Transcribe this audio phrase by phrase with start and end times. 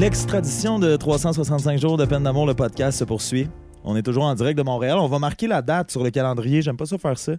[0.00, 3.50] L'extradition de 365 jours de peine d'amour, le podcast se poursuit.
[3.84, 4.96] On est toujours en direct de Montréal.
[4.98, 6.62] On va marquer la date sur le calendrier.
[6.62, 7.32] J'aime pas ça faire ça.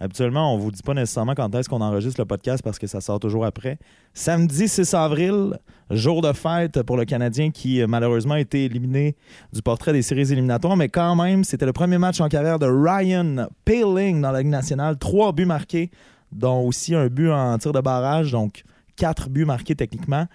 [0.00, 3.02] Habituellement, on vous dit pas nécessairement quand est-ce qu'on enregistre le podcast parce que ça
[3.02, 3.78] sort toujours après.
[4.14, 5.58] Samedi 6 avril,
[5.90, 9.14] jour de fête pour le Canadien qui euh, malheureusement a été éliminé
[9.52, 12.68] du portrait des séries éliminatoires, mais quand même, c'était le premier match en carrière de
[12.68, 14.96] Ryan Paling dans la Ligue nationale.
[14.96, 15.90] Trois buts marqués,
[16.32, 18.64] dont aussi un but en tir de barrage, donc
[18.96, 20.26] quatre buts marqués techniquement.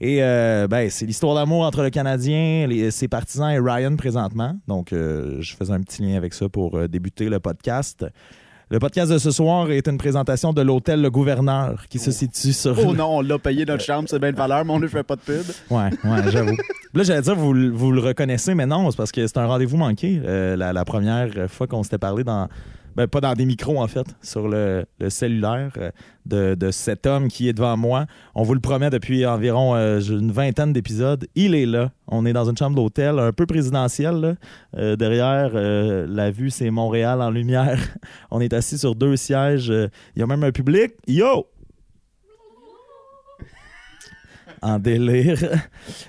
[0.00, 4.56] Et euh, ben, c'est l'histoire d'amour entre le Canadien, les- ses partisans et Ryan présentement.
[4.68, 8.06] Donc, euh, je faisais un petit lien avec ça pour euh, débuter le podcast.
[8.70, 12.52] Le podcast de ce soir est une présentation de l'hôtel Le Gouverneur qui se situe
[12.52, 12.78] sur.
[12.86, 15.02] Oh non, on l'a payé notre chambre, c'est bien de valeur, mais on ne fait
[15.02, 15.42] pas de pub.
[15.70, 16.56] Ouais, ouais, j'avoue.
[16.94, 19.46] Là, j'allais dire, vous, le- vous le reconnaissez, mais non, c'est parce que c'est un
[19.46, 20.20] rendez-vous manqué.
[20.24, 22.48] La, la première fois qu'on s'était parlé dans.
[22.98, 25.92] Ben, pas dans des micros, en fait, sur le, le cellulaire euh,
[26.26, 28.06] de, de cet homme qui est devant moi.
[28.34, 31.24] On vous le promet depuis environ euh, une vingtaine d'épisodes.
[31.36, 31.92] Il est là.
[32.08, 34.36] On est dans une chambre d'hôtel un peu présidentielle.
[34.76, 37.78] Euh, derrière, la vue, c'est Montréal en lumière.
[38.32, 39.68] On est assis sur deux sièges.
[39.68, 40.90] Il y a même un public.
[41.06, 41.46] Yo!
[44.60, 45.38] en délire.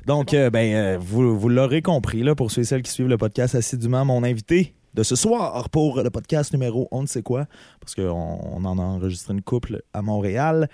[0.07, 3.53] Donc, ben, vous, vous l'aurez compris, là, pour ceux et celles qui suivent le podcast
[3.53, 7.45] assidûment, mon invité de ce soir pour le podcast numéro on ne sait quoi,
[7.79, 10.67] parce qu'on on en a enregistré une couple à Montréal.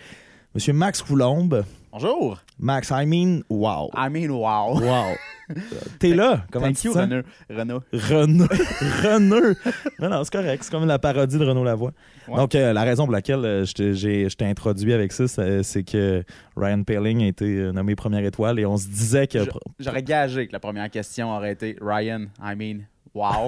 [0.54, 1.66] Monsieur Max Coulombe.
[1.92, 2.40] Bonjour.
[2.60, 3.90] Max, I mean, wow.
[3.94, 4.80] I mean, wow.
[4.80, 5.16] Wow.
[6.00, 6.46] T'es là?
[6.50, 7.02] Comment Thank tu you, sens?
[7.02, 7.24] Renaud.
[7.50, 7.82] Renaud.
[7.92, 8.48] Renaud.
[9.04, 9.54] Renaud.
[10.00, 10.64] Non, non, c'est correct.
[10.64, 11.92] C'est comme la parodie de Renaud Lavoie.
[12.30, 12.38] Ouais.
[12.38, 15.26] Donc, euh, la raison pour laquelle euh, je t'ai- introduit avec ça,
[15.64, 16.24] c'est que
[16.56, 19.40] Ryan Paling a été euh, nommé première étoile et on se disait que.
[19.80, 22.86] J'aurais gagé que la première question aurait été Ryan, I mean,
[23.16, 23.48] wow.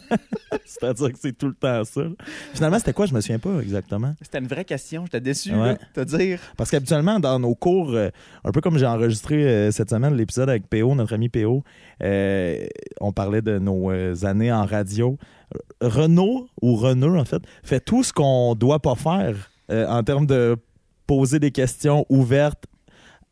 [0.64, 2.02] C'est-à-dire que c'est tout le temps ça.
[2.54, 3.06] Finalement, c'était quoi?
[3.06, 4.14] Je me souviens pas exactement.
[4.22, 5.76] C'était une vraie question, j'étais déçu, Ouais.
[5.92, 6.40] te dire.
[6.56, 8.08] Parce qu'habituellement, dans nos cours, euh,
[8.44, 11.62] un peu comme j'ai enregistré euh, cette semaine l'épisode avec PO, notre ami PO,
[12.02, 12.66] euh,
[13.00, 13.90] on parlait de nos
[14.24, 15.18] années en radio.
[15.80, 20.56] Renault, ou Renault en fait, fait tout ce qu'on doit pas faire en termes de
[21.06, 22.64] poser des questions ouvertes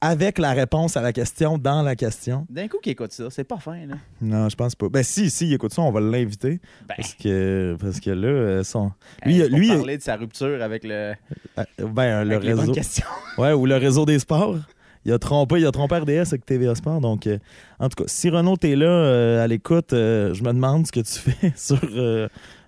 [0.02, 2.44] avec la réponse à la question dans la question.
[2.50, 3.94] D'un coup, qui écoute ça, c'est pas fin, là.
[4.20, 4.88] Non, je pense pas.
[4.88, 6.60] Ben si, si, il écoute ça, on va l'inviter.
[6.88, 8.90] Ben, Parce que, parce que là, euh, son...
[9.22, 11.14] hey, lui, pour lui parler de sa rupture avec le,
[11.58, 13.02] euh, ben, le avec les bonnes réseau.
[13.38, 14.58] Ouais, ou le réseau des sports.
[15.04, 17.00] Il a trompé, il a trompé RDS avec TVA Sport.
[17.00, 17.38] Donc, euh,
[17.80, 20.92] en tout cas, si Renaud, t'es là euh, à l'écoute, euh, je me demande ce
[20.92, 21.80] que tu fais sur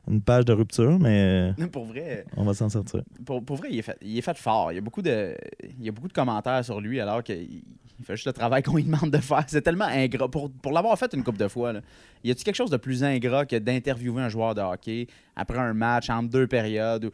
[0.09, 3.03] une page de rupture, mais pour vrai, on va s'en sortir.
[3.25, 4.73] pour, pour vrai il, est fait, il est fait fort.
[4.73, 5.35] Il y, a beaucoup de,
[5.79, 7.63] il y a beaucoup de commentaires sur lui alors qu'il
[8.01, 9.45] il fait juste le travail qu'on lui demande de faire.
[9.47, 10.29] C'est tellement ingrat.
[10.29, 11.81] Pour, pour l'avoir fait une couple de fois, là,
[12.25, 15.07] y a-t-il quelque chose de plus ingrat que d'interviewer un joueur de hockey
[15.37, 17.05] après un match entre deux périodes?
[17.07, 17.11] ou-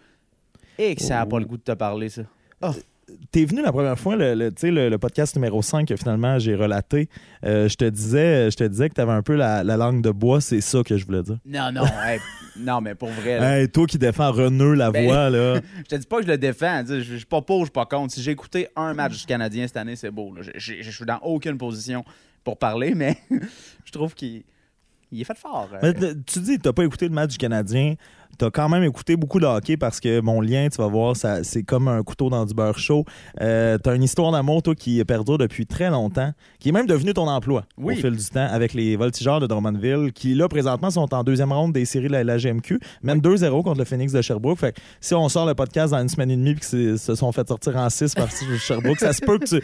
[0.78, 2.22] Et que ça n'a pas le goût de te parler, ça.
[3.32, 6.38] T'es venu la première fois, le, le- tu le, le podcast numéro 5 que finalement
[6.38, 7.08] j'ai relaté.
[7.44, 10.10] euh, je te disais je te disais que t'avais un peu la, la langue de
[10.10, 11.38] bois, c'est ça que je voulais dire.
[11.46, 12.18] Non, non, hey,
[12.58, 13.38] non, mais pour vrai.
[13.38, 15.60] là, Hey, toi qui défends Renaud la Ben- voix, là.
[15.78, 16.82] Je te dis pas que je le défends.
[16.86, 18.12] tu Je je suis pas pour, je suis pas contre.
[18.12, 20.34] Si j'ai écouté un match du Canadien cette année, c'est beau.
[20.34, 20.42] là.
[20.42, 22.04] Je- Je je suis dans aucune position
[22.44, 23.16] pour parler, mais
[23.84, 24.42] je trouve qu'il
[25.12, 25.68] il est fait fort.
[25.72, 25.78] euh.
[25.82, 25.92] Mais
[26.24, 27.94] tu dis que t'as pas écouté le match du Canadien.
[28.40, 31.44] T'as quand même écouté beaucoup de hockey parce que mon lien, tu vas voir, ça,
[31.44, 33.04] c'est comme un couteau dans du beurre chaud.
[33.42, 37.12] Euh, t'as une histoire d'amour, toi, qui perdure depuis très longtemps, qui est même devenu
[37.12, 37.98] ton emploi Oui.
[37.98, 41.52] au fil du temps avec les voltigeurs de Drummondville, qui là, présentement, sont en deuxième
[41.52, 44.58] ronde des séries de la, la GMQ, même 2-0 contre le Phoenix de Sherbrooke.
[44.58, 47.14] Fait que si on sort le podcast dans une semaine et demie puis qu'ils se
[47.14, 48.28] sont fait sortir en 6 par
[48.58, 49.60] Sherbrooke, ça se peut que tu,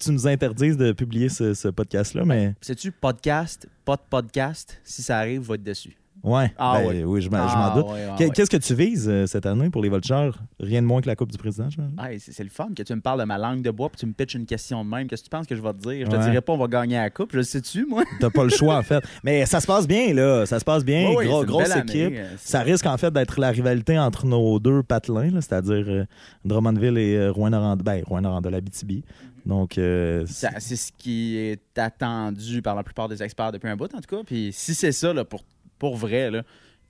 [0.00, 5.00] tu nous interdises de publier ce, ce podcast-là, mais Sais-tu, podcast, pas de podcast, si
[5.00, 5.96] ça arrive, va être dessus.
[6.22, 7.02] Ouais, Ah ben, oui.
[7.04, 7.86] oui, je m'en Ah, doute.
[7.86, 8.30] ouais.
[8.34, 10.38] Qu'est-ce que tu vises euh, cette année pour les Voltigeurs?
[10.58, 11.68] Rien de moins que la Coupe du Président.
[11.98, 14.06] Ah, c'est le fun que tu me parles de ma langue de bois puis tu
[14.06, 15.06] me pitches une question de même.
[15.08, 16.06] Qu'est-ce que tu penses que je vais te dire?
[16.06, 17.30] Je te dirais pas on va gagner la coupe.
[17.32, 18.04] Je le sais-tu, moi?
[18.20, 19.02] T'as pas le choix, en fait.
[19.24, 20.46] Mais ça se passe bien, là.
[20.46, 21.12] Ça se passe bien.
[21.12, 21.82] Gros- grosse année.
[21.92, 22.18] équipe.
[22.18, 26.04] Euh, Ça risque, en fait, d'être la rivalité entre nos deux patelins, c'est-à-dire euh,
[26.44, 27.82] Drummondville et euh, Rouyn-Noranda.
[27.82, 29.04] Ben, Rouyn-Noranda, l'Abitibi.
[29.46, 33.76] Donc, euh, Ça- C'est ce qui est attendu par la plupart des experts depuis un
[33.76, 34.22] bout, en tout cas.
[34.24, 35.44] Puis si c'est ça, là, pour,
[35.80, 36.44] pour vrai, là,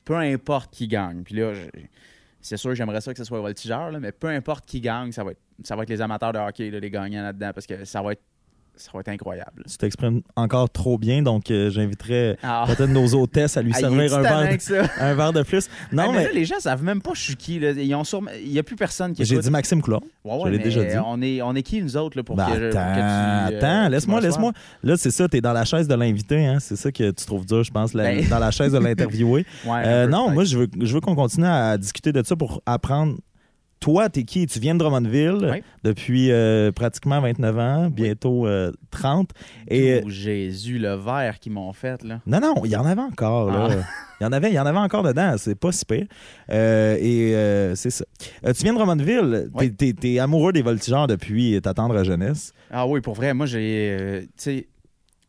[0.05, 1.23] peu importe qui gagne.
[1.23, 1.55] Puis là,
[2.43, 5.25] c'est sûr, j'aimerais ça que ce soit voltigeur, là, mais peu importe qui gagne, ça
[5.25, 8.03] va être, ça va être les amateurs de hockey, les gagnants là-dedans, parce que ça
[8.03, 8.23] va être,
[8.81, 9.65] ça va être incroyable.
[9.71, 12.65] tu t'exprimes encore trop bien, donc euh, j'inviterais Ah.
[12.67, 14.75] peut-être nos hôtesses à lui Ah, servir un verre, ça.
[14.99, 15.69] un verre de plus.
[15.93, 17.59] Non, Ah, mais mais, là, les gens savent même pas je suis qui.
[17.59, 17.71] là.
[17.73, 20.01] Ils ont sûrement- Il n'y a plus personne qui j'ai dit Maxime Coulon.
[20.25, 20.97] Ouais, ouais, je l'ai déjà dit.
[21.05, 23.01] On est, on est qui, nous autres, là, pour Ben, que, pour que attends, tu,
[23.55, 24.53] euh, attends, tu laisse-moi, laisse-moi.
[24.83, 26.59] Là, c'est ça, t'es dans la chaise de l'invité, hein?
[26.61, 28.29] C'est ça que tu trouves dur, je pense, la- Ben.
[28.29, 29.45] dans la chaise de l'interviewé.
[29.67, 32.63] Ouais, Euh, non, moi, je veux, je veux qu'on continue à discuter de ça pour
[32.67, 33.17] apprendre
[33.81, 34.47] toi, t'es qui?
[34.47, 35.63] Tu viens de Drummondville Oui.
[35.83, 39.31] depuis euh, pratiquement 29 ans, bientôt euh, 30.
[39.69, 42.21] Et, euh, Jésus, le verre qu'ils m'ont fait, là.
[42.27, 43.69] non, non, il y en avait encore, là.
[43.71, 43.85] Ah.
[44.21, 46.07] Il y en avait, il y en avait encore dedans, c'est pas si pire.
[46.51, 48.05] Euh, et euh, c'est ça.
[48.45, 49.75] Euh, tu viens de Drummondville, t'es, Oui.
[49.75, 52.53] t'es- t'es amoureux des voltigeurs depuis ta tendre jeunesse?
[52.71, 53.97] Ah oui, pour vrai, moi, j'ai.
[53.99, 54.23] euh,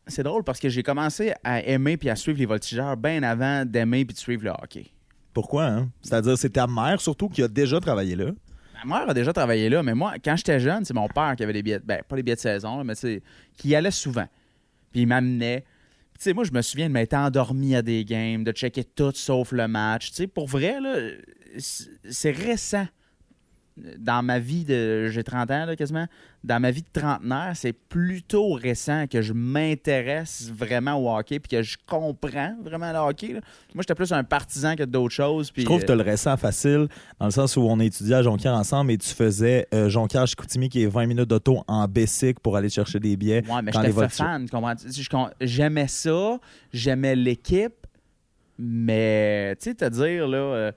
[0.08, 3.64] c'est drôle parce que j'ai commencé à aimer puis à suivre les voltigeurs bien avant
[3.64, 4.86] d'aimer puis de suivre le hockey.
[5.32, 5.90] Pourquoi, hein?
[6.02, 8.32] C'est-à-dire, c'est ta mère surtout qui a déjà travaillé là?
[8.84, 11.42] Ma mère a déjà travaillé là, mais moi, quand j'étais jeune, c'est mon père qui
[11.44, 13.22] avait des billets, ben, pas les billets de saison, mais sais,
[13.56, 14.26] qui allait souvent.
[14.92, 15.64] Puis il m'amenait.
[16.18, 19.12] Tu sais, moi, je me souviens de m'être endormi à des games, de checker tout
[19.14, 20.10] sauf le match.
[20.10, 20.96] Tu sais, pour vrai, là,
[21.58, 22.86] c'est c'est récent.
[23.98, 25.08] Dans ma vie de.
[25.08, 26.06] J'ai 30 ans, là, quasiment.
[26.44, 31.56] Dans ma vie de trentenaire, c'est plutôt récent que je m'intéresse vraiment au hockey puis
[31.56, 33.28] que je comprends vraiment le hockey.
[33.28, 33.40] là.
[33.74, 35.50] Moi, j'étais plus un partisan que d'autres choses.
[35.50, 36.88] Puis, Je trouve que tu euh, as le récent facile,
[37.18, 40.82] dans le sens où on étudiait à Jonquière ensemble et tu faisais euh, Jonquière-Chicoutimi qui
[40.82, 43.42] est 20 minutes d'auto en Bessic pour aller chercher des billets.
[43.48, 44.90] Ouais, mais j'étais fan, tu?
[44.92, 45.06] Tu
[45.40, 46.38] J'aimais ça,
[46.72, 47.86] j'aimais l'équipe,
[48.58, 50.72] mais tu sais, te dire, là, euh,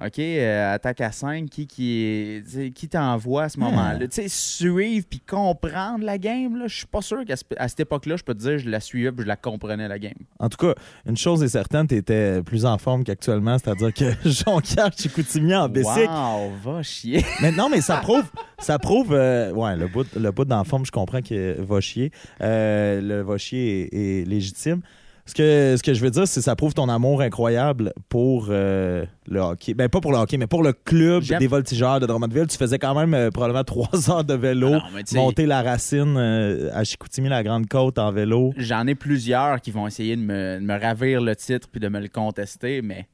[0.00, 2.42] OK, euh, attaque à 5, qui, qui,
[2.74, 4.08] qui t'envoie à ce moment-là?
[4.08, 8.24] Tu sais, suivre puis comprendre la game, je suis pas sûr qu'à cette époque-là, je
[8.24, 10.14] peux te dire, je la suivais puis je la comprenais, la game.
[10.40, 10.74] En tout cas,
[11.06, 16.10] une chose est certaine, tu étais plus en forme qu'actuellement, c'est-à-dire que Jonquière-Chicoutimi en Bessic.
[16.10, 17.24] Wow, va chier.
[17.40, 18.24] Mais non, mais ça prouve,
[18.58, 22.10] ça prouve, euh, ouais, le bout, le bout d'en forme, je comprends que va chier.
[22.40, 24.80] Euh, le va chier est, est légitime.
[25.26, 28.48] Ce que, ce que je veux dire, c'est que ça prouve ton amour incroyable pour
[28.50, 29.72] euh, le hockey.
[29.72, 32.46] Ben, pas pour le hockey, mais pour le club J'aime- des voltigeurs de Drummondville.
[32.46, 36.16] Tu faisais quand même euh, probablement trois heures de vélo, Non, sais, monter la racine
[36.18, 38.52] euh, à Chicoutimi, la Grande Côte en vélo.
[38.58, 41.88] J'en ai plusieurs qui vont essayer de me, de me ravir le titre puis de
[41.88, 43.06] me le contester, mais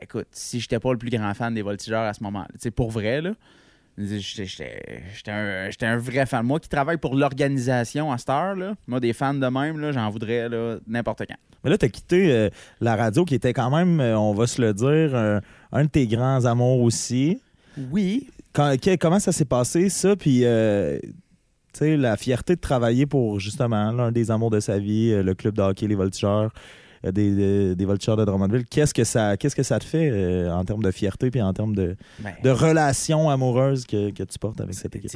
[0.00, 3.20] écoute, si j'étais pas le plus grand fan des voltigeurs à ce moment-là, pour vrai,
[3.20, 3.32] là,
[3.98, 6.44] j'étais un, j'étais un vrai fan.
[6.46, 10.08] Moi qui travaille pour l'organisation à cette heure, là, moi, des fans de même, j'en
[10.10, 10.48] voudrais
[10.86, 11.36] n'importe quand.
[11.64, 12.48] Mais là, tu as quitté euh,
[12.80, 15.40] la radio qui était quand même, euh, on va se le dire, un,
[15.70, 17.40] un de tes grands amours aussi.
[17.90, 20.16] Oui, Quand- que- comment ça s'est passé, ça?
[20.16, 21.10] Puis, euh, tu
[21.78, 25.54] sais, la fierté de travailler pour, justement, l'un des amours de sa vie, le club
[25.54, 26.52] de hockey, les Voltigeurs,
[27.10, 28.64] des, des, des Voltigeurs de Drummondville.
[28.66, 31.52] Qu'est-ce que ça, qu'est-ce que ça te fait euh, en termes de fierté puis en
[31.52, 35.10] termes de, ben, de relations amoureuses que, que tu portes avec cette équipe?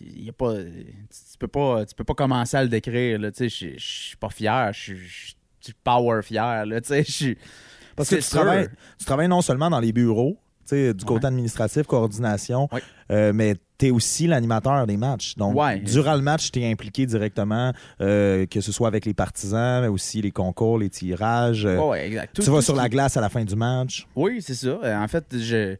[0.00, 3.18] y a pas, tu peux pas, tu peux pas commencer à le décrire.
[3.20, 3.48] Je
[3.78, 5.36] suis pas fier, je suis-
[5.82, 6.64] power fier.
[6.64, 8.68] là, Parce que tu travailles,
[8.98, 10.38] tu travailles non seulement dans les bureaux,
[10.72, 12.68] du côté administratif, coordination,
[13.10, 15.36] euh, mais tu es aussi l'animateur des matchs.
[15.36, 15.78] Donc, Ouais.
[15.80, 19.88] durant le match, tu es impliqué directement, euh, que ce soit avec les partisans, mais
[19.88, 21.66] aussi les concours, les tirages.
[21.66, 22.34] euh, exact.
[22.36, 24.06] Tout- tu vas sur la glace à la fin du match.
[24.16, 24.78] Oui, c'est ça.
[24.82, 25.76] Euh, En fait, je,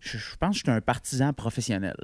[0.00, 1.96] je, je pense que je suis un partisan professionnel.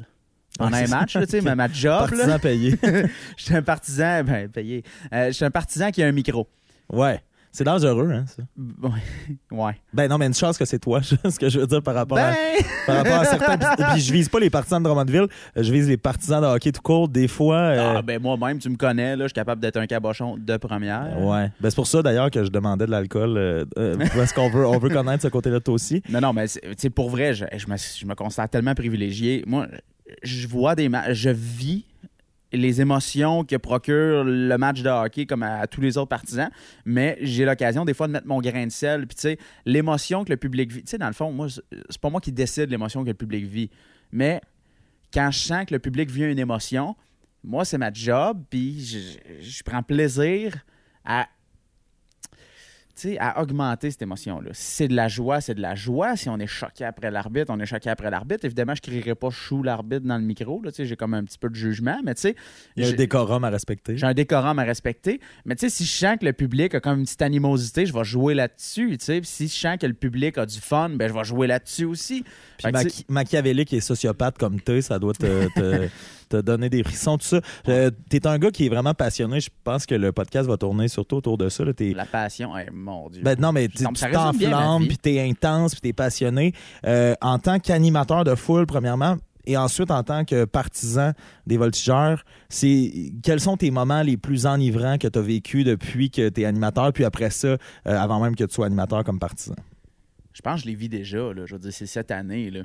[0.59, 1.01] En Ouais, un c'est ça.
[1.01, 2.79] match, tu sais, ma, ma job, Partisan là, payé.
[3.39, 4.85] je suis un partisan, ben, payé.
[5.11, 6.47] Je suis un partisan qui a un micro.
[6.93, 7.21] ouais.
[7.54, 8.43] C'est dangereux, hein, ça.
[9.50, 9.72] Ouais.
[9.93, 12.16] Ben non, mais une chance que c'est toi, ce que je veux dire par rapport
[12.19, 12.31] à.
[12.32, 12.37] Ben,
[12.87, 13.58] Par rapport à certains.
[13.58, 16.72] Puis, puis je vise pas les partisans de Drummondville, je vise les partisans de hockey
[16.72, 17.08] tout court.
[17.08, 17.56] Des fois.
[17.56, 20.56] euh, ah, ben moi-même, tu me connais, là, je suis capable d'être un cabochon de
[20.56, 21.16] première.
[21.20, 21.50] Ouais.
[21.60, 23.37] Ben, c'est pour ça d'ailleurs que je demandais de l'alcool.
[23.37, 26.02] euh, euh, parce qu'on veut, on veut connaître ce côté-là toi aussi.
[26.08, 29.44] Non, non, mais c'est- pour vrai, je, je me, je me considère tellement privilégié.
[29.47, 29.66] Moi,
[30.23, 31.85] je vois des matchs, je vis
[32.52, 36.50] les émotions que procure le match de hockey comme à, tous les autres partisans,
[36.85, 39.06] mais j'ai l'occasion des fois de mettre mon grain de sel.
[39.06, 42.00] Puis tu sais, l'émotion que le public vit, tu sais, dans le fond, moi, c'est
[42.00, 43.71] pas moi qui décide l'émotion que le public vit,
[44.12, 44.40] mais
[45.12, 46.97] quand je sens que le public vit une émotion,
[47.44, 50.54] moi, c'est ma job, puis je, prends plaisir
[51.04, 51.28] à
[53.18, 54.50] à augmenter cette émotion-là.
[54.52, 56.16] Si c'est de la joie, c'est de la joie.
[56.16, 58.44] Si on est choqué après l'arbitre, on est choqué après l'arbitre.
[58.44, 60.62] Évidemment, je ne crierai pas chou l'arbitre dans le micro.
[60.75, 62.37] Tu j'ai comme un petit peu de jugement, mais tu sais,
[62.76, 63.96] Il y a un décorum à respecter.
[63.96, 65.20] j'ai un décorum à respecter.
[65.44, 67.92] Mais tu sais, si je sens que le public a comme une petite animosité, je
[67.94, 68.96] vais jouer là-dessus.
[68.99, 71.84] tu Si je sens que le public a du fun, ben je vais jouer là-dessus
[71.87, 72.22] aussi.
[72.58, 75.88] Puis tu Maqui- machiavélique et sociopathe comme t'es, ça doit te, te,
[76.33, 77.41] te donner des frissons, tout ça.
[77.69, 79.41] Euh, T'es un gars qui est vraiment passionné.
[79.41, 81.65] Je pense que le podcast va tourner surtout autour de ça.
[81.65, 81.73] là.
[81.79, 83.23] La passion, mon Dieu.
[83.23, 86.53] Ben non, mais tu t'enflammes, puis t'es intense, puis t'es passionné.
[86.87, 91.12] Euh, en tant qu'animateur de foule, premièrement, et ensuite en tant que partisan
[91.47, 96.11] des voltigeurs, c'est quels sont tes moments les plus enivrants que tu as vécu depuis
[96.11, 99.19] que tu es animateur, puis après ça, euh, avant même que tu sois animateur comme
[99.19, 99.57] partisan?
[100.33, 101.33] Je pense que je les vis déjà.
[101.35, 101.45] Là.
[101.45, 102.51] Je veux dire, c'est cette année.
[102.51, 102.61] Là.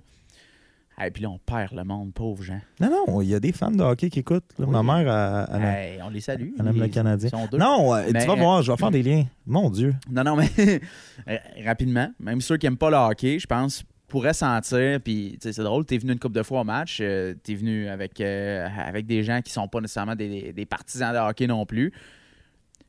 [1.06, 2.60] Et puis là, on perd le monde, pauvre gens.
[2.80, 4.46] Non, non, il y a des fans de hockey qui écoutent.
[4.58, 4.66] là.
[4.68, 4.72] Oui.
[4.72, 6.50] Ma mère, elle, elle- Hey, on les salue.
[6.60, 7.30] elle aime le Canadien.
[7.54, 9.26] Non, Mais, tu vas euh, voir, je vais faire des liens.
[9.46, 9.94] Mon Dieu.
[10.10, 10.50] Non, non, mais
[11.28, 15.48] euh, rapidement, même ceux qui n'aiment pas le hockey, je pense, pourrais sentir, puis tu
[15.48, 18.20] sais, c'est drôle, t'es venu une couple de fois au match, euh, t'es venu avec,
[18.22, 21.92] euh, avec des gens qui sont pas nécessairement des, des partisans de hockey non plus.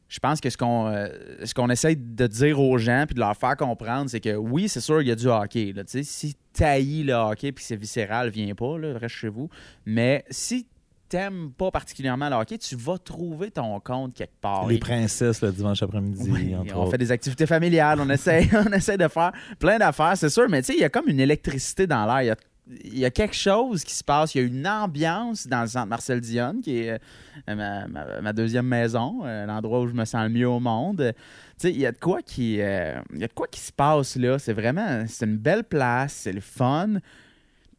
[0.08, 1.08] Je pense que ce qu'on euh,
[1.44, 4.68] ce qu'on essaye de dire aux gens puis de leur faire comprendre, c'est que oui,
[4.68, 5.72] c'est sûr, il y a du hockey.
[5.74, 9.48] Là, si taillis le hockey puis c'est viscéral, viens pas, là, reste chez vous.
[9.84, 10.66] Mais si
[11.08, 14.66] t'aimes pas particulièrement le hockey, tu vas trouver ton compte quelque part.
[14.66, 16.90] Les princesses le dimanche après-midi, oui, on autres.
[16.90, 20.62] fait des activités familiales, on essaie, on essaie de faire plein d'affaires, c'est sûr, mais
[20.62, 22.22] tu sais, il y a comme une électricité dans l'air.
[22.22, 22.36] Il y a,
[22.84, 25.66] il y a quelque chose qui se passe, il y a une ambiance dans le
[25.68, 27.00] centre Marcel Dionne, qui est
[27.48, 27.86] euh, ma,
[28.20, 31.12] ma- deuxième maison, euh, l'endroit où je me sens le mieux au monde.
[31.58, 33.60] Tu sais, il y a de quoi qui, euh, il y a de quoi qui
[33.60, 34.38] se passe là.
[34.38, 36.98] C'est vraiment, c'est une belle place, c'est le fun.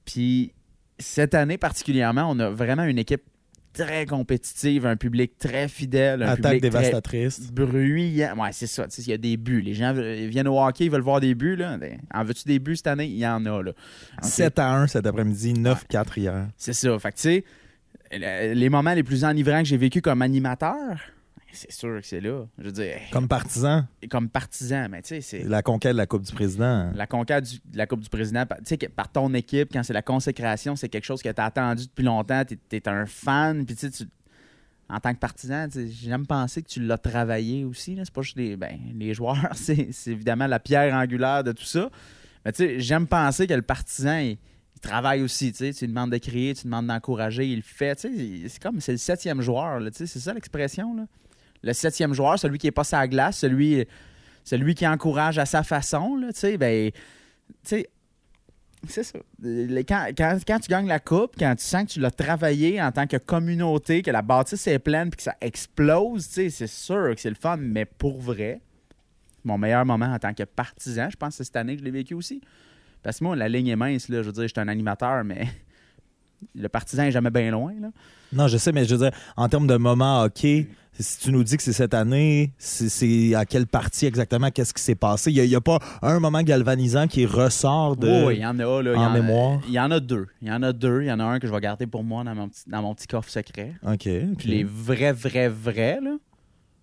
[0.05, 0.53] Puis
[0.97, 3.23] cette année particulièrement, on a vraiment une équipe
[3.73, 7.51] très compétitive, un public très fidèle, un Attaque public très dévastatrice.
[7.51, 8.35] bruyant.
[8.37, 8.85] Ouais, c'est ça.
[8.87, 9.61] Tu sais, Il y a des buts.
[9.61, 11.55] Les gens viennent au hockey, ils veulent voir des buts.
[11.55, 11.77] Là.
[11.77, 13.05] Ben, En veux-tu des buts cette année?
[13.07, 13.61] Il y en a.
[13.63, 13.71] Là.
[13.71, 14.23] Ok.
[14.29, 16.47] 7 à 1 cet après-midi, 9-4 hier.
[16.57, 16.97] C'est ça.
[16.99, 17.43] Fait que, tu sais,
[18.11, 20.99] le- les moments les plus enivrants que j'ai vécu comme animateur,
[21.53, 22.45] c'est sûr que c'est là.
[22.57, 26.05] Je veux dire, Comme partisan, comme partisan, mais tu sais, c'est la conquête de la
[26.07, 26.91] Coupe du Président.
[26.93, 28.45] la conquête du- de la Coupe du Président.
[28.45, 31.45] Tu sais, par ton équipe, quand c'est la consécration, c'est quelque chose que tu as
[31.45, 32.43] attendu depuis longtemps.
[32.45, 33.65] Tu es, un fan.
[33.65, 34.05] Puis, tu sais,
[34.89, 37.95] en tant que partisan, tu sais, j'aime penser que tu l'as travaillé aussi.
[38.03, 41.89] C'est pas juste les, ben, les joueurs, c'est évidemment la pierre angulaire de tout ça.
[42.45, 44.37] Mais tu sais, j'aime penser que le partisan, il,
[44.75, 45.51] il travaille aussi.
[45.51, 47.95] Tu sais, tu lui demandes de crier, tu lui demandes d'encourager, il le fait.
[47.97, 49.79] Tu sais, c'est comme, c'est le septième joueur.
[49.79, 51.07] là, tu sais, C'est ça l'expression.
[51.63, 53.85] Le septième joueur, celui qui est pas sa glace, celui,
[54.43, 56.15] celui qui encourage à sa façon.
[56.15, 56.97] Là, tu sais, ben, tu
[57.63, 57.89] sais,
[58.87, 59.19] c'est ça.
[59.43, 62.91] Quand, quand- quand tu gagnes la coupe, quand tu sens que tu l'as travaillé en
[62.93, 66.67] tant que communauté, que la bâtisse est pleine puis que ça explose, tu sais, c'est
[66.67, 68.61] sûr que c'est le fun, mais pour vrai,
[69.43, 71.85] mon meilleur moment en tant que partisan, je pense que c'est cette année que je
[71.85, 72.39] l'ai vécu aussi.
[73.03, 74.21] Parce que moi, la ligne est mince, là.
[74.21, 75.47] Je veux dire, je suis un animateur, mais
[76.55, 77.89] le partisan est jamais bien loin, là.
[78.31, 80.67] Non, je sais, mais je veux dire, en termes de moment hockey,
[80.99, 84.83] si tu nous dis que c'est cette année, c'est- à quelle partie exactement, qu'est-ce qui
[84.83, 85.31] s'est passé?
[85.31, 88.25] Il n'y a, pas un moment galvanisant qui ressort de...
[88.25, 88.93] Oui, il y en a, là.
[88.95, 89.59] Il y en mémoire?
[89.67, 90.27] Il y en a deux.
[90.41, 91.01] Il y en a deux.
[91.03, 92.81] Il y en a un que je vais garder pour moi dans mon petit, dans
[92.81, 93.73] mon petit coffre secret.
[93.83, 94.03] OK.
[94.37, 96.17] Puis les vrais, vrais, vrais, là,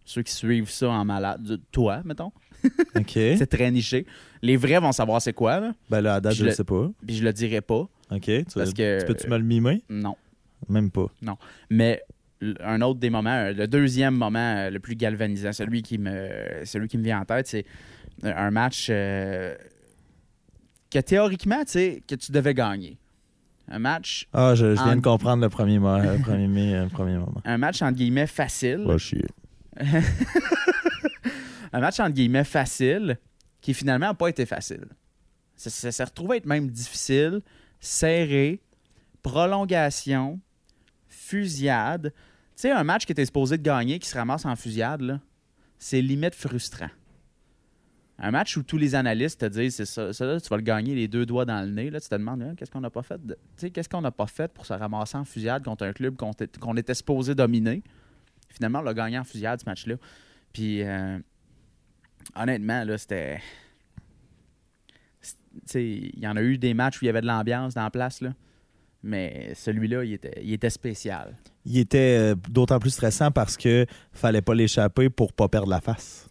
[0.04, 2.32] ceux qui suivent ça en malade, de- toi, mettons,
[2.96, 3.10] OK.
[3.14, 4.06] c'est très niché.
[4.42, 5.72] Les vrais vont savoir c'est quoi, là.
[5.90, 6.88] Ben là, à date, Je je ne le- sais pas.
[7.06, 7.86] Puis je le dirai pas.
[8.10, 8.20] OK.
[8.22, 9.82] Tu, Parce que- tu peux-tu me le mimer?
[9.88, 10.16] Non.
[10.68, 11.06] Même pas.
[11.70, 12.02] Mais
[12.40, 15.98] l- un autre des moments, euh, le deuxième moment euh, le plus galvanisant, celui qui
[15.98, 16.28] me,
[16.64, 17.64] celui qui me vient en tête, c'est
[18.22, 19.54] un match euh,
[20.90, 22.96] que théoriquement, tu sais, que tu devais gagner.
[23.68, 26.72] Un match, Ah, je, je viens En- de comprendre le premier, mo- le premier, mi-
[26.72, 27.42] le premier moment.
[27.44, 28.84] un match entre guillemets facile.
[28.86, 29.26] Va chier.
[31.72, 33.18] un match entre guillemets facile
[33.60, 34.84] qui finalement n'a pas été facile.
[35.56, 37.40] Ça, ça s'est retrouvé être même difficile,
[37.86, 38.60] serré,
[39.22, 40.40] prolongation,
[41.08, 42.12] fusillade.
[42.14, 45.20] Tu sais, un match qui était supposé de gagner qui se ramasse en fusillade, là,
[45.78, 46.90] c'est limite frustrant.
[48.18, 51.06] Un match où tous les analystes te disent, c'est ça, tu vas le gagner les
[51.06, 51.90] deux doigts dans le nez.
[51.90, 53.20] Là, tu te demandes, hein, qu'est-ce qu'on n'a pas fait?
[53.72, 57.34] qu'est-ce qu'on pas fait pour se ramasser en fusillade contre un club qu'on était supposé
[57.34, 57.82] dominer?
[58.48, 59.96] Finalement, on l'a gagné en fusillade, ce match-là.
[60.52, 61.18] Puis, euh,
[62.34, 63.40] honnêtement, là, c'était.
[65.74, 67.90] Il y en a eu des matchs où il y avait de l'ambiance dans la
[67.90, 68.30] place, là.
[69.02, 71.34] Mais celui-là, il était, il était spécial.
[71.64, 75.80] Il était euh, d'autant plus stressant parce que fallait pas l'échapper pour pas perdre la
[75.80, 76.28] face.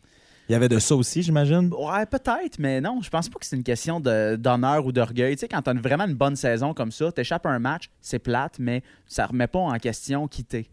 [0.47, 1.71] Il y avait de ça aussi, j'imagine?
[1.73, 5.35] Ouais, peut-être, mais non, je pense pas que c'est une question de- d'honneur ou d'orgueil.
[5.35, 8.19] Tu sais, quand t'as vraiment une bonne saison comme ça, t'échappes à un match, c'est
[8.19, 10.67] plate, mais ça remet pas en question qui t'es.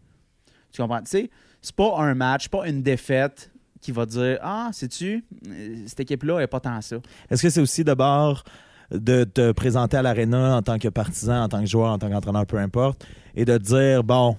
[0.71, 1.01] Tu comprends?
[1.01, 1.29] Tu sais,
[1.61, 3.49] c'est pas un match, pas une défaite
[3.83, 6.95] qui va dire Ah, sais-tu, euh, cette équipe-là est pas tant ça.
[7.29, 8.43] Est-ce que c'est aussi d'abord
[8.91, 12.09] de te présenter à l'aréna en tant que partisan, en tant que joueur, en tant
[12.09, 14.35] qu'entraîneur, peu importe, et de te dire, bon,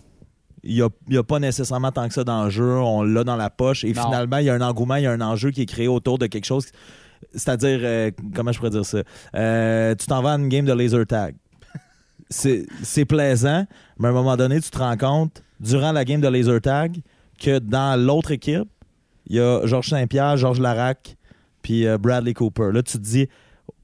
[0.62, 3.50] il n'y a, pas nécessairement tant que ça dans le jeu, on l'a dans la
[3.50, 4.02] poche, et Non.
[4.04, 6.18] finalement, il y a un engouement, il y a un enjeu qui est créé autour
[6.18, 6.66] de quelque chose.
[7.34, 8.98] C'est-à-dire, euh, comment je pourrais dire ça?
[9.34, 11.34] Euh, tu t'en vas à une game de laser tag.
[12.30, 13.66] C'est plaisant,
[13.98, 17.00] mais à un moment donné, tu te rends compte, durant la game de laser tag,
[17.38, 18.68] que dans l'autre équipe,
[19.26, 21.16] il y a Georges Saint-Pierre, Georges Larac,
[21.62, 22.71] puis euh, Bradley Cooper.
[22.73, 23.28] Là, tu te dis,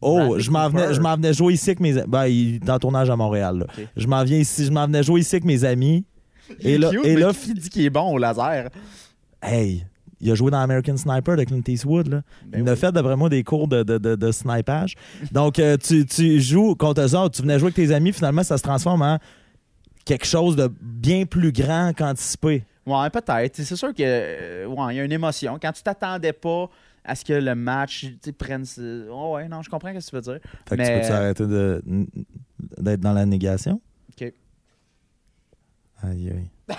[0.01, 2.09] oh, Bradley je m'en venais, je m'en venais jouer ici avec mes amis.
[2.09, 3.59] Ben, il est en tournage à Montréal.
[3.59, 3.85] là.
[3.97, 6.05] Je m'en viens ici, je m'en venais jouer ici avec mes amis.
[6.61, 8.69] Et là, et là, qui dit qu'il est bon au laser?
[9.43, 9.87] hey,
[10.21, 12.09] il a joué dans American Sniper de Clint Eastwood.
[12.09, 12.23] Là.
[12.47, 12.79] Ben il a oui.
[12.79, 14.95] fait, d'après moi, des cours de, de, de, de snipage.
[15.33, 18.43] Donc, euh, tu, tu joues contre eux autres, tu venais jouer avec tes amis, finalement,
[18.43, 19.19] ça se transforme en
[20.05, 22.65] quelque chose de bien plus grand qu'anticipé.
[22.91, 23.57] Ouais, peut-être.
[23.57, 25.59] C'est sûr que euh, ouais, il y a une émotion.
[25.61, 26.69] Quand tu t'attendais pas
[27.05, 28.07] à ce que le match
[28.39, 28.65] prenne.
[29.11, 30.39] Oh, ouais, non, je comprends ce que tu veux dire.
[30.69, 31.83] Fait que Mais- tu peux-tu arrêter de-
[32.79, 33.81] d'être dans la négation?
[34.13, 34.33] OK.
[36.03, 36.51] Aïe, aïe.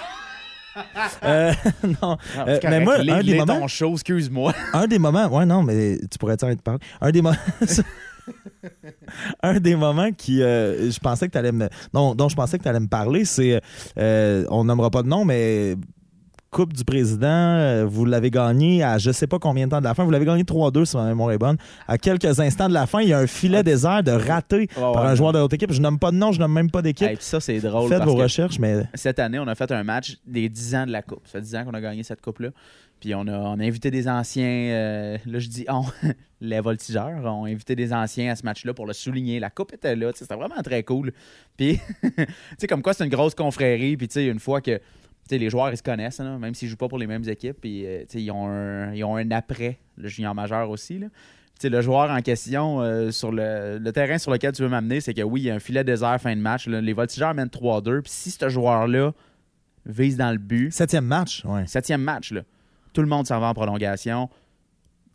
[1.24, 1.52] Euh,
[2.02, 2.16] non,
[2.48, 4.54] Euh, mais moi, un des moments- show, excuse-moi.
[4.74, 6.80] un des moments, ouais, non, mais tu pourrais t'en te parler.
[7.02, 7.36] Un des moments,
[9.44, 12.58] un des moments qui, euh, je pensais que tu allais me, dont, dont je pensais
[12.58, 13.60] que tu allais me parler, c'est,
[13.98, 15.76] on nommera pas de nom, mais
[16.52, 19.86] Coupe du Président, euh, vous l'avez gagné à je sais pas combien de temps de
[19.86, 20.04] la fin.
[20.04, 21.56] Vous l'avez gagné 3-2, si ma mémoire est bonne.
[21.88, 24.68] À quelques instants de la fin, il y a un filet désert de raté Ouais,
[24.76, 25.12] par ouais.
[25.12, 25.72] un joueur de l'autre équipe.
[25.72, 27.08] Je nomme pas de nom, je nomme même pas d'équipe.
[27.08, 27.88] Hey, ça, c'est drôle.
[27.88, 30.86] Faites parce vos recherches, mais Cette année, on a fait un match des 10 ans
[30.86, 31.22] de la Coupe.
[31.24, 32.50] Ça fait 10 ans qu'on a gagné cette Coupe-là.
[33.00, 35.86] Puis on a, on a invité des anciens, euh, là je dis on,
[36.42, 39.40] les voltigeurs ont invité des anciens à ce match-là pour le souligner.
[39.40, 41.14] La Coupe était là, c'était vraiment très cool.
[41.56, 42.26] Puis, tu
[42.60, 43.96] sais, comme quoi c'est une grosse confrérie.
[43.96, 44.82] Puis, tu sais, une fois que
[45.38, 48.04] les joueurs ils se connaissent, là, même s'ils jouent pas pour les mêmes équipes, euh,
[48.14, 51.00] ils, ont un, ils ont un après, le junior majeur aussi.
[51.00, 51.08] Là.
[51.64, 55.14] Le joueur en question euh, sur le, le terrain sur lequel tu veux m'amener, c'est
[55.14, 56.68] que oui, il y a un filet désert fin de match.
[56.68, 56.82] là.
[56.82, 58.02] Les voltigeurs mènent 3-2.
[58.02, 59.14] Puis si ce joueur-là
[59.86, 61.68] vise dans le but, septième match, ouais.
[61.68, 62.42] septième match, là,
[62.94, 64.30] tout le monde s'en va en prolongation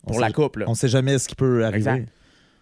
[0.05, 0.57] On pour la coupe.
[0.57, 0.65] Là.
[0.67, 1.91] On sait jamais ce qui peut arriver.
[1.91, 2.09] Exact.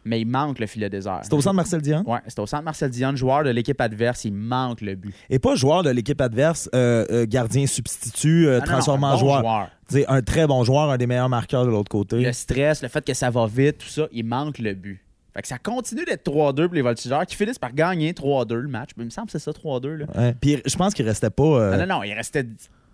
[0.07, 1.21] Mais il manque le filet désert.
[1.23, 2.03] C'est au centre Marcel Dion.
[2.05, 5.13] Ouais, c'est au centre Marcel Dion, joueur de l'équipe adverse, il manque le but.
[5.31, 9.69] Et pas joueur de l'équipe adverse, euh, euh, gardien substitut, euh, Ah bon joueur.
[10.07, 12.21] Un très bon joueur, un des meilleurs marqueurs de l'autre côté.
[12.21, 15.01] Le stress, le fait que ça va vite, tout ça, il manque le but.
[15.33, 18.67] Fait que ça continue d'être 3-2 pour les voltigeurs qui finissent par gagner 3-2 le
[18.69, 18.91] match.
[18.97, 19.87] Il me semble que c'est ça, 3-2.
[19.95, 20.05] Là.
[20.15, 20.35] Ouais.
[20.39, 21.43] Puis je pense qu'il restait pas.
[21.43, 22.45] euh, Non, non, non, il restait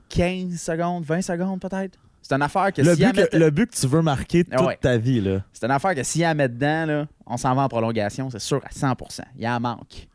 [0.09, 1.99] 15 secondes, 20 secondes peut-être.
[2.21, 4.43] C'est une affaire que le, si elle but que, le but que tu veux marquer
[4.43, 4.77] toute ouais.
[4.79, 5.43] ta vie, là.
[5.53, 8.39] C'est une affaire que s'il en met dedans, là, on s'en va en prolongation, c'est
[8.39, 9.21] sûr à 100%.
[9.37, 10.07] Il en manque.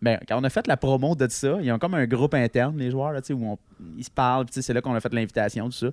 [0.00, 2.78] Mais quand on a fait la promo de ça, ils ont comme un groupe interne,
[2.78, 3.58] les joueurs, là, où on-
[3.96, 4.46] ils se parlent.
[4.50, 5.88] C'est là qu'on a fait l'invitation, tout ça.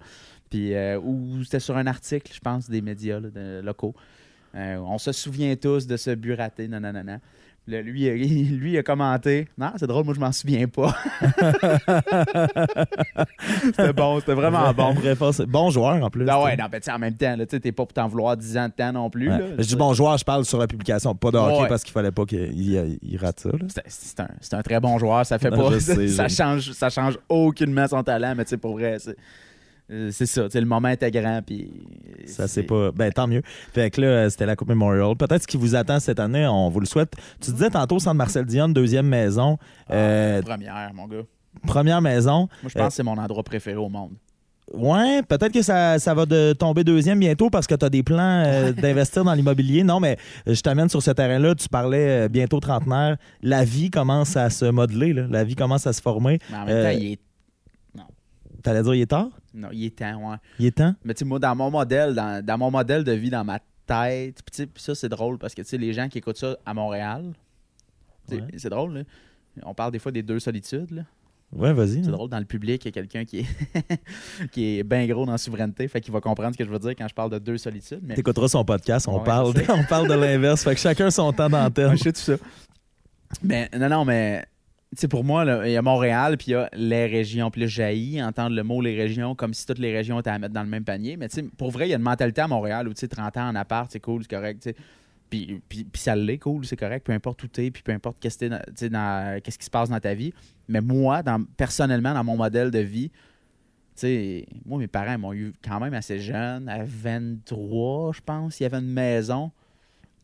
[0.50, 3.96] Puis, euh, ou c'était sur un article, je pense, des médias là, de- locaux.
[4.54, 6.80] Euh, on se souvient tous de ce but raté, non.
[7.68, 9.48] Là, lui, il lui, il a commenté.
[9.58, 10.96] Non, c'est drôle, moi, je m'en souviens pas.
[13.66, 14.94] c'était bon, c'était vraiment bon.
[15.16, 15.42] Force.
[15.42, 16.26] Bon joueur en plus.
[16.30, 17.94] Ah ouais, non, mais tu sais, en même temps, là, tu sais, t'es pas pour
[17.94, 19.30] t'en vouloir 10 ans de temps non plus.
[19.32, 19.38] Ouais.
[19.40, 19.46] là.
[19.58, 21.68] Je dis bon joueur, je parle sur la publication, pas de hockey Ouais.
[21.68, 23.50] parce qu'il fallait pas qu'il il- il rate ça.
[23.50, 23.58] là.
[23.88, 24.28] C'est- un,
[24.60, 25.80] un très bon joueur, ça fait Non, pas.
[25.80, 29.16] sais, ça, change, ça change aucunement son talent, mais tu sais, pour vrai, c'est
[29.92, 30.50] euh, c'est ça.
[30.50, 31.70] sais, Le moment grand, puis.
[32.26, 32.92] Ça c'est pas.
[32.92, 33.42] Ben tant mieux.
[33.74, 35.16] Fait que là, euh, c'était la Coupe Memorial.
[35.16, 37.14] Peut-être ce qui vous attend cette année, on vous le souhaite.
[37.40, 39.58] Tu disais tantôt Centre Marcel Dion, deuxième maison.
[39.92, 41.24] Euh, Première, mon gars.
[41.68, 42.48] première maison.
[42.64, 44.12] Moi, je pense que c'est mon endroit préféré au monde.
[44.74, 48.02] Ouais, peut-être que ça, ça va de tomber deuxième bientôt parce que tu as des
[48.02, 49.84] plans euh, d'investir dans l'immobilier.
[49.84, 50.18] Non, mais
[50.48, 51.54] euh, je t'amène sur ce terrain-là.
[51.54, 53.18] Tu parlais euh, bientôt trentenaire.
[53.44, 55.14] La vie commence à se modeler.
[55.14, 55.28] là.
[55.30, 56.40] La vie commence à se former.
[56.50, 57.20] Mais en même Euh, temps, il est.
[58.66, 59.30] T'allais dire, il est tard?
[59.54, 60.38] Non, il est temps, ouais.
[60.58, 60.96] Il est temps?
[61.04, 63.60] Mais tu sais, moi, dans mon modèle, dans, dans mon modèle de vie, dans ma
[63.86, 66.18] tête, puis tu sais, puis ça, c'est drôle parce que tu sais, les gens qui
[66.18, 67.34] écoutent ça à Montréal,
[68.32, 68.42] Ouais.
[68.58, 69.02] c'est drôle, là.
[69.64, 71.04] On parle des fois des deux solitudes, là.
[71.54, 72.04] Ouais, vas-y.
[72.04, 73.46] C'est drôle, dans le public, il y a quelqu'un qui est,
[74.52, 76.80] qui est bien gros dans la souveraineté, fait qu'il va comprendre ce que je veux
[76.80, 78.00] dire quand je parle de deux solitudes.
[78.02, 78.16] Mais...
[78.16, 80.64] T'écouteras son podcast, on, Ouais, parle, on parle de l'inverse.
[80.64, 81.92] Fait que chacun son temps d'antenne.
[81.98, 82.34] Je sais tout ça.
[83.44, 84.44] Mais non, non, mais
[84.96, 87.52] sais, pour moi, il y a Montréal, puis il y a les régions.
[87.52, 90.40] Puis là, jaillit entendre le mot les régions comme si toutes les régions étaient à
[90.40, 91.18] mettre dans le même panier.
[91.18, 93.08] Mais tu sais, pour vrai, il y a une mentalité à Montréal où tu sais,
[93.08, 94.62] 30 ans en appart, c'est cool, c'est correct.
[94.62, 94.76] tu sais.
[95.30, 98.18] Puis, puis, puis ça l'est, cool, c'est correct, peu importe où t'es, puis peu importe
[98.20, 100.34] qu'est-ce, dans- qui se passe dans ta vie.
[100.68, 101.24] Mais moi,
[101.58, 103.12] personnellement, dans mon modèle de vie,
[103.96, 108.64] sais, moi, mes parents m'ont eu quand même assez jeune, à 23, je pense, il
[108.64, 109.52] y avait une maison.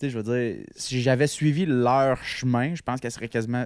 [0.01, 3.65] Je veux dire, si j'avais suivi leur chemin, je pense qu'elle serait quasiment,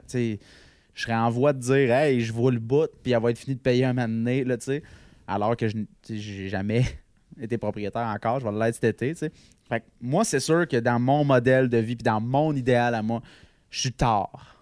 [0.96, 3.38] je serais en voie de dire, hey, je vois le bout, puis elle va être
[3.38, 4.84] finie de payer un moment donné, là, tu sais.
[5.28, 5.78] Alors que je
[6.10, 6.84] j'ai jamais
[7.40, 9.32] été propriétaire encore, je vais l'être cet été, tu sais.
[9.70, 12.96] Fait que moi, c'est sûr que dans mon modèle de vie, puis dans mon idéal
[12.96, 13.22] à moi,
[13.70, 14.56] je suis tard.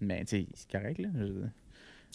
[0.00, 1.08] Mais, tu sais, c'est correct, là.
[1.18, 1.24] Je-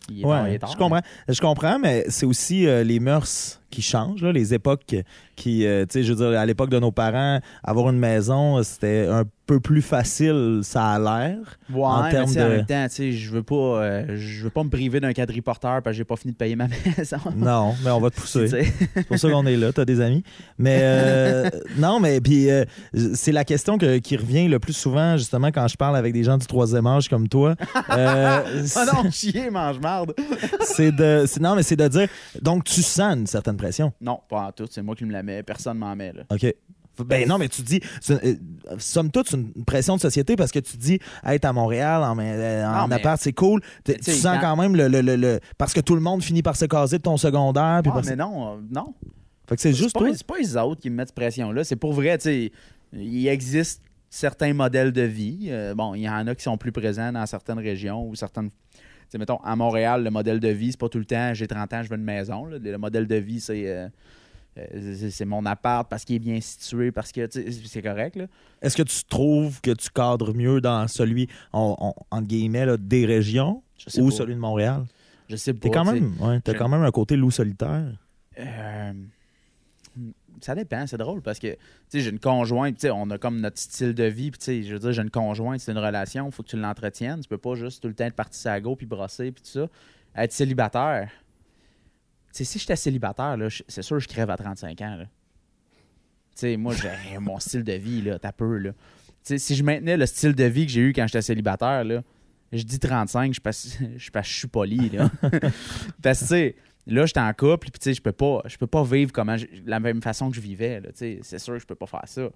[0.09, 1.01] il est tard, il Ouais, est tard, je comprends.
[1.27, 4.95] Je comprends, mais c'est aussi euh, les mœurs qui changent, là, les époques
[5.35, 8.61] qui, euh, tu sais, je veux dire, à l'époque de nos parents, avoir une maison,
[8.61, 11.37] c'était un peu plus facile, ça a l'air.
[11.73, 14.43] Ouais, en mais sais, en de- même temps, tu sais, je veux pas, euh, je
[14.43, 17.17] veux pas me priver d'un quadriporteur parce que j'ai pas fini de payer ma maison.
[17.35, 18.47] Non, mais on va te pousser.
[18.47, 20.23] C'est pour ça qu'on est là, t'as des amis.
[20.59, 22.47] Mais euh, non, mais puis
[23.15, 26.23] c'est la question que- qui revient le plus souvent, justement, quand je parle avec des
[26.23, 27.55] gens du troisième âge comme toi.
[27.89, 28.43] Ah
[28.93, 30.13] non, chier, mange-marde.
[30.61, 32.07] c'est de, non, mais c'est de dire,
[32.41, 33.93] donc tu sens une certaine pression.
[34.01, 34.67] Non, pas en tout.
[34.69, 35.43] C'est moi qui me la mets.
[35.43, 36.13] Personne m'en met.
[36.13, 36.23] Là.
[36.29, 36.53] OK.
[37.05, 37.79] Ben non, mais tu dis,
[38.11, 38.35] euh,
[38.77, 42.19] somme toute, c'est une pression de société parce que tu dis, être à Montréal, en,
[42.19, 43.61] euh, en Non, mais- appart, c'est cool.
[43.85, 46.43] Tu sens quand- quand même le, le- le- le- Parce que tout le monde finit
[46.43, 47.79] par se caser de ton secondaire.
[47.81, 48.93] Puis Ah, mais non, euh, non.
[49.47, 50.09] Fait que c'est juste pas, toi.
[50.13, 51.63] c'est pas les autres qui me mettent cette pression-là.
[51.63, 52.51] C'est pour vrai, tu sais,
[52.93, 55.47] il existe certains modèles de vie.
[55.49, 58.49] Euh, bon, il y en a qui sont plus présents dans certaines régions ou certaines.
[59.11, 61.73] Sais, mettons, à Montréal, le modèle de vie, c'est pas tout le temps, j'ai 30
[61.73, 62.45] ans, je veux une maison.
[62.45, 62.57] là.
[62.59, 63.67] Le modèle de vie, c'est.
[63.67, 63.89] euh,
[64.57, 68.19] euh, c'est- c'est mon appart parce qu'il est bien situé, parce que c'est correct.
[68.61, 72.77] Est-ce que tu trouves que tu cadres mieux dans celui, on, on- entre guillemets, là,
[72.77, 73.61] des régions
[73.97, 74.15] ou pas.
[74.15, 74.83] celui de Montréal?
[75.29, 75.59] Je sais pas.
[75.59, 77.85] T'es quand même, ouais, je- quand même un côté loup solitaire.
[78.39, 78.93] Euh,
[80.41, 81.55] ça dépend, c'est drôle parce que
[81.89, 84.91] tu j'ai une conjointe, on a comme notre style de vie, puis je veux dire,
[84.91, 87.21] j'ai une conjointe, c'est une relation, il faut que tu l'entretiennes.
[87.21, 89.49] Tu peux pas juste tout le temps être parti à go puis brosser puis tout
[89.49, 89.67] ça.
[90.15, 91.09] Être célibataire.
[92.33, 94.95] Tu sais, si j'étais célibataire, c'est sûr que je crève à 35 ans.
[94.95, 95.05] là.
[95.05, 95.09] Tu
[96.35, 98.71] sais, moi, j'ai mon style de vie, là, t'as peu, là.
[98.71, 98.77] Tu
[99.23, 102.03] sais, si je maintenais le style de vie que j'ai eu quand j'étais célibataire, là,
[102.51, 105.11] je dis 35, je passe, je je suis poli, là.
[106.01, 106.55] Parce que, tu sais,
[106.93, 109.37] là, j'étais en couple, puis, tu sais, je peux pas, je peux pas vivre comment
[109.37, 112.29] je- la même façon que je vivais, c'est sûr que je peux pas faire ça.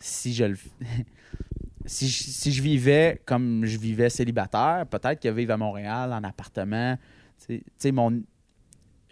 [0.00, 0.44] Si je
[1.86, 6.96] si, si je vivais comme je vivais célibataire, peut-être que vivre à Montréal, en appartement,
[7.46, 8.22] tu sais- mon.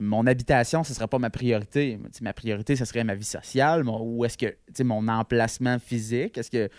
[0.02, 1.98] Mon habitation, ce serait pas ma priorité.
[2.22, 3.84] Ma priorité, ce serait ma vie sociale.
[3.86, 6.70] ou est-ce que, mon emplacement physique, est-ce que,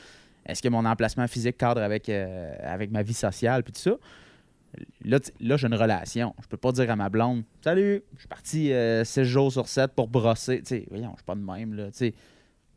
[0.43, 3.91] est-ce que mon emplacement physique cadre avec, euh, avec ma vie sociale, puis tout ça?
[5.03, 6.35] Là, là j'ai une relation.
[6.41, 8.71] Je peux pas dire à ma blonde Salut, je suis parti
[9.03, 10.59] 6 jours sur 7 pour brosser.
[10.59, 11.73] Tu sais, voyons, je suis pas de même.
[11.73, 11.91] Là.
[11.91, 12.13] Tu,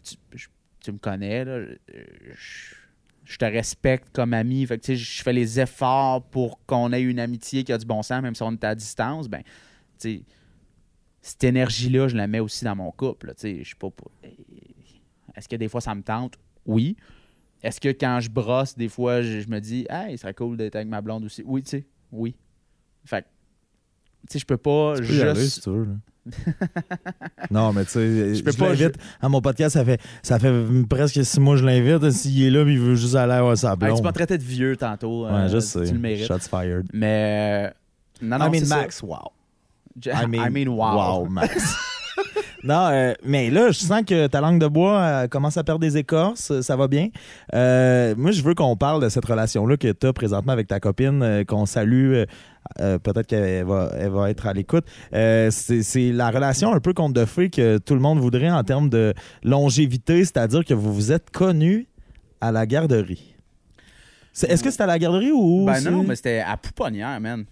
[0.03, 0.17] sais,
[0.81, 1.61] tu, me connais, là.
[3.25, 4.67] Je, te respecte comme ami.
[4.67, 7.87] Fait que, sais, je fais les efforts pour qu'on ait une amitié qui a du
[7.87, 9.29] bon sens, même si on est à distance.
[9.29, 9.43] Ben,
[9.99, 10.23] sais,
[11.23, 13.33] cette énergie-là, je la mets aussi dans mon couple.
[13.37, 13.91] sais, je suis pas.
[13.91, 14.11] pour-
[15.35, 16.35] Est-ce que des fois ça me tente?
[16.67, 16.97] Oui.
[17.65, 20.57] Est-ce que quand je brosse, des fois, je, je me dis, ah, il serait cool
[20.57, 21.43] d'être avec ma blonde aussi?
[21.47, 22.37] Oui, tu sais, oui.
[23.07, 23.27] Fait que,
[24.29, 25.67] tu sais, je peux pas Tu peux juste.
[25.67, 25.73] là.
[27.51, 29.75] non, mais tu sais, je, peux pas, l'invite à mon podcast.
[29.75, 30.53] Ça fait, ça fait
[30.89, 32.11] presque six mois que je l'invite.
[32.11, 33.97] S'il est là, puis il veut juste aller à sa Hey, blonde.
[33.99, 35.25] tu m'as traité de vieux tantôt.
[35.27, 35.85] ouais, euh, je tu- sais.
[35.85, 36.27] Tu le mérites.
[36.27, 36.87] Shots fired.
[36.93, 37.69] Mais.
[37.69, 38.69] euh, Non, non, I mean.
[38.69, 39.19] Max, wow.
[40.03, 41.27] Je- I mean, wow.
[41.27, 41.77] Max.
[42.65, 45.81] non, euh, mais là, je sens que ta langue de bois euh, commence à perdre
[45.81, 46.51] des écorces.
[46.51, 47.09] euh, Ça va bien.
[47.55, 50.81] Euh, moi, je veux qu'on parle de cette relation-là que tu as présentement avec ta
[50.81, 52.23] copine, qu'on salue.
[52.79, 54.87] Peut-être qu'elle va, elle va être à l'écoute.
[55.13, 58.89] C'est la relation un peu conte de fées que tout le monde voudrait en termes
[58.89, 61.87] de longévité, c'est-à-dire que vous vous êtes connus
[62.41, 63.35] à la garderie.
[64.49, 65.67] Est-ce que c'était à la garderie ou.
[65.67, 67.45] Ben non, mais c'était à Pouponnière, man.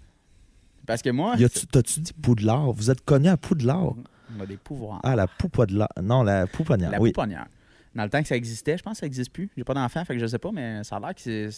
[0.86, 1.34] Parce que moi,
[1.70, 2.72] T'as-tu dit Poudlard?
[2.72, 3.94] Vous êtes connus à Poudlard?
[4.36, 5.00] On a des pouvoirs.
[5.02, 5.88] Ah, la pouponnière.
[6.02, 6.90] Non, la pouponnière.
[6.90, 7.12] La oui.
[7.12, 7.46] pouponnière.
[7.94, 9.50] Dans le temps que ça existait, je pense que ça n'existe plus.
[9.56, 11.50] J'ai pas d'enfant, fait que je sais pas, mais ça a l'air que c'est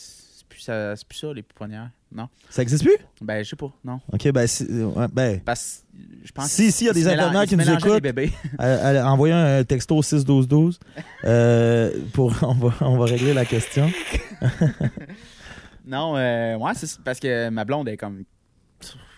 [0.49, 1.91] plus ça, plus ça, les pouponnières.
[2.13, 2.29] Non.
[2.51, 2.97] Ça existe plus?
[3.21, 4.01] Ben, je sais pas, non.
[4.13, 5.85] OK, ben, ouais, ben Parce
[6.25, 8.05] je pense Si, si, il y a des ils qui nous écoutent.
[8.61, 10.79] euh, envoyez un texto au 6-12-12
[11.25, 13.91] euh, pour on va, on va régler la question.
[15.87, 18.25] non, euh, ouais, c'est parce que ma blonde est comme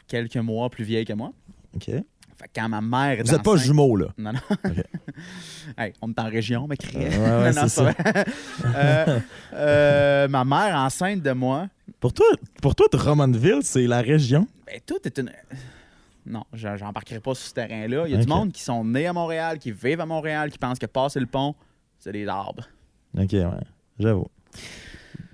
[0.09, 1.33] quelques mois plus vieille que moi.
[1.75, 1.91] OK.
[2.39, 4.07] Fait que quand ma mère est Vous n'êtes pas jumeaux, là.
[4.19, 4.41] Non, non.
[5.79, 7.93] Hey, on est en région, mais ouais, Non, ça.
[8.77, 9.21] Euh,
[9.55, 11.69] euh, ma mère enceinte de moi,
[11.99, 12.27] Pour toi,
[12.61, 14.47] pour toi, Drummondville, c'est la région?
[14.67, 15.31] ben, tout est une.
[16.27, 18.05] Non, je- j'embarquerai pas sur ce terrain-là.
[18.07, 20.59] Il y a du monde qui sont nés à Montréal, qui vivent à Montréal, qui
[20.59, 21.55] pensent que passer le pont,
[21.99, 22.65] c'est des arbres.
[23.17, 23.45] OK, ouais.
[23.99, 24.27] J'avoue.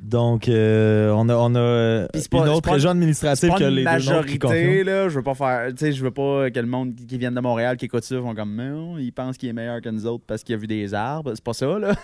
[0.03, 3.91] Donc, euh, on a, on a pas- une autre région administrative pas que les deux
[3.91, 4.83] majorité, confirment.
[4.85, 5.09] là.
[5.09, 5.69] Je veux pas faire.
[5.69, 8.03] Tu sais, je veux pas que le monde qui qui vient de Montréal, qui écoute
[8.03, 10.59] ça, font comme, non, il pense qu'il est meilleur que nous autres parce qu'il a
[10.59, 11.33] vu des arbres.
[11.35, 11.95] C'est pas ça, là.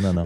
[0.00, 0.24] Non, non.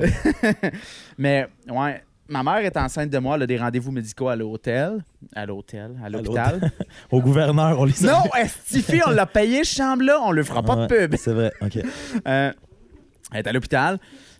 [1.18, 4.98] Mais, ouais, ma mère est enceinte de moi, elle a des rendez-vous médicaux à l'hôtel.
[5.34, 6.70] À l'hôtel, à l'hôpital.
[7.10, 10.86] Au gouverneur, on les non, Estifi, on l'a payé, chambre-là, on lui fera pas de
[10.86, 11.16] pub.
[11.16, 11.78] C'est vrai, OK.
[12.26, 12.52] Euh,
[13.32, 13.98] elle est à l'hôpital,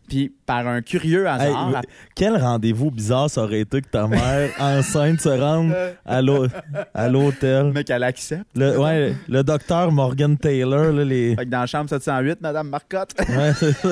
[0.08, 1.82] puis par un curieux hasard, Hey,
[2.14, 6.46] Quel rendez-vous bizarre ça aurait été que ta mère enceinte se rende à l'hô-
[6.94, 7.72] à l'hôtel.
[7.74, 8.46] mais qu'elle accepte.
[8.54, 11.34] Le, ouais, le docteur Morgan Taylor, là, les.
[11.36, 13.88] Fait que dans la chambre 708, Madame Marcotte, Ouais, c'est ça.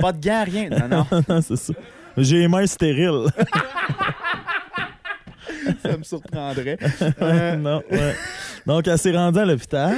[0.00, 0.68] pas de gants, rien.
[0.70, 1.72] Non, non, c'est ça.
[2.16, 3.26] J'ai les mains stériles.
[5.82, 6.78] ça me surprendrait.
[7.22, 8.14] Euh, non, ouais.
[8.66, 9.94] Donc, elle s'est rendue à l'hôpital.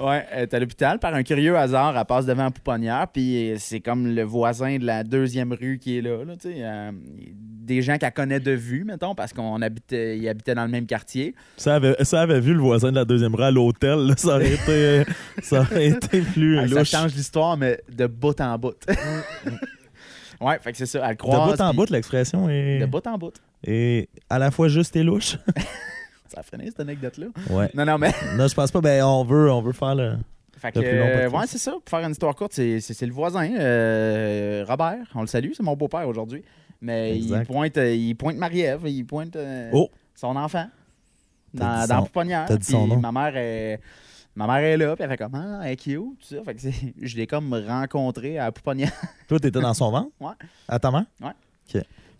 [0.00, 0.98] Ouais, elle est à l'hôpital.
[0.98, 4.84] Par un curieux hasard, elle passe devant la pouponnière, puis c'est comme le voisin de
[4.84, 6.18] la deuxième rue qui est là.
[6.46, 10.70] euh, des gens qu'elle connaît de vue, mettons, parce qu'on habitait, ils habitaient dans le
[10.70, 11.34] même quartier.
[11.56, 14.14] Ça avait, ça avait vu le voisin de la deuxième rue à l'hôtel.
[14.16, 15.04] Ça aurait été,
[15.42, 18.74] ça aurait été plus Hey, ça change l'histoire, mais de bout en bout.
[20.40, 21.00] ouais, fait que c'est ça.
[21.04, 21.56] Elle De croise.
[21.56, 23.34] bout en bout, l'expression est, De bout en bout.
[23.64, 25.36] Est à la fois juste et louche.
[26.28, 27.26] Ça a freiné cette anecdote-là.
[27.50, 27.70] Ouais.
[27.74, 28.12] Non, non, mais.
[28.36, 28.80] Non, je pense pas.
[28.80, 30.16] Ben, on veut, on veut faire le.
[30.58, 31.72] Fait que, euh, ouais, c'est ça.
[31.72, 35.06] Pour faire une histoire courte, c'est, le voisin, euh, Robert.
[35.14, 36.42] On le salue, c'est mon beau-père aujourd'hui.
[36.80, 39.88] Mais il pointe, euh, il pointe Marie-Ève, il pointe euh, Oh!
[40.14, 40.66] son enfant
[41.54, 42.46] dans, dans pouponnière.
[42.46, 42.98] t'as dit son nom.
[42.98, 43.80] Ma mère est.
[44.34, 46.36] Ma mère est là, puis elle fait comme Ah, elle est cute, tout ça.
[46.44, 46.60] Fait que
[47.02, 48.92] je l'ai comme rencontré à pouponnière.
[49.28, 50.10] Toi, t'étais dans son ventre?
[50.20, 50.34] Ouais.
[50.68, 51.04] À ta mère?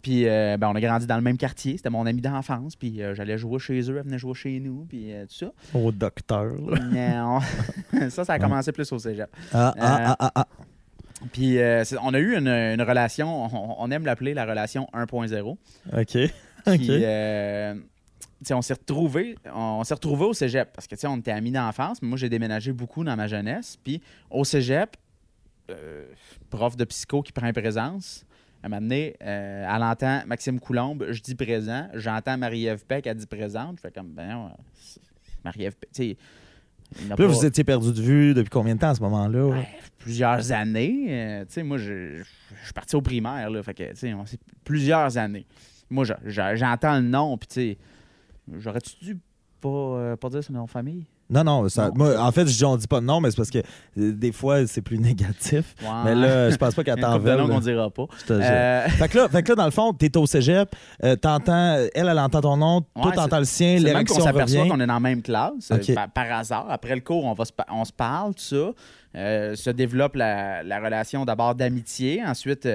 [0.02, 1.76] Puis euh, ben, on a grandi dans le même quartier.
[1.76, 2.76] C'était mon ami d'enfance.
[2.76, 5.52] Puis euh, j'allais jouer chez eux, elle venait jouer chez nous, puis euh, tout ça.
[5.74, 6.78] Au docteur, là.
[6.92, 7.40] Non.
[8.10, 9.28] ça, ça a commencé plus au cégep.
[9.52, 10.46] Ah, ah, ah, ah, ah.
[11.32, 11.58] Puis
[12.02, 15.42] on a eu une, une relation, on, on aime l'appeler la relation 1.0.
[15.50, 15.58] OK.
[16.64, 16.90] Puis OK.
[16.90, 17.80] euh, tu
[18.44, 21.32] sais, on s'est retrouvés, on s'est retrouvés au cégep parce que tu sais, on était
[21.32, 22.00] amis d'enfance.
[22.02, 23.76] mais Moi, j'ai déménagé beaucoup dans ma jeunesse.
[23.82, 24.96] Puis au cégep,
[25.70, 26.06] euh,
[26.50, 28.24] prof de psycho qui prend présence.
[28.62, 31.88] Elle m'a donné, euh, elle entend Maxime Coulombe, je dis présent.
[31.94, 33.76] J'entends Marie-Ève Peck, elle dit présente.
[33.76, 34.50] Je fais comme, ben,
[35.44, 37.06] Marie-Ève Peck, tu sais.
[37.08, 39.46] là, pas- vous étiez perdu de vue depuis combien de temps à ce moment-là?
[39.46, 39.68] Ouais,
[39.98, 41.06] plusieurs années.
[41.08, 42.22] Euh, tu sais, moi, je,
[42.64, 43.62] suis parti au primaire, là.
[43.62, 45.46] Fait que, tu sais, c'est plusieurs années.
[45.88, 47.78] Moi, je- je- j'entends le nom, puis tu sais,
[48.58, 49.18] j'aurais-tu dû
[49.60, 51.06] pas, euh, pas dire son nom de famille?
[51.30, 51.92] Non, non, ça, Non.
[51.96, 54.12] moi, en fait, je dis on dit pas de nom, mais c'est parce que euh,
[54.12, 55.74] des fois, c'est plus négatif.
[56.04, 58.06] Mais là, je pense pas une t'en qu'on dira pas.
[58.20, 58.42] Je te jure.
[58.44, 61.76] Euh, Fait que, là, fait que là, dans le fond, t'es au cégep, euh, t'entends,
[61.94, 64.70] elle, elle entend ton nom, toi, Ouais, t'entends le sien, l'érection qu'on s'aperçoit revient.
[64.70, 66.66] qu'on est dans la même classe, euh, par, par hasard.
[66.70, 68.72] Après le cours, on, va se, on se parle, tout ça.
[69.14, 72.22] Se développe la, la relation d'abord d'amitié.
[72.24, 72.66] Ensuite,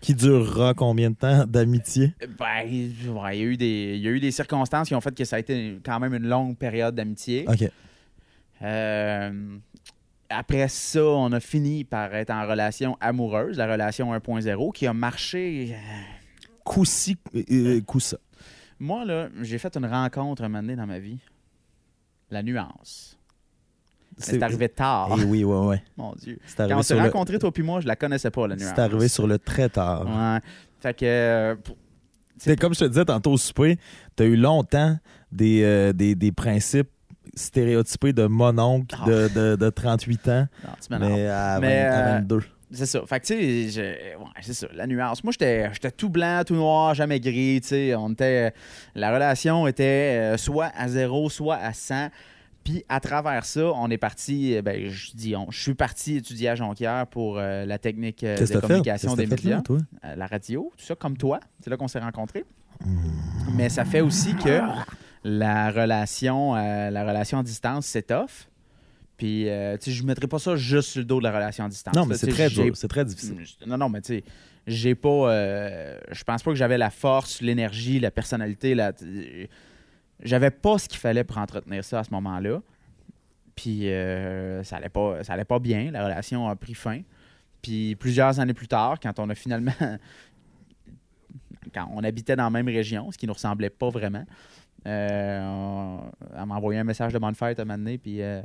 [0.00, 2.14] Qui durera combien de temps d'amitié?
[2.38, 5.00] ben, ouais, il y a eu des, il y a eu des circonstances qui ont
[5.00, 7.44] fait que ça a été quand même une longue période d'amitié.
[7.48, 7.68] OK.
[8.62, 9.58] Euh,
[10.28, 14.92] après ça, on a fini par être en relation amoureuse, la relation 1.0, qui a
[14.92, 15.74] marché.
[15.74, 15.78] euh,
[16.64, 17.80] Coup-ci, euh.
[18.78, 21.18] Moi, là, j'ai fait une rencontre un moment donné dans ma vie.
[22.30, 23.15] La nuance.
[24.18, 25.14] C'est arrivé tard.
[25.20, 25.82] Eh oui, ouais, ouais.
[25.96, 26.38] Mon Dieu.
[26.56, 27.00] Quand on s'est le...
[27.02, 28.68] rencontrés, toi puis moi, je la connaissais pas, la nuance.
[28.74, 30.06] c'est arrivé sur le très tard.
[30.06, 30.38] Ouais.
[30.80, 31.04] Fait que.
[31.04, 31.76] euh, pour-
[32.38, 33.78] C'est comme je te disais tantôt au souper,
[34.14, 34.96] t'as eu longtemps
[35.32, 36.88] des, euh, des, des principes
[37.34, 39.06] stéréotypés de mon oncle Ah.
[39.06, 42.40] de, de, de 38 ans, non, tu mais à, Mais, 20 à euh, 22.
[42.72, 43.00] C'est ça.
[43.06, 45.22] Fait que, tu sais, ouais, c'est ça, la nuance.
[45.22, 47.94] Moi, j'étais j'étais tout blanc, tout noir, jamais gris, tu sais.
[47.94, 48.52] On était...
[48.94, 49.84] La relation était
[50.34, 52.08] euh, soit à zéro, soit à 100.
[52.66, 56.16] Puis, à travers ça, on est parti, euh, ben, je dis on, je suis parti
[56.16, 60.72] étudier à Jonquière pour euh, la technique euh, de communication des médias, euh, la radio,
[60.76, 61.38] tout ça, comme toi.
[61.60, 62.44] C'est là qu'on s'est rencontrés.
[62.84, 62.96] Hmm.
[63.54, 64.60] Mais ça fait aussi que
[65.22, 68.48] la relation, la relation à distance s'étoffe.
[69.16, 71.32] Puis, euh, tu sais, je ne mettrai pas ça juste sur le dos de la
[71.32, 71.94] relation à distance.
[71.94, 73.38] Non, mais c'est très dur, c'est très difficile.
[73.64, 74.24] non, non, mais tu sais,
[74.66, 75.08] j'ai pas.
[75.08, 78.74] euh, je pense pas que j'avais la force, l'énergie, la personnalité.
[78.74, 78.92] La,
[80.20, 82.60] j'avais pas ce qu'il fallait pour entretenir ça à ce moment-là.
[83.54, 85.90] Puis euh, ça allait pas, ça allait pas bien.
[85.90, 87.00] La relation a pris fin.
[87.62, 89.72] Puis plusieurs années plus tard, quand on a finalement.
[91.74, 94.24] quand on habitait dans la même région, ce qui nous ressemblait pas vraiment,
[94.86, 98.22] euh, on- elle m'a envoyé un message de bonne fête à un moment donné, puis
[98.22, 98.40] euh,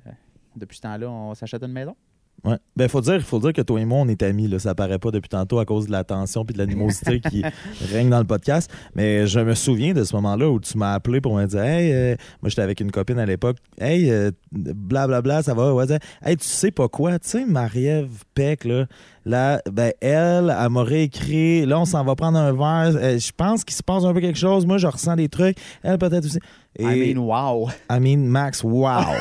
[0.56, 1.96] depuis ce temps-là, on s'achète une maison.
[2.44, 2.58] Ouais.
[2.76, 4.48] Ben, faut dire, faut dire que toi et moi, on est amis.
[4.48, 4.58] Là.
[4.58, 7.44] Ça paraît pas depuis tantôt à cause de la tension puis de l'animosité qui
[7.94, 8.72] règne dans le podcast.
[8.96, 11.92] Mais je me souviens de ce moment-là où tu m'as appelé pour me dire Hey,
[11.94, 13.58] euh, moi, j'étais avec une copine à l'époque.
[13.80, 15.74] Hey, euh, blablabla, ça va?
[15.74, 15.86] Ouais,
[16.26, 17.20] hey, tu sais pas quoi?
[17.20, 18.86] Tu sais, Marie-Ève Peck, là,
[19.26, 21.66] là, ben, elle, elle m'a réécrit.
[21.68, 23.00] Là, on s'en va prendre un verre.
[23.00, 24.66] Euh, je pense qu'il se passe un peu quelque chose.
[24.66, 25.58] Moi, je ressens des trucs.
[25.84, 26.40] Elle, peut-être aussi.
[26.78, 27.70] Et- I mean, wow!
[27.92, 29.02] I mean, Max, wow!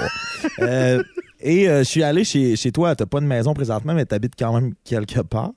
[0.61, 1.03] Euh,
[1.43, 2.95] et euh, je suis allé chez, chez toi.
[2.95, 5.53] T'as pas de maison présentement, mais t'habites quand même quelque part.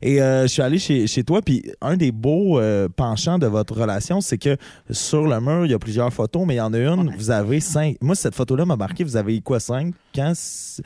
[0.00, 3.46] Et euh, je suis allé chez, chez toi, puis un des beaux euh, penchants de
[3.46, 4.56] votre relation, c'est que
[4.90, 7.30] sur le mur, il y a plusieurs photos, mais il y en a une, vous
[7.30, 7.96] avez cinq.
[8.00, 9.92] Moi, cette photo-là m'a marqué, vous avez quoi, cinq?
[10.14, 10.30] Quand?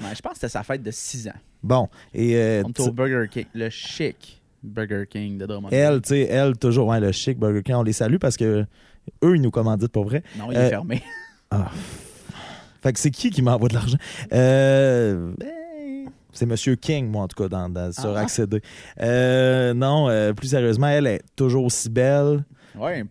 [0.01, 1.33] Ouais, je pense que c'était sa fête de 6 ans.
[1.63, 1.89] Bon.
[2.15, 5.69] Et euh, On était au Burger King, le chic Burger King de Drummond.
[5.71, 8.65] elle, tu sais, elle, toujours, ouais, le chic Burger King, on les salue parce que
[9.23, 10.25] eux, ils nous commanditent pour vrai.
[10.37, 11.03] Non, il Euh, est fermé.
[11.53, 11.71] Ah.
[12.83, 13.99] Fait que c'est qui qui m'envoie de l'argent?
[14.33, 15.33] Euh,
[16.33, 18.21] C'est Monsieur King, moi, en tout cas, dans, dans- sur Ah.
[18.21, 18.61] Accéder.
[19.01, 22.45] Euh, non, euh, plus sérieusement, elle est toujours aussi belle.
[22.79, 23.03] Ouais,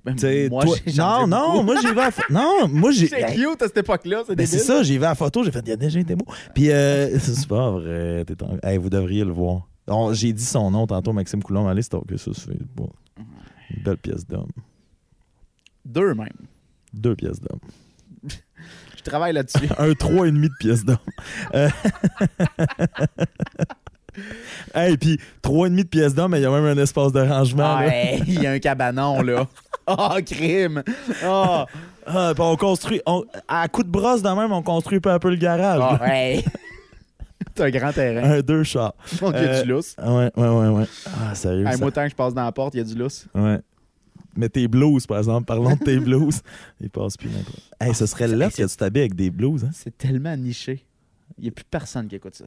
[0.50, 3.08] moi, toi- non, non, moi, j'y vais à Non, moi, j'ai.
[3.08, 5.52] C'est cute à cette époque-là, c'est ben, c'est ça, j'y vais à la photo, j'ai
[5.52, 6.26] fait, il y a déjà été beau.
[6.56, 8.24] Puis, euh, c'est pas vrai.
[8.26, 9.68] t'es en- Hey, vous devriez le voir.
[10.14, 11.68] J'ai dit son nom tantôt, Maxime Coulomb.
[11.68, 12.90] Allez, c'est que ça, c'est bon.
[13.76, 14.52] Une belle pièce d'homme.
[15.84, 16.30] Deux même.
[16.94, 17.60] Deux pièces d'homme.
[19.08, 19.68] Travaille là-dessus.
[19.78, 20.98] un 3,5 de pièces d'or.
[21.56, 21.70] Euh...
[24.76, 27.80] hey, puis 3,5 de pièces d'or, mais il y a même un espace de rangement.
[28.28, 29.48] il y a un cabanon, là.
[29.86, 30.84] Ah, crime!
[31.24, 31.66] Ah,
[32.06, 33.02] puis on construit.
[33.06, 36.00] on- à coup de brosse de même, on construit peu à peu le garage.
[37.56, 38.32] T'as un grand terrain.
[38.32, 38.94] Un, deux chars.
[39.22, 39.96] Donc, il y a Euh, du lousse.
[39.98, 40.84] Ah Ouais, ouais, ouais, ouais.
[41.08, 41.66] Ah, sérieux.
[41.66, 43.26] Hey, ça- moi, tant que je passe dans la porte, il y a du lousse.
[43.34, 43.60] Ouais.
[44.38, 46.42] Mais tes blues, par exemple, parlons de tes blues.
[46.82, 47.72] Ils passent plus n'importe.
[47.82, 49.72] Hey, ce serait Ah, là que tu t'habilles avec des blues, hein?
[49.74, 50.86] C'est tellement niché.
[51.38, 52.46] Il n'y a plus personne qui écoute ça.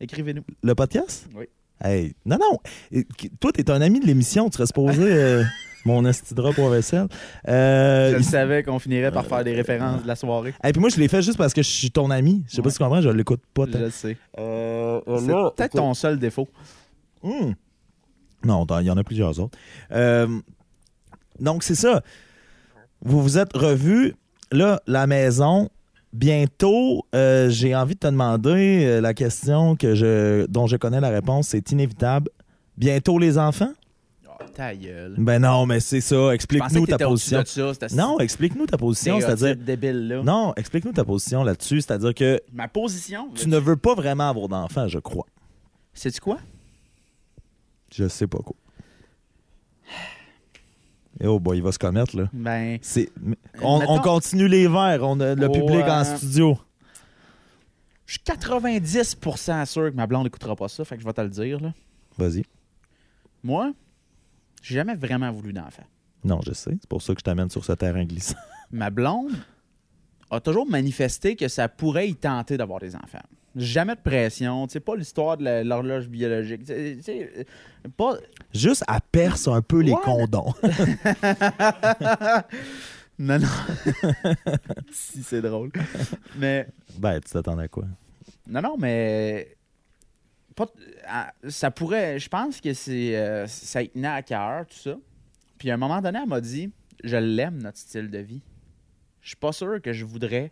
[0.00, 0.42] Écrivez-nous.
[0.62, 1.28] Le podcast?
[1.36, 1.44] Oui.
[1.84, 2.58] Hey, non, non.
[2.92, 3.04] Et-
[3.40, 4.48] Toi, t'es un ami de l'émission.
[4.48, 5.42] Tu serais supposé euh,
[5.84, 7.08] mon astidra pour vaisselle.
[7.48, 10.54] Euh, Je le il- savais qu'on finirait par faire des références de la soirée.
[10.62, 12.44] Hey, puis moi, je l'ai fait juste parce que je suis ton ami.
[12.48, 13.64] Je sais pas si tu comprends, je l'écoute pas.
[13.72, 14.16] Je le sais.
[14.38, 15.26] Euh, C'est
[15.56, 16.48] peut-être ton seul défaut.
[17.22, 17.52] Hmm.
[18.44, 19.56] Non, il y en a plusieurs autres.
[21.40, 22.02] Donc, c'est ça.
[23.02, 24.14] Vous vous êtes revus.
[24.50, 25.70] Là, la maison.
[26.12, 31.00] Bientôt, euh, j'ai envie de te demander euh, la question que je, dont je connais
[31.00, 31.48] la réponse.
[31.48, 32.28] C'est inévitable.
[32.76, 33.72] Bientôt les enfants?
[34.28, 35.14] Oh, ta gueule.
[35.16, 36.34] Ben non, mais c'est ça.
[36.34, 37.42] Explique-nous que ta position.
[37.46, 37.86] ça.
[37.94, 39.20] Non, explique-nous ta position.
[39.20, 39.56] C'est-à-dire.
[39.56, 40.22] débile, là.
[40.22, 41.80] Non, explique-nous ta position là-dessus.
[41.80, 45.26] C'est-à-dire que Ma position, tu ne veux pas vraiment avoir d'enfants, je crois.
[45.94, 46.38] Sais-tu quoi?
[47.90, 48.56] Je sais pas quoi.
[51.20, 52.28] Et oh boy, il va se commettre, là.
[52.32, 53.10] Ben, C'est,
[53.62, 56.58] on, Mettons- on continue les verres, on a le Oh, public en euh, studio.
[58.06, 61.20] je suis 90% sûr que ma blonde n'écoutera pas ça, fait que je vais te
[61.20, 61.72] le dire, là.
[62.18, 62.44] Vas-y.
[63.42, 63.72] Moi,
[64.62, 65.84] j'ai jamais vraiment voulu d'enfant.
[66.24, 66.76] Non, je sais.
[66.80, 68.36] C'est pour ça que je t'amène sur ce terrain glissant.
[68.70, 69.32] Ma blonde
[70.30, 73.22] a toujours manifesté que ça pourrait y tenter d'avoir des enfants.
[73.54, 76.62] Jamais de pression, tu sais, pas l'histoire de l'horloge biologique.
[77.96, 78.16] Pas,
[78.54, 80.52] Juste, à perce un peu les condons.
[83.18, 83.46] Non, non.
[84.90, 85.70] si, c'est drôle.
[86.36, 86.66] Mais,
[86.98, 87.84] ben, tu t'attendais à quoi?
[88.48, 89.54] non, non, mais.
[90.56, 90.66] Pas,
[91.48, 92.18] ça pourrait.
[92.18, 93.16] Je pense que c'est.
[93.16, 94.96] euh, ça y tenait à cœur, tout ça.
[95.58, 96.70] Puis à un moment donné, elle m'a dit
[97.04, 98.42] Je l'aime, notre style de vie.
[99.20, 100.50] Je suis pas sûr que je voudrais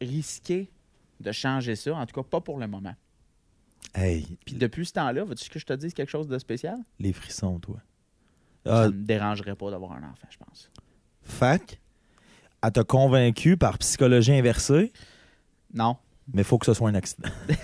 [0.00, 0.70] risquer
[1.20, 2.94] de changer ça, en tout cas pas pour le moment.
[3.94, 6.76] Hey, Puis depuis ce temps-là, veux-tu que je te dise quelque chose de spécial?
[6.98, 7.76] les frissons, toi.
[8.66, 10.70] Ça Ah, me dérangerait pas d'avoir un enfant, je pense.
[11.22, 11.80] fac,
[12.62, 14.92] elle t'a convaincu par psychologie inversée,
[15.72, 15.96] Non.
[16.32, 17.28] mais faut que ce soit un accident.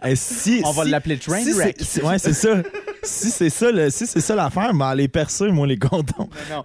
[0.00, 2.62] Hey, si, On va si- l'appeler si c'est- si- ouais, c'est ça.
[3.02, 6.28] si c'est ça, le- si c'est ça l'affaire, mais les percer, moi, les condons.
[6.50, 6.62] Non,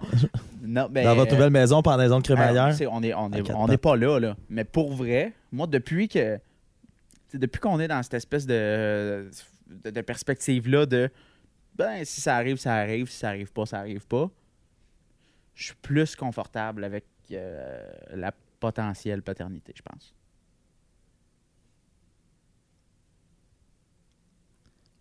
[0.64, 2.64] Non, ben, Dans votre nouvelle maison, pendaison de crémaillère?
[2.64, 4.36] Alors, tu sais, on est, on est, on n'est pas là, là.
[4.48, 6.38] Mais pour vrai, moi, depuis que.
[7.32, 9.28] Depuis qu'on est dans cette espèce de,
[9.66, 11.10] de, de perspective-là de.
[11.74, 13.10] Ben, si ça arrive, ça arrive.
[13.10, 14.30] Si ça arrive pas, ça arrive pas.
[15.54, 17.82] Je suis plus confortable avec euh,
[18.14, 20.14] la potentielle paternité, je pense.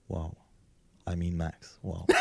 [0.10, 0.34] Wow.
[1.08, 1.80] I mean Max.
[1.84, 2.06] Wow.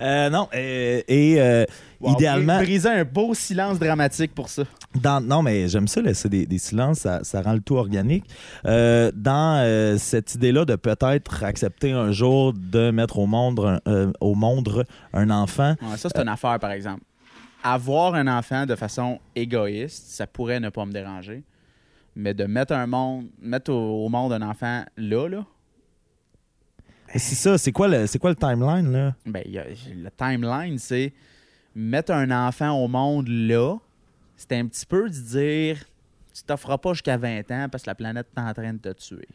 [0.00, 1.64] Euh, non, euh, et euh,
[2.06, 4.62] idéalement, Briser un beau silence dramatique pour ça.
[4.94, 8.24] dans, non, mais j'aime ça laisser des, des silences, ça, ça rend le tout organique.
[8.64, 13.90] Euh, dans euh, cette idée-là de peut-être accepter un jour de mettre au monde un,
[13.90, 17.02] euh, au monde un enfant, Ouais, ça, c'est une affaire, par exemple.
[17.64, 21.42] Avoir un enfant de façon égoïste, ça pourrait ne pas me déranger.
[22.14, 25.44] Mais de mettre un monde, mettre au, au monde un enfant là, là,
[27.14, 29.14] c'est ça, c'est quoi le, c'est quoi le timeline là?
[29.26, 31.12] Ben, il y a- le timeline, c'est
[31.74, 33.76] mettre un enfant au monde là,
[34.36, 35.78] c'est un petit peu de dire
[36.34, 38.92] tu t'offres pas jusqu'à 20 ans parce que la planète est en train de te
[38.92, 39.26] tuer.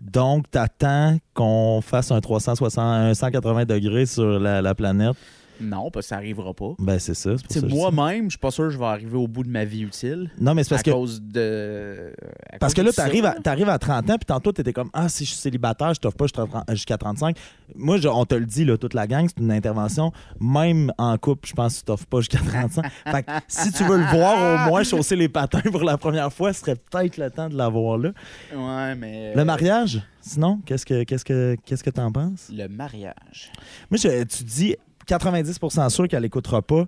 [0.00, 5.14] Donc, t'attends qu'on fasse un 360, un 180 degrés sur la, la planète?
[5.62, 6.72] Non, parce que ça arrivera pas.
[6.78, 7.30] Ben, c'est ça.
[7.50, 7.60] Tu.
[7.64, 10.30] Moi-même, je suis pas sûr que je vais arriver au bout de ma vie utile.
[10.40, 12.12] Non, mais c'est parce à que cause de.
[12.52, 13.40] à Parce cause que là, de ça, t'arrives à, là.
[13.42, 16.16] t'arrives à 30 ans, puis tantôt, t'étais comme Ah, si je suis célibataire, je t'offre
[16.16, 17.36] pas jusqu'à 30 jusqu'à 35.
[17.74, 20.12] Moi, je- on te le dit, là, toute la gang, c'est une intervention.
[20.40, 22.84] Même en couple, je pense que tu t'offres pas jusqu'à 35.
[23.10, 26.32] fait que si tu veux le voir, au moins, chausser les patins pour la première
[26.32, 28.10] fois, ce serait peut-être le temps de l'avoir là.
[28.54, 29.34] Ouais, mais.
[29.34, 32.48] Le mariage, sinon, qu'est-ce que qu'est-ce que qu'est-ce que t'en penses?
[32.52, 33.50] Le mariage.
[33.90, 34.76] Moi, je- tu dis
[35.16, 36.84] 90% sûr qu'elle écoutera pas.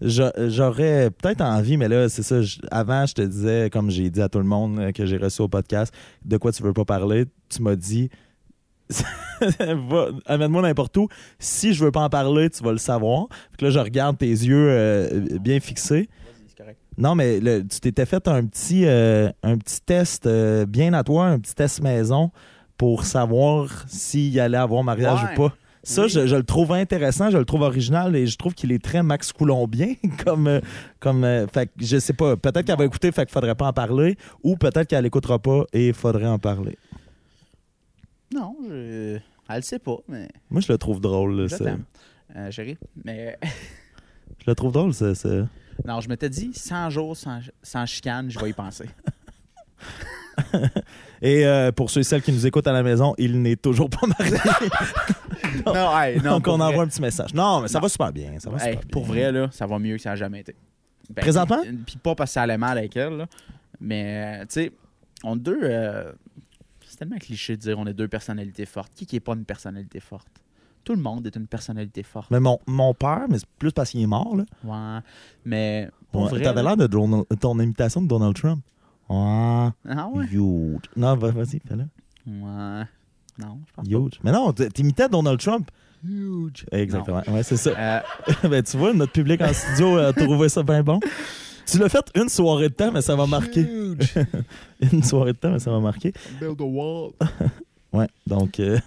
[0.00, 2.40] J'aurais peut-être envie, mais là, c'est ça.
[2.42, 5.16] je- avant, je te disais, comme j'ai dit à tout le monde euh, que j'ai
[5.16, 5.92] reçu au podcast,
[6.24, 7.24] de quoi tu veux pas parler?
[7.48, 8.08] Tu m'as dit,
[10.26, 11.08] amène-moi n'importe où.
[11.38, 13.26] Si je veux pas en parler, tu vas le savoir.
[13.60, 16.08] Là, je regarde tes yeux euh, bien fixés.
[16.96, 21.04] Non, mais le- tu t'étais fait un petit, euh, un petit test euh, bien à
[21.04, 22.32] toi, un petit test maison
[22.76, 25.30] pour savoir s'il allait avoir mariage Ouais.
[25.32, 25.54] ou pas.
[25.88, 26.08] Ça, Oui.
[26.10, 29.02] je, je le trouve intéressant, je le trouve original et je trouve qu'il est très
[29.02, 30.46] Max Coulomb-bien comme.
[30.46, 30.60] euh,
[31.00, 32.36] comme euh, fait je sais pas.
[32.36, 35.64] Peut-être qu'elle va écouter, fait qu'il faudrait pas en parler, ou peut-être qu'elle écoutera pas
[35.72, 36.76] et il faudrait en parler.
[38.34, 39.18] Non, je.
[39.48, 40.28] Elle le sait pas, mais.
[40.50, 41.48] Moi, je le trouve drôle.
[41.48, 41.64] ça.
[42.36, 42.76] euh, chérie.
[43.04, 43.38] Mais
[44.40, 45.14] Je le trouve drôle, ça.
[45.14, 45.28] ça.
[45.86, 48.84] non, je m'étais dit 100 jours sans, sans chicane, je vais y penser.
[51.22, 53.90] Et euh, pour ceux et celles qui nous écoutent à la maison, il n'est toujours
[53.90, 54.36] pas marié.
[55.66, 56.66] non, hey, non, Donc, on vrai.
[56.68, 57.34] envoie un petit message.
[57.34, 57.82] Non, mais ça Non.
[57.82, 58.38] va super bien.
[58.38, 58.90] Ça va Hey, super bien.
[58.90, 60.54] pour vrai, là, ça va mieux que ça n'a jamais été.
[61.10, 61.60] Ben, Présentement?
[61.86, 63.26] Puis pas parce que ça allait mal avec elle, là,
[63.80, 64.72] mais euh, tu sais,
[65.24, 65.58] on est deux.
[65.62, 66.12] euh,
[66.86, 68.92] c'est tellement cliché de dire on est deux personnalités fortes.
[68.94, 70.28] Qui qui est pas une personnalité forte?
[70.84, 72.30] Tout le monde est une personnalité forte.
[72.30, 74.44] Mais mon, mon père, mais c'est plus parce qu'il est mort, là.
[74.64, 75.00] Ouais.
[75.44, 76.40] Mais vrai.
[76.42, 78.62] T'avais l'air de Donald- ton imitation de Donald Trump.
[79.08, 79.68] Ouais.
[79.88, 80.26] Ah ouais?
[80.26, 80.82] Huge.
[80.96, 81.86] Non, va- vas-y, fais-le.
[82.26, 82.84] Ouais.
[83.38, 83.90] Non, je pense pas.
[83.90, 84.20] Huge.
[84.24, 85.70] Mais non, t'imitais Donald Trump.
[86.04, 86.66] Huge.
[86.72, 87.22] Exactement.
[87.28, 87.70] Ouais, c'est ça.
[87.70, 88.00] Euh,
[88.48, 91.00] ben, tu vois, notre public en studio a trouvé ça bien bon.
[91.66, 93.60] Tu l'as fait une soirée de temps, mais ça va marquer.
[93.60, 94.14] Huge.
[94.92, 96.12] Une soirée de temps, mais ça va marquer.
[96.40, 97.12] Build a wall.
[97.90, 98.78] Ouais, donc euh,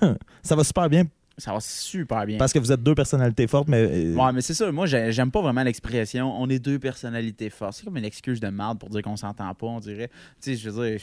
[0.44, 1.06] ça va super bien
[1.42, 2.38] Ça va super bien.
[2.38, 4.72] parce que vous êtes deux personnalités fortes, mais euh, Ouais, mais c'est ça.
[4.72, 7.74] Moi, j'ai- j'aime pas vraiment l'expression on est deux personnalités fortes.
[7.74, 10.10] C'est comme une excuse de merde pour dire qu'on s'entend pas, on dirait.
[10.40, 11.00] Tu sais, je veux dire,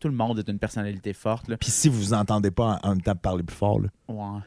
[0.00, 1.56] tout le monde est une personnalité forte, là.
[1.56, 3.88] puis si vous vous entendez pas en, en même temps parler plus fort, là.
[4.08, 4.40] Ouais.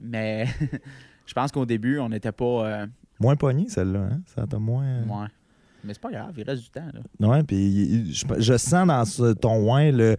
[0.00, 0.46] Mais
[1.26, 2.44] je pense qu'au début, on n'était pas.
[2.66, 2.86] euh,
[3.18, 4.20] moins pogné celle-là, hein?
[4.26, 4.84] ça t'a moins.
[4.84, 5.26] euh, Ouais.
[5.84, 7.28] Mais c'est pas grave, il reste du temps, là.
[7.28, 10.16] Ouais, puis je, je sens dans ce- ton ouin le.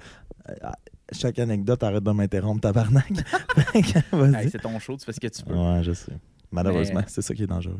[1.14, 3.12] Chaque anecdote, arrête de m'interrompre, tabarnak.
[3.74, 5.54] Hey, c'est ton show, tu fais ce que tu peux.
[5.56, 6.18] ouais, je sais.
[6.52, 7.80] Malheureusement, Mais- c'est ça qui est dangereux.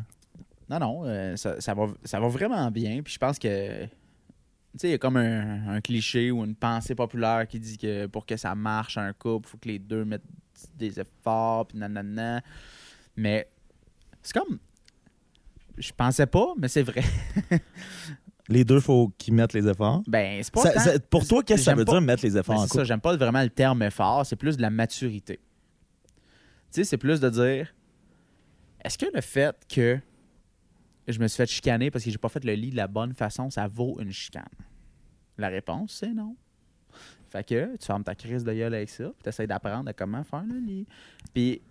[0.70, 3.02] Non, non, euh, ça, ça va, ça va vraiment bien.
[3.04, 3.84] Puis je pense que.
[3.84, 3.90] Tu
[4.80, 8.08] sais, il y a comme un, un cliché ou une pensée populaire qui dit que
[8.08, 10.24] pour que ça marche un couple, il faut que les deux mettent
[10.76, 12.42] des efforts, puis nanana.
[13.16, 13.48] Mais
[14.24, 14.58] c'est comme.
[15.78, 17.04] Je pensais pas, mais c'est vrai.
[18.54, 20.04] Les deux, faut qu'ils mettent les efforts.
[20.08, 20.62] Ben, c'est pas.
[20.62, 22.62] Ça- tant- ça- pour toi, qu'est-ce que ça veut pas- dire mettre les efforts Ben,
[22.62, 25.38] en c'est ça, j'aime pas vraiment le terme effort, c'est plus de la maturité.
[25.38, 26.12] Tu
[26.72, 27.74] sais, c'est plus de dire
[28.84, 30.00] est-ce que le fait que
[31.08, 33.14] je me suis fait chicaner parce que j'ai pas fait le lit de la bonne
[33.14, 34.44] façon, ça vaut une chicane?
[35.38, 36.36] La réponse, c'est non.
[37.30, 39.94] Fait que tu fermes ta crise de gueule avec ça, puis tu essaies d'apprendre à
[39.94, 40.86] comment faire le lit.
[41.34, 41.62] Puis.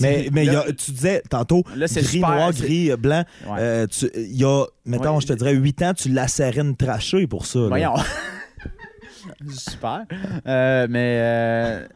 [0.00, 3.24] Mais, y a- tu disais tantôt, Là, gris, super, noir, gris, blanc.
[3.46, 3.56] Ouais.
[3.58, 5.20] euh, Il y a, mettons, Ouais.
[5.20, 7.60] je te dirais, 8 ans, tu lacérais une trachée pour ça.
[7.68, 7.94] Voyons.
[9.48, 10.04] super.
[10.46, 11.18] Euh, mais.
[11.20, 11.86] euh,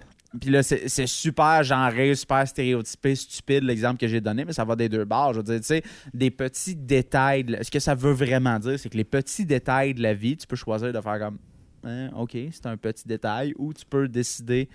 [0.41, 4.65] Puis là, c'est c'est super genré, super stéréotypé, stupide l'exemple que j'ai donné, mais ça
[4.65, 5.33] va des deux bords.
[5.33, 5.83] Je veux dire, tu sais,
[6.13, 7.45] des petits détails.
[7.45, 10.13] de la- Ce que ça veut vraiment dire, c'est que les petits détails de la
[10.15, 11.39] vie, tu peux choisir de faire comme
[11.85, 14.69] Hein, OK, c'est un petit détail, ou tu peux décider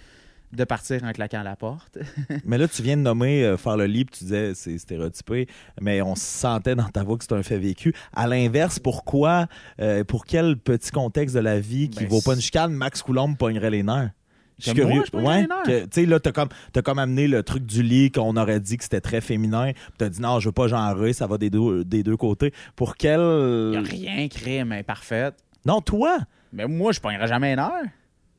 [0.55, 1.97] de partir en claquant la porte.
[2.45, 5.47] Mais là, tu viens de nommer euh, faire le lit, puis tu disais c'est stéréotypé,
[5.81, 7.93] mais on sentait dans ta voix que c'est un fait vécu.
[8.15, 9.47] À l'inverse, pourquoi,
[9.81, 13.01] euh, pour quel petit contexte de la vie qui Ben, vaut pas une chicane, Max
[13.01, 14.11] Coulomb pognerait les nerfs?
[14.59, 15.03] Je suis curieux.
[15.11, 18.37] pognerais que- Tu sais, là, t'as comme, t'as comme amené le truc du lit qu'on
[18.37, 19.71] aurait dit que c'était très féminin.
[19.73, 22.53] Puis t'as dit non, je veux pas genrer, ça va des deux, des deux côtés.
[22.75, 23.19] Pour quel.
[23.19, 25.35] N'y a rien crime imparfaite.
[25.65, 26.19] Non, toi!
[26.51, 27.89] Mais moi, je pognerai jamais les nerfs.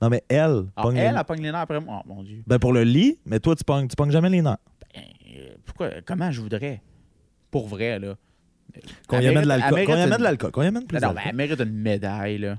[0.04, 0.66] Non, mais elle.
[0.76, 2.02] Ah, pogne les- elle, elle pogne les nerfs après moi.
[2.04, 2.42] Oh mon Dieu.
[2.46, 4.58] Ben, pour le lit, mais toi, tu pognes, tu pognes jamais les nerfs.
[4.96, 5.00] Euh,
[5.64, 6.82] Pourquoi, comment je voudrais?
[7.50, 8.14] Pour vrai, là.
[9.08, 9.84] Qu'on y amène de l'alcool.
[9.86, 10.50] Qu'on y amène de l'alcool.
[10.50, 11.30] Qu'on y amène plus Non, non, ben, d'alcool.
[11.30, 12.58] elle mérite une médaille, là.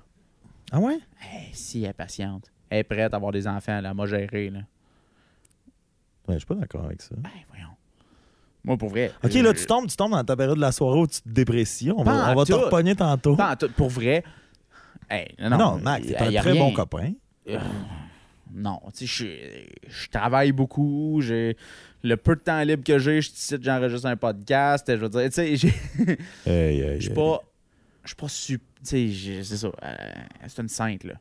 [0.72, 0.98] Ah ouais?
[1.22, 2.52] Hey, si elle est patiente.
[2.70, 4.60] Elle est prête à avoir des enfants, elle m'a géré, là.
[6.28, 7.14] Ouais, je suis pas d'accord avec ça.
[7.18, 7.68] Ben, voyons.
[8.64, 9.12] Moi, pour vrai.
[9.24, 11.22] Ok, euh, là, tu tombes, tu tombes dans ta période de la soirée où tu
[11.22, 11.92] te déprécies.
[11.92, 12.58] On Pas va, on va te tout.
[12.60, 13.36] repogner tantôt.
[13.36, 14.24] pas en tout, pour vrai.
[15.08, 16.62] Hey, non, non, non, Max, t'es un y a très rien.
[16.64, 17.14] bon copain.
[17.48, 17.60] Euh,
[18.54, 19.26] non, tu sais,
[19.88, 21.20] je- je travaille beaucoup.
[21.22, 21.58] J'ai
[22.04, 24.86] le peu de temps libre que j'ai, je cite, j'enregistre un podcast.
[24.88, 25.74] Je veux dire, tu sais, j'ai-
[26.46, 27.42] Hey, hey, je suis pas.
[28.04, 28.66] Je suis pas super.
[28.88, 29.68] Tu sais, c'est ça.
[29.84, 29.96] euh,
[30.48, 31.16] c'est une sainte, là.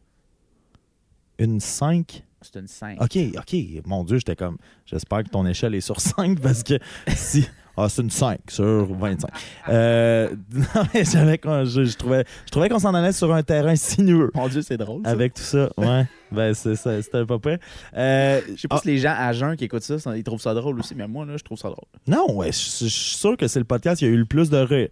[1.38, 2.22] Une 5.
[2.42, 2.98] C'est une sainte.
[3.00, 3.56] Ok, ok.
[3.86, 4.58] Mon Dieu, j'étais comme.
[4.84, 7.48] J'espère que ton échelle est sur 5 parce que si.
[7.76, 9.28] Ah, c'est une 5 sur 25.
[9.68, 13.74] Euh, non, mais j'avais je, je trouvais, je trouvais qu'on s'en allait sur un terrain
[13.76, 14.30] sinueux.
[14.34, 15.02] Mon Dieu, c'est drôle.
[15.04, 15.10] ça.
[15.10, 16.06] Avec tout ça, ouais.
[16.30, 17.58] Ben, c'est ça, c'était pas pire.
[17.96, 20.40] Euh, Je sais pas ah, si les gens à jeun qui écoutent ça, ils trouvent
[20.40, 21.84] ça drôle aussi, mais moi, là, je trouve ça drôle.
[22.06, 24.50] non, ouais, je je suis sûr que c'est le podcast qui a eu le plus
[24.50, 24.88] de rire.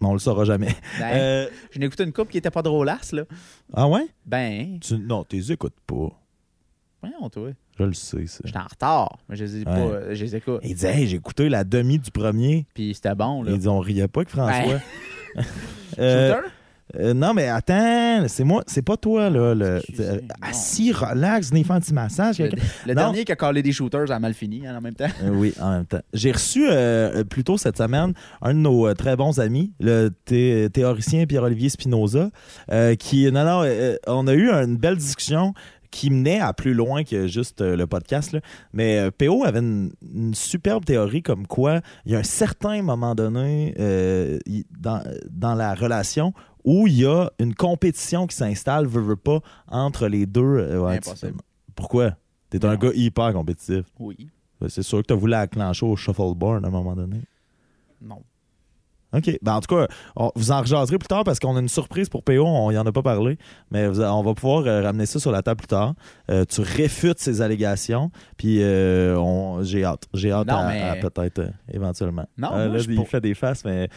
[0.00, 0.74] Mais on le saura jamais.
[1.00, 3.24] Ben, Euh, J'ai écouté une coupe qui était pas drôlasse, là.
[3.74, 4.06] ah ouais?
[4.24, 6.10] Ben, Tu, non, tu les écoutes pas.
[7.02, 7.50] voyons, toi.
[7.78, 8.40] Je le sais, ça.
[8.44, 9.92] J'étais en retard, mais je les, ai pas, Ouais.
[9.92, 10.60] euh, je les écoute.
[10.64, 12.66] Il disait, hey, j'ai écouté la demi du premier.
[12.74, 13.52] Puis c'était bon, là.
[13.52, 14.80] Il dit, on riait pas avec François.
[15.36, 15.44] Ben.
[15.98, 16.48] Euh, Shooter?
[17.00, 19.54] euh, non, mais attends, c'est moi, c'est pas toi, là.
[19.54, 22.38] Le, Excusez, euh, assis, relax, venez faire un petit massage.
[22.38, 22.46] Le,
[22.86, 22.94] le Non.
[22.94, 25.08] dernier qui a collé des shooters a mal fini hein, en même temps.
[25.24, 26.00] Euh, oui, en même temps.
[26.12, 28.12] J'ai reçu euh, plus tôt cette semaine
[28.42, 32.30] un de nos euh, très bons amis, le thé- théoricien Pierre-Olivier Spinoza,
[32.70, 35.52] euh, qui, non, non, euh, on a eu une belle discussion
[35.90, 38.32] qui menait à plus loin que juste euh, le podcast.
[38.32, 38.40] là.
[38.72, 42.82] Mais euh, PO avait une, une superbe théorie comme quoi il y a un certain
[42.82, 46.32] moment donné euh, il- dans, dans la relation
[46.64, 50.78] où il y a une compétition qui s'installe, veut, veut pas, entre les deux.
[50.78, 51.32] ouais, Impossible.
[51.38, 52.16] tu- Pourquoi?
[52.50, 53.84] T'es un gars hyper compétitif.
[53.98, 54.28] Oui.
[54.68, 57.20] C'est sûr que t'as voulu acclencher au shuffleboard à un moment donné.
[58.02, 58.22] Non.
[59.14, 59.38] OK.
[59.42, 59.86] Ben, en tout cas,
[60.16, 62.44] on- vous en rejaserez plus tard parce qu'on a une surprise pour PO.
[62.44, 63.38] On y en a pas parlé.
[63.70, 65.94] Mais vous- on va pouvoir euh, ramener ça sur la table plus tard.
[66.30, 68.10] Euh, tu réfutes ces allégations.
[68.36, 70.04] Puis euh, on- j'ai hâte.
[70.12, 72.26] J'ai hâte Non, à, mais- à peut-être euh, éventuellement.
[72.36, 73.88] Non, moi, là, je il pas- fait des faces, mais.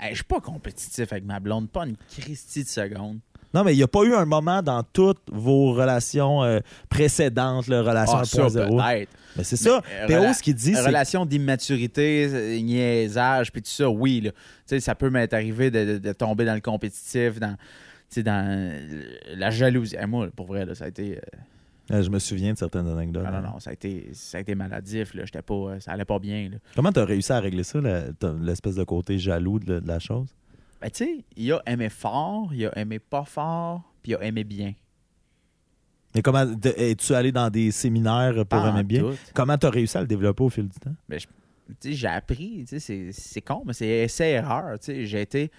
[0.00, 3.18] Hey, je suis pas compétitif avec ma blonde, pas une Christie de seconde.
[3.54, 7.68] Non, mais il n'y a pas eu un moment dans toutes vos relations euh, précédentes,
[7.68, 8.68] là, relation Ah, ça, 1.0.
[8.76, 9.10] peut-être.
[9.36, 9.80] Mais c'est ça.
[10.08, 10.86] Mais, euh, ce qu'il dit, c'est.
[10.86, 14.20] Relation d'immaturité, euh, niaisage, puis tout ça, oui.
[14.20, 14.30] Là.
[14.32, 17.56] Tu sais, ça peut m'être arrivé de, de- de tomber dans le compétitif, dans,
[18.16, 18.72] dans
[19.36, 19.96] la jalousie.
[20.00, 21.18] Eh, moi, pour vrai, là, ça a été.
[21.90, 23.24] euh, je me souviens de certaines anecdotes.
[23.26, 25.14] ah, non, non, ça a été, ça a été maladif.
[25.14, 25.24] Là.
[25.26, 26.48] J'étais pas, ça allait pas bien.
[26.52, 26.56] Là.
[26.74, 28.04] Comment tu as réussi à régler ça, la-
[28.40, 30.28] l'espèce de côté jaloux de, de la chose?
[30.84, 34.22] Ben, tu sais, il a aimé fort, il a aimé pas fort, puis il a
[34.22, 34.74] aimé bien.
[36.14, 39.00] Mais comment es-tu allé dans des séminaires pour aimer bien?
[39.00, 39.16] tout.
[39.32, 40.94] Comment tu as réussi à le développer au fil du temps?
[41.80, 44.76] Sais, j'ai appris, c'est- con, mais c'est essai-erreur.
[44.86, 45.50] J'ai été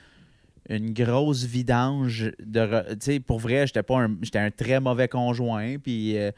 [0.69, 2.59] une grosse vidange de.
[2.59, 5.77] re- pour vrai, j'étais pas un, j'étais un très mauvais conjoint.
[5.79, 6.29] Puis, euh,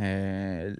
[0.00, 0.74] euh,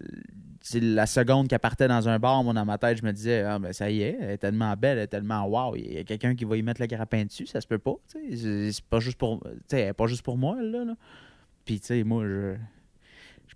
[0.74, 3.58] la seconde qu'elle partait dans un bar, moi, dans ma tête, je me disais, ah,
[3.58, 6.04] ben ça y est, elle est tellement belle, elle est tellement wow, il y a
[6.04, 7.94] quelqu'un qui va y mettre le grappin dessus, ça se peut pas.
[8.08, 9.42] C'est pas juste pour.
[9.70, 10.84] Elle pas juste pour moi, là.
[11.64, 12.54] Puis, tu sais, moi, je.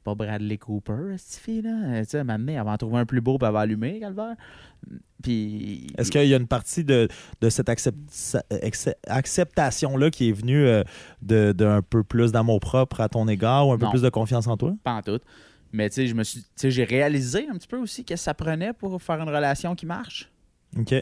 [0.00, 1.70] Suis pas Bradley Cooper, cette fille-là.
[1.98, 2.26] Euh, Tu sais, elle
[2.64, 4.34] va en trouver un plus beau, elle va allumer, Calvaire.
[5.22, 5.88] Puis.
[5.98, 7.06] Est-ce qu'il y a une partie de,
[7.42, 7.98] de cette accept-
[9.06, 10.82] acceptation-là qui est venue euh,
[11.22, 13.90] de- d'un peu plus d'amour propre à ton égard ou un peu Non.
[13.90, 14.72] plus de confiance en toi?
[14.82, 15.20] Pas en tout.
[15.72, 16.40] Mais tu sais, je me suis.
[16.40, 19.28] Tu sais, j'ai réalisé un petit peu aussi qu'est-ce que ça prenait pour faire une
[19.28, 20.30] relation qui marche.
[20.78, 20.94] OK.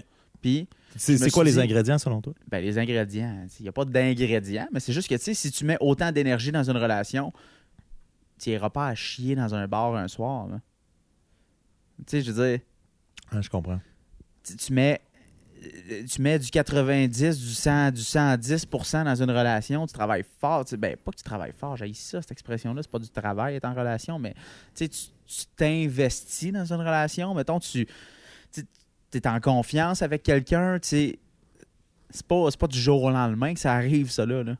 [0.43, 2.33] Puis, C'est quoi les dit- ingrédients selon toi?
[2.51, 3.45] ben, les ingrédients.
[3.59, 6.69] Il n'y a pas d'ingrédients, mais c'est juste que, si tu mets autant d'énergie dans
[6.69, 7.33] une relation,
[8.39, 10.47] tu n'iras pas à chier dans un bar un soir.
[10.49, 10.61] là.
[11.99, 12.61] Tu sais, je veux dire,
[13.41, 13.81] je comprends.
[14.59, 15.01] tu, mets.
[15.91, 18.67] euh, Tu mets du 90, du 100, du 110
[19.05, 20.65] dans une relation, tu travailles fort.
[20.65, 23.09] tu sais, Ben, pas que tu travailles fort, j'ai ça, cette expression-là, c'est pas du
[23.11, 24.35] travail être en relation, mais
[24.75, 27.35] tu sais, tu tu t'investis dans une relation.
[27.35, 27.87] Mettons, tu
[29.13, 31.19] es en confiance avec quelqu'un, tu sais,
[32.09, 34.43] c'est pas, c'est pas du jour au lendemain que ça arrive, ça là.
[34.43, 34.57] là.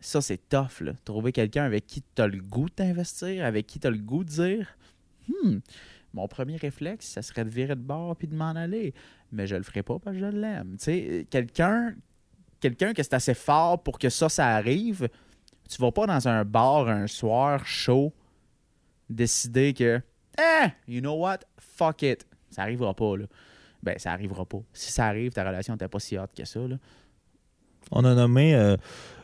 [0.00, 0.92] Ça, c'est tough, là.
[1.04, 3.98] Trouver quelqu'un avec qui tu as le goût de t'investir, avec qui tu as le
[3.98, 4.76] goût de dire
[5.28, 5.58] Hmm,
[6.14, 8.94] mon premier réflexe, ça serait de virer de bord puis de m'en aller.
[9.32, 10.76] Mais je le ferai pas parce que je l'aime.
[10.78, 11.94] Tu sais, quelqu'un,
[12.60, 15.08] quelqu'un que c'est assez fort pour que ça, ça arrive,
[15.68, 18.12] tu vas pas dans un bar un soir chaud
[19.08, 20.00] décider que,
[20.38, 22.26] eh, you know what, fuck it.
[22.50, 23.26] Ça arrivera pas, là.
[23.82, 24.60] Ben, ça arrivera pas.
[24.72, 26.76] Si ça arrive, ta relation n'était pas si hot que ça, là.
[27.92, 28.76] On a nommé euh,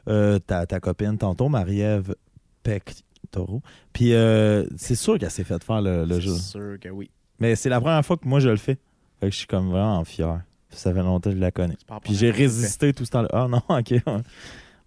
[0.08, 2.14] euh, ta, ta copine tantôt, Marie-Ève
[2.62, 3.62] Peck-Taureau.
[3.92, 6.34] Puis euh, c'est sûr qu'elle s'est fait faire le, le jeu.
[6.34, 7.10] C'est sûr que oui.
[7.38, 8.78] Mais c'est la première fois que moi je le fais.
[9.20, 10.40] Fait que je suis comme vraiment fier.
[10.70, 11.76] Ça fait longtemps que je la connais.
[11.88, 13.28] La Puis j'ai résisté tout ce temps-là.
[13.32, 13.94] Ah non, ok.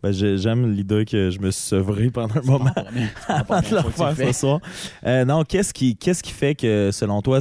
[0.01, 3.09] Ben, j'ai- j'aime l'idée que je me suis sevré pendant un moment la la
[3.39, 4.59] avant de tu faire ce soir.
[5.05, 5.97] Euh, non, qu'est-ce qui,
[6.31, 7.39] fait que, selon toi,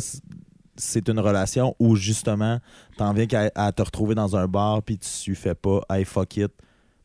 [0.76, 2.58] c'est une relation où justement,
[2.96, 6.52] t'en viens à te retrouver dans un bar puis tu fais pas «hey, fuck it».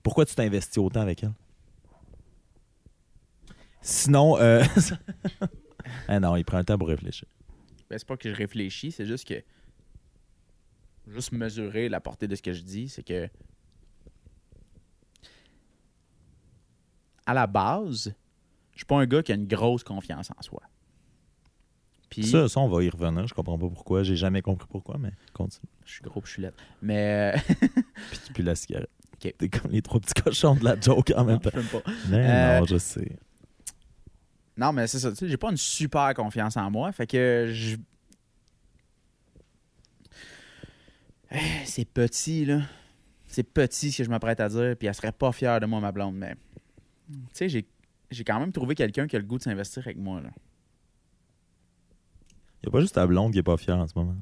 [0.03, 1.33] Pourquoi tu t'investis autant avec elle?
[3.81, 4.63] Sinon, euh...
[6.07, 7.27] ah non, il prend un temps pour réfléchir.
[7.89, 9.41] Ben, c'est pas que je réfléchis, c'est juste que.
[11.07, 13.29] Juste mesurer la portée de ce que je dis, c'est que.
[17.25, 18.13] À la base,
[18.73, 20.61] je suis pas un gars qui a une grosse confiance en soi.
[22.09, 23.25] Puis, Ça, ça, on va y revenir.
[23.27, 24.03] Je comprends pas pourquoi.
[24.03, 25.69] J'ai jamais compris pourquoi, mais continue.
[25.85, 26.53] je suis gros, puis je suis laide.
[26.81, 27.33] Mais.
[27.35, 27.39] euh,
[28.11, 28.89] Puis tu pues la cigarette.
[29.31, 31.49] T'es comme les trois petits cochons de la joke en même non, temps.
[31.51, 31.91] pas.
[32.09, 33.17] Mais Euh, non, je sais.
[34.57, 35.09] Non, mais c'est ça.
[35.11, 36.91] Tu sais, j'ai pas une super confiance en moi.
[36.91, 37.77] Fait que je.
[41.31, 42.61] Eh, C'est petit, là.
[43.27, 45.79] C'est petit ce que je m'apprête à dire, puis elle serait pas fière de moi,
[45.79, 46.35] ma blonde, mais.
[47.09, 47.65] Tu sais, j'ai,
[48.11, 50.29] j'ai quand même trouvé quelqu'un qui a le goût de s'investir avec moi, là.
[52.61, 54.15] Il a pas juste ta blonde qui est pas fière en ce moment.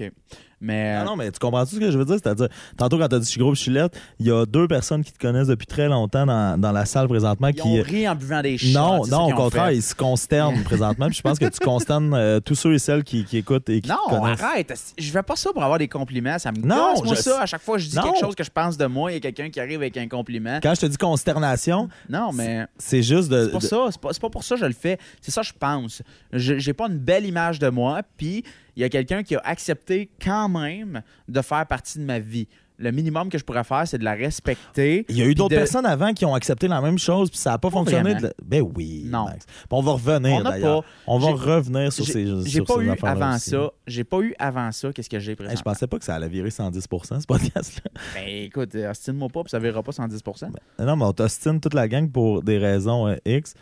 [0.00, 0.12] OK.
[0.58, 0.96] Mais.
[0.96, 2.14] Euh, non, mais tu comprends tout ce que je veux dire?
[2.14, 4.66] C'est-à-dire, tantôt quand t'as dit je suis gros je suis lettre, il y a deux
[4.66, 7.60] personnes qui te connaissent depuis très longtemps dans, dans la salle présentement ils qui.
[7.60, 8.68] ont ri en buvant des shots.
[8.72, 9.76] Non, non, au contraire, fait.
[9.76, 11.08] ils se consternent présentement.
[11.08, 13.82] Puis je pense que tu consternes euh, tous ceux et celles qui, qui écoutent et
[13.82, 14.42] qui te Non, connaissent.
[14.42, 14.94] arrête.
[14.96, 16.38] Je fais pas ça pour avoir des compliments.
[16.38, 17.42] Ça me Non, gosse, moi, je- ça.
[17.42, 18.04] À chaque fois que je dis Non.
[18.04, 20.08] quelque chose que je pense de moi, il y a quelqu'un qui arrive avec un
[20.08, 20.58] compliment.
[20.62, 23.44] Quand je te dis consternation, Non, mais c'est juste de.
[23.44, 23.88] c'est pas de- ça.
[24.10, 24.96] C'est pas, pour ça que je le fais.
[25.20, 26.00] C'est ça que je pense.
[26.32, 28.42] Je- J'ai pas une belle image de moi, puis
[28.76, 32.46] il y a quelqu'un qui a accepté quand même de faire partie de ma vie.
[32.78, 35.06] Le minimum que je pourrais faire, c'est de la respecter.
[35.08, 37.38] Il y a eu d'autres de- personnes avant qui ont accepté la même chose, puis
[37.38, 38.16] ça n'a pas, Pas fonctionné.
[38.16, 39.24] de Ben oui, Non.
[39.24, 39.46] Max.
[39.70, 40.82] On va revenir d'ailleurs.
[40.82, 40.88] pas.
[41.06, 43.48] On va revenir sur ces j'ai pas ces eu avant aussi.
[43.48, 43.70] ça.
[43.86, 44.92] J'ai pas eu avant ça.
[44.92, 45.58] Qu'est-ce que j'ai Hey, présentement?
[45.58, 47.90] je pensais pas que ça allait virer 110% ce podcast-là.
[48.14, 50.48] Ben écoute, ostine-moi pas, puis ça verra pas 110%
[50.78, 53.54] Non, mais on t'ostine toute la gang pour des raisons euh, X.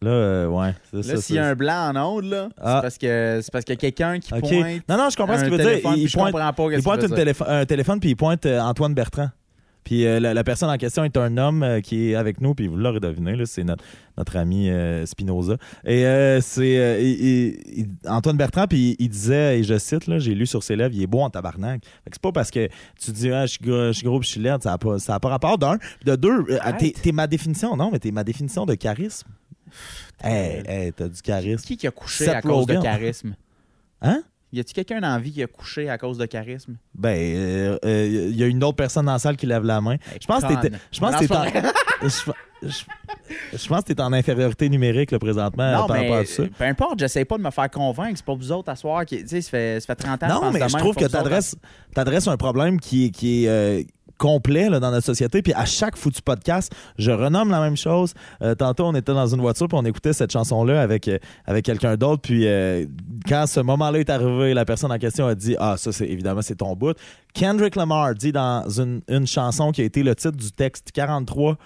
[0.00, 2.76] Là, euh, ouais, Là, s'il y a un blanc en onde, là, Ah.
[2.76, 5.80] c'est parce que a quelqu'un qui pointe Non, non, je comprends ce qu'il veut dire.
[5.96, 9.30] Il, pointe, pas il une un téléphone, puis il pointe euh, Antoine Bertrand.
[9.82, 12.54] Puis euh, la, la personne en question est un homme euh, qui est avec nous,
[12.54, 13.82] puis vous l'aurez deviné, là, c'est notre,
[14.18, 15.56] notre ami euh, Spinoza.
[15.86, 16.04] Et
[16.42, 17.56] c'est
[18.06, 20.94] Antoine Bertrand, puis il, il disait, et je cite, là, j'ai lu sur ses lèvres,
[20.94, 21.80] il est beau en tabarnak.
[21.80, 22.68] Que c'est pas parce que
[23.02, 24.98] tu dis, ah, je suis gros, je suis gros je suis laide, ça n'a pas,
[24.98, 25.78] ça a pas rapport d'un.
[26.04, 26.44] De deux,
[27.02, 29.28] t'es ma définition, non, mais t'es ma définition de charisme.
[30.22, 31.64] Hey, hey, t'as du charisme.
[31.64, 32.82] Qui qui a couché Seth à cause de Rogen.
[32.82, 33.34] charisme?
[34.02, 34.22] Hein?
[34.52, 36.76] Y a-tu quelqu'un dans la vie qui a couché à cause de charisme?
[36.94, 39.80] Ben, euh, euh, il y a une autre personne dans la salle qui lève la
[39.80, 39.96] main.
[40.20, 41.44] Je pense que t'étais- je pense Non, que t'es en,
[42.02, 42.08] je,
[42.68, 42.84] je-
[43.58, 46.44] je pense que t'es en infériorité numérique là, présentement Non, par mais rapport à ça.
[46.56, 48.14] peu importe, j'essaie pas de me faire convaincre.
[48.16, 49.18] C'est pas vous autres à soir qui.
[49.22, 50.94] Tu sais, ça fait, ça fait 30 ans que Non, pense mais de je trouve
[50.96, 51.54] que t'adresses
[51.94, 53.82] t'adresses un problème qui est, qui est euh,
[54.18, 55.40] complet là, dans notre société.
[55.40, 58.12] Puis à chaque foutu podcast, je renomme la même chose.
[58.42, 61.64] Euh, tantôt, on était dans une voiture puis on écoutait cette chanson-là avec, euh, avec
[61.64, 62.22] quelqu'un d'autre.
[62.22, 62.84] Puis euh,
[63.26, 66.42] quand ce moment-là est arrivé, la personne en question a dit Ah, ça, c'est évidemment,
[66.42, 66.96] c'est ton bout.
[67.32, 71.56] Kendrick Lamar dit dans une, une chanson qui a été le titre du texte 43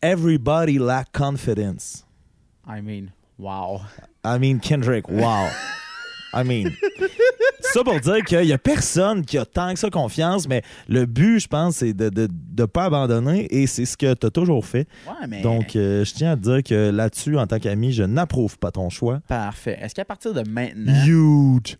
[0.00, 2.04] Everybody lack confidence.
[2.66, 3.80] I mean, wow.
[4.22, 5.48] I mean, Kendrick, wow.
[6.34, 6.70] I mean.
[7.60, 11.06] ça pour dire qu'il n'y a personne qui a tant que ça confiance, mais le
[11.06, 14.26] but, je pense, c'est de ne de, de pas abandonner et c'est ce que tu
[14.26, 14.86] as toujours fait.
[15.06, 15.42] Ouais, mais.
[15.42, 18.70] Donc, euh, je tiens à te dire que là-dessus, en tant qu'ami, je n'approuve pas
[18.70, 19.20] ton choix.
[19.26, 19.78] Parfait.
[19.80, 21.04] Est-ce qu'à partir de maintenant.
[21.06, 21.78] Huge.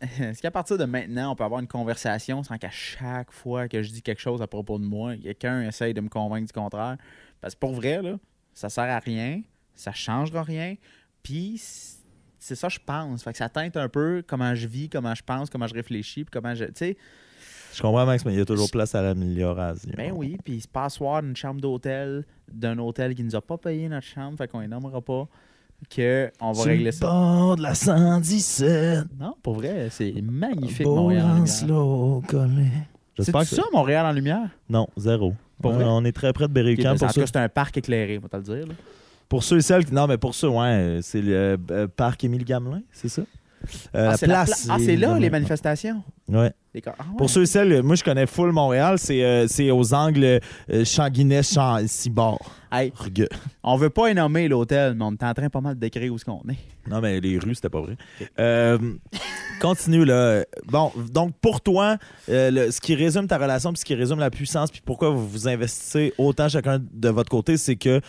[0.20, 3.82] Est-ce qu'à partir de maintenant, on peut avoir une conversation sans qu'à chaque fois que
[3.82, 6.96] je dis quelque chose à propos de moi, quelqu'un essaye de me convaincre du contraire?
[7.40, 8.16] Parce que pour vrai, là,
[8.52, 9.42] ça sert à rien,
[9.74, 10.74] ça changera rien,
[11.22, 11.60] puis
[12.46, 13.22] c'est ça je pense.
[13.22, 16.24] Fait que ça teinte un peu comment je vis, comment je pense, comment je réfléchis,
[16.24, 16.64] puis comment je.
[16.66, 16.96] Tu sais,
[17.74, 19.90] Je comprends, Max, mais il y a toujours place à l'amélioration.
[19.96, 23.58] ben oui, puis se passe soir d'une chambre d'hôtel, d'un hôtel qui nous a pas
[23.58, 25.26] payé notre chambre, fait qu'on les nommera pas,
[25.90, 27.06] que on va régler le ça.
[27.06, 29.04] bord de la 117.
[29.20, 31.24] Non, pour vrai, c'est magnifique, Beau Montréal.
[31.24, 31.34] en
[32.46, 32.86] lumière.
[33.18, 34.48] C'est que ça, Montréal en lumière?
[34.68, 35.34] Non, zéro.
[35.60, 35.84] Pour vrai?
[35.86, 37.20] on est très près de Ok, Berry-UQAM en pour tout ça.
[37.20, 38.66] cas, c'est un parc éclairé, on va te le dire.
[38.66, 38.74] là.
[39.28, 39.92] Pour ceux et celles qui.
[39.94, 43.22] Non, mais pour ceux, ouais, c'est le euh, parc Émile Gamelin, c'est ça?
[43.94, 46.02] Euh, Ah, c'est la place pla- ah, c'est là les manifestations?
[46.28, 46.52] Ouais.
[46.86, 47.16] Ah, ouais.
[47.16, 50.24] Pour ceux et celles, moi je connais full Montréal, c'est euh, c'est aux angles
[50.70, 52.38] euh, Changuinet, Champ, Cibord.
[52.70, 52.92] Hey,
[53.62, 56.16] on veut pas nommer l'hôtel, mais on est en train pas mal de décrire où
[56.16, 56.58] est-ce qu'on est.
[56.90, 57.96] Non, mais les rues, c'était pas vrai.
[58.38, 58.76] Euh,
[59.60, 60.44] continue, là.
[60.66, 61.96] Bon, donc pour toi,
[62.28, 65.26] le- ce qui résume ta relation, puis ce qui résume la puissance, puis pourquoi vous
[65.26, 68.00] vous investissez autant chacun de votre côté, c'est que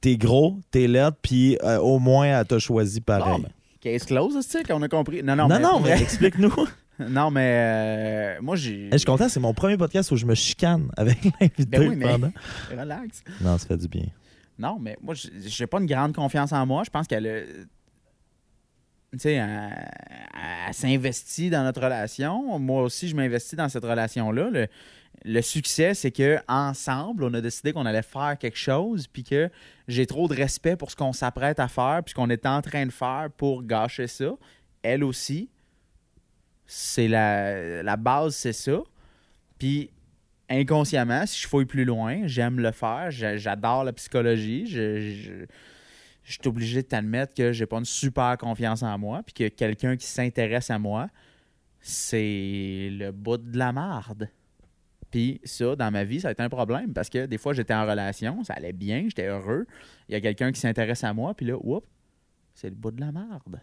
[0.00, 3.32] t'es gros, t'es laide, puis au moins elle t'a choisi pareil.
[3.34, 3.50] Bon, ben,
[3.80, 5.22] Case close, c'est qu'on a compris?
[5.22, 6.52] Non, non, non, mais, non, mais explique-nous.
[6.98, 8.84] non, mais euh, moi, j'ai.
[8.86, 11.88] Hey, je suis content, c'est mon premier podcast où je me chicane avec l'invité Ben
[11.88, 12.32] oui, mais- pendant.
[12.70, 13.22] Relax.
[13.40, 14.04] Non, ça fait du bien.
[14.58, 16.82] Non, mais moi, j'ai- j'ai pas une grande confiance en moi.
[16.84, 17.42] Je pense qu'elle a-
[19.12, 19.90] Tu sais, elle,
[20.68, 22.58] elle s'investit dans notre relation.
[22.58, 24.50] Moi aussi, je m'investis dans cette relation-là.
[24.50, 24.66] Le,
[25.24, 29.50] le succès, c'est que ensemble, on a décidé qu'on allait faire quelque chose, puis que
[29.86, 32.62] j'ai trop de respect pour ce qu'on s'apprête à faire, puis ce qu'on est en
[32.62, 34.32] train de faire pour gâcher ça.
[34.82, 35.50] Elle aussi,
[36.66, 38.80] c'est la, la base, c'est ça.
[39.58, 39.90] Puis
[40.48, 45.44] inconsciemment, si je fouille plus loin, j'aime le faire, j'a- j'adore la psychologie, je
[46.24, 49.96] suis obligé de t'admettre que j'ai pas une super confiance en moi, puis que quelqu'un
[49.96, 51.08] qui s'intéresse à moi,
[51.80, 54.28] c'est le bout de la marde.
[55.10, 57.74] Puis ça, dans ma vie, ça a été un problème parce que des fois, j'étais
[57.74, 59.66] en relation, ça allait bien, j'étais heureux.
[60.08, 61.86] Il y a quelqu'un qui s'intéresse à moi, puis là, oups,
[62.54, 63.60] c'est le bout de la marde.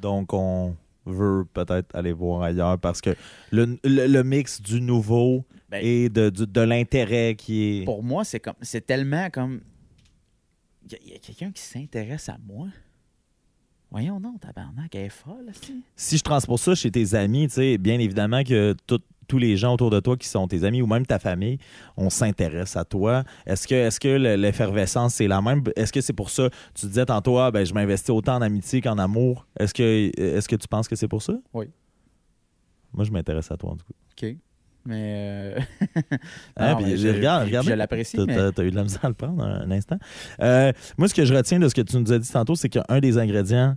[0.00, 0.76] Donc, on
[1.06, 3.10] veut peut-être aller voir ailleurs parce que
[3.50, 7.84] le, le- le mix du nouveau Ben, et de, de l'intérêt qui est.
[7.84, 9.60] Pour moi, c'est comme c'est tellement comme.
[10.86, 12.66] Il y a, il y a quelqu'un qui s'intéresse à moi?
[13.90, 15.50] Voyons non, tabarnak, elle est folle.
[15.94, 19.56] Si je transpose ça chez tes amis, tu sais, bien évidemment que tout- tous les
[19.56, 21.58] gens autour de toi qui sont tes amis ou même ta famille,
[21.96, 23.24] on s'intéresse à toi.
[23.46, 25.62] Est-ce que, est-ce que le- l'effervescence c'est la même?
[25.76, 28.80] Est-ce que c'est pour ça, tu disais tantôt, ah, ben, je m'investis autant en amitié
[28.80, 29.46] qu'en amour.
[29.58, 31.34] Est-ce que, est-ce que tu penses que c'est pour ça?
[31.54, 31.66] Oui.
[32.92, 34.26] Moi, je m'intéresse à toi, en tout cas.
[34.28, 34.36] OK.
[34.84, 35.54] Mais.
[35.56, 35.60] euh,
[36.60, 37.66] non, mais je- regarde, regarde.
[37.66, 38.34] Je l'apprécie, T'as, mais.
[38.36, 39.98] t'as- t'as eu de la misère à le prendre un, un instant.
[40.40, 42.68] Euh, moi, ce que je retiens de ce que tu nous as dit tantôt, c'est
[42.68, 43.76] qu'un des ingrédients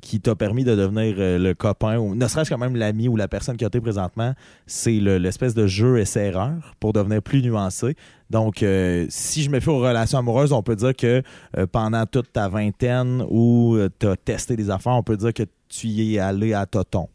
[0.00, 3.16] qui t'a permis de devenir euh, le copain, ou ne serait-ce que même l'ami ou
[3.16, 4.32] la personne qui a été présentement,
[4.66, 7.96] c'est le- l'espèce de jeu essai-erreur pour devenir plus nuancé.
[8.30, 11.22] Donc, euh, si je me fie aux relations amoureuses, on peut dire que
[11.56, 15.42] euh, pendant toute ta vingtaine où tu as testé des affaires, on peut dire que
[15.68, 17.08] tu y es allé à toton.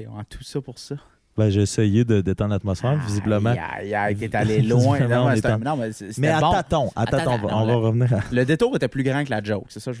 [0.00, 0.96] OK, on a tout ça pour ça.
[1.40, 3.48] Ben, j'ai essayé de détendre l'atmosphère, visiblement.
[3.50, 3.58] Aïe,
[3.94, 4.98] aïe, aïe, t'es allé loin.
[5.00, 5.88] Non, on mais est en- non, mais
[6.18, 6.52] Mais à bon.
[6.52, 8.18] tâtons, à tâtons, on va- on revenir à...
[8.30, 9.64] Le détour était plus grand que la joke.
[9.68, 9.96] C'est ça, que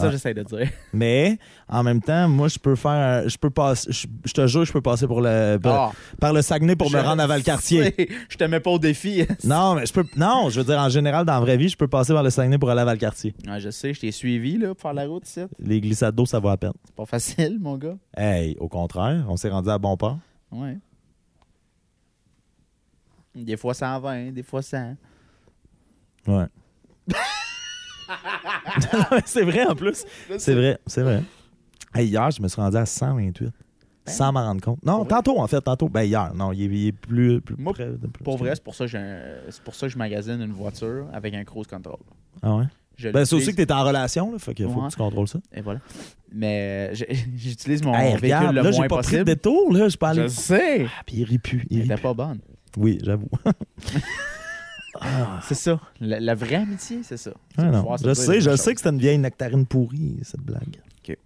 [0.00, 0.10] Ah.
[0.12, 0.68] j'essaie de dire.
[0.92, 4.64] Mais en même temps, moi, je peux faire, je peux passer, je, je te jure,
[4.64, 7.92] je peux passer pour le par, Ah, par le Saguenay pour me rendre à Valcartier.
[8.28, 9.24] Je te mets pas au défi.
[9.44, 11.76] Non, mais je peux, non, je veux dire en général dans la vraie vie, je
[11.76, 13.34] peux passer par le Saguenay pour aller à Valcartier.
[13.48, 15.40] Ouais, je sais, je t'ai suivi là, pour faire la route ici.
[15.58, 16.72] Les glissades d'eau, ça va à peine.
[16.84, 17.96] C'est pas facile, mon gars.
[18.16, 20.18] Hey, au contraire, on s'est rendu à bon port.
[20.52, 20.78] Ouais.
[23.34, 24.96] Des fois 120, des fois 100.
[26.26, 26.46] Ouais.
[29.24, 30.04] c'est vrai en plus.
[30.38, 31.22] C'est vrai, c'est vrai.
[31.94, 33.48] Hey, hier, je me suis rendu à 128.
[34.06, 34.84] Sans m'en rendre compte.
[34.84, 35.04] Non, Ben.
[35.04, 35.08] Vrai?
[35.08, 35.88] tantôt, en fait, tantôt.
[35.88, 36.34] Ben, hier.
[36.34, 38.24] Non, il est, il est plus, plus Moi, près de plus.
[38.24, 41.32] Pour vrai, c'est pour ça que c'est pour ça que je magasine une voiture avec
[41.34, 41.98] un cruise control.
[42.42, 42.64] Ah ouais?
[43.12, 44.38] Ben, c'est aussi que t'es en relation, là.
[44.38, 44.86] Fait qu'il faut Ouais.
[44.88, 45.38] que tu contrôles ça.
[45.54, 45.80] Et voilà.
[46.32, 46.94] Mais euh,
[47.36, 49.88] j'utilise mon Hey, véhicule regarde, le là, j'ai moins pas pris de détour, là.
[49.88, 50.22] Je aller.
[50.22, 50.84] Je sais.
[50.86, 51.66] Ah, puis il rit plus.
[51.70, 52.38] Il était pas bonne.
[52.76, 53.28] Oui, j'avoue.
[55.00, 55.40] Ah.
[55.46, 55.80] C'est ça.
[56.00, 57.30] La, la vraie amitié, c'est ça.
[57.56, 57.96] Ah non.
[58.02, 60.76] Je sais, je vraies sais que c'était une vieille nectarine pourrie, cette blague.
[61.08, 61.16] OK.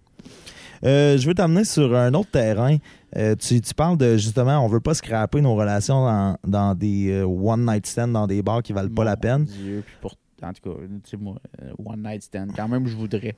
[0.85, 2.77] Euh, je veux t'amener sur un autre terrain.
[3.17, 7.09] Euh, tu, tu parles de justement, on veut pas scraper nos relations dans, dans des
[7.11, 9.45] euh, one night stands, dans des bars qui valent pas la peine.
[9.45, 12.87] Dieu, puis pour, en tout cas, tu sais, moi, euh, one night stand, quand même,
[12.87, 13.35] je voudrais.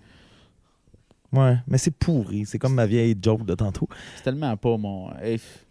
[1.32, 2.46] Ouais, mais c'est pourri.
[2.46, 3.88] C'est comme ma vieille joke de tantôt.
[4.16, 5.12] C'est tellement pas mon.
[5.20, 5.66] Hey, f-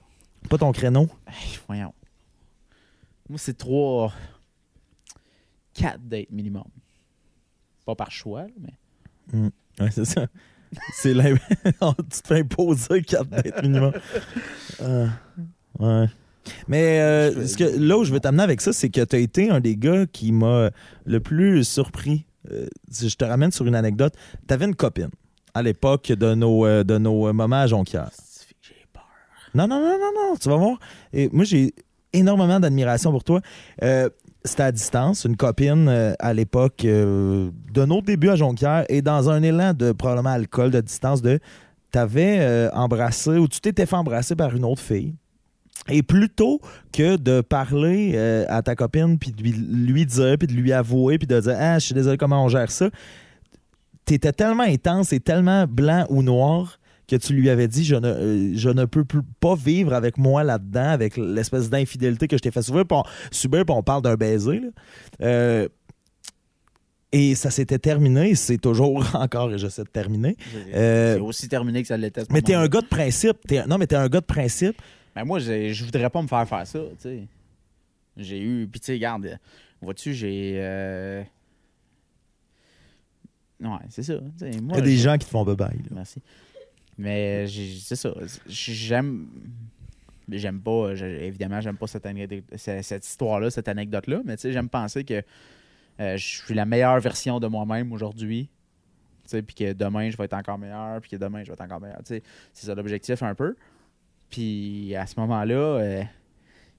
[0.50, 1.08] Pas ton créneau?
[1.26, 1.94] hey, voyons.
[3.28, 4.12] Moi, c'est trois.
[5.74, 6.64] Quatre dates minimum.
[7.84, 9.50] Pas par choix, là, mais.
[9.80, 10.26] Ouais, c'est ça.
[10.92, 13.92] C'est tu te fais imposer 4 dates minimum.
[14.80, 15.06] Euh,
[15.78, 16.06] ouais.
[16.68, 19.18] Mais euh, ce que, là où je veux t'amener avec ça, c'est que tu as
[19.18, 20.70] été un des gars qui m'a
[21.05, 22.24] le plus surpris.
[22.53, 24.14] Euh, si je te ramène sur une anecdote.
[24.47, 25.11] Tu avais une copine
[25.55, 28.11] à l'époque de nos, euh, de nos moments à Jonquière.
[29.55, 30.78] Non, non, non, non, non, tu vas voir.
[31.12, 31.74] Et moi, j'ai
[32.12, 33.40] énormément d'admiration pour toi.
[33.82, 34.09] Euh,
[34.44, 39.03] C'était à distance, une copine euh, à l'époque euh, de nos débuts à Jonquière et
[39.03, 41.40] dans un élan de probablement alcool de distance de
[41.90, 45.14] t'avais euh, embrassé ou tu t'étais fait embrasser par une autre fille.
[45.89, 46.61] Et plutôt
[46.93, 50.72] que de parler euh, à ta copine puis de lui, lui dire puis de lui
[50.72, 52.91] avouer puis de dire ah je suis désolé comment on gère ça,
[54.05, 56.78] t'étais tellement intense et tellement blanc ou noir
[57.09, 60.18] que tu lui avais dit je ne, euh, je ne peux plus pas vivre avec
[60.18, 63.82] moi là-dedans, avec l'espèce d'infidélité que je t'ai fait subir, puis on, subir, puis on
[63.82, 64.61] parle d'un baiser.
[64.61, 64.68] là.
[65.22, 65.68] Euh,
[67.12, 70.37] et ça s'était terminé, c'est toujours encore, et j'essaie de terminer.
[70.53, 72.22] C'est aussi terminé que ça l'était.
[72.30, 73.39] Mais t'es un gars de principe.
[73.68, 74.76] non, mais t'es un gars de principe.
[75.16, 77.22] Ben moi, je voudrais pas me faire faire ça, tu sais.
[78.18, 78.68] J'ai eu...
[78.70, 79.38] Puis tu sais, regarde,
[79.80, 80.52] vois-tu, j'ai...
[80.56, 81.22] euh,
[83.60, 84.18] Ouais, c'est ça.
[84.18, 85.68] tu sais, Il Moi, y a des gens qui te font bye bye.
[85.78, 85.84] là.
[85.90, 86.20] Merci.
[86.98, 88.12] Mais j'ai- c'est ça.
[88.46, 89.28] J'aime...
[90.28, 94.68] J'aime pas, évidemment, j'aime pas cette, anecdote- cette, histoire-là, cette anecdote-là, mais tu sais, j'aime
[94.68, 95.22] penser que
[96.00, 98.48] euh, je suis la meilleure version de moi-même aujourd'hui.
[99.24, 101.52] Tu sais, Puis que demain, je vais être encore meilleur, puis que demain, je vais
[101.54, 102.00] être encore meilleur.
[102.04, 103.54] C'est ça l'objectif un peu.
[104.30, 106.02] Puis à ce moment-là, euh,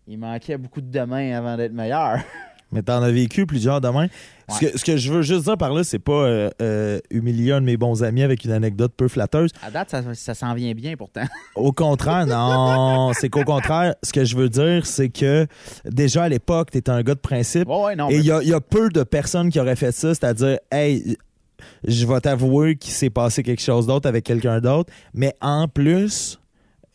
[0.08, 2.20] il manquait beaucoup de demain avant d'être meilleur.
[2.74, 4.08] Mais t'en as vécu plusieurs demain.
[4.50, 7.54] Ce, que, ce que je veux juste dire par là, c'est pas euh, euh, humilier
[7.54, 9.52] un de mes bons amis avec une anecdote peu flatteuse.
[9.64, 11.24] À date, ça, ça s'en vient bien pourtant.
[11.56, 13.14] Au contraire, non.
[13.14, 15.48] c'est qu'au contraire, ce que je veux dire, c'est que
[15.86, 17.70] déjà à l'époque, t'étais un gars de principe.
[17.70, 18.10] Ouais, ouais, non.
[18.10, 21.18] Et mais- il y y a peu de personnes qui auraient fait ça, c'est-à-dire, hey,
[21.88, 26.40] je vais t'avouer qu'il s'est passé quelque chose d'autre avec quelqu'un d'autre, mais en plus,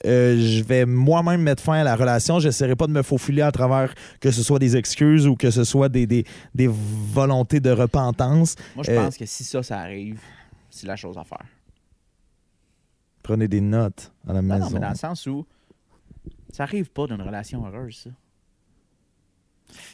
[0.06, 2.38] euh, je vais moi-même mettre fin à la relation.
[2.40, 5.64] J'essaierai pas de me faufiler à travers que ce soit des excuses ou que ce
[5.64, 6.24] soit des, des,
[6.54, 8.56] des volontés de repentance.
[8.74, 10.20] Moi, je euh, pense que si ça, ça arrive,
[10.70, 11.44] c'est la chose à faire.
[13.22, 14.66] Prenez des notes à la Non, maison.
[14.66, 15.46] non, mais dans le sens où
[16.52, 18.10] ça arrive pas d'une relation heureuse, ça.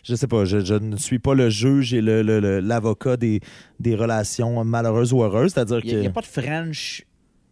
[0.02, 3.16] je sais pas, je, je ne suis pas le juge et le- le- le- l'avocat
[3.16, 3.40] des,
[3.78, 5.52] des relations malheureuses ou heureuses.
[5.52, 7.04] C'est-à-dire Il n'y a, pas de French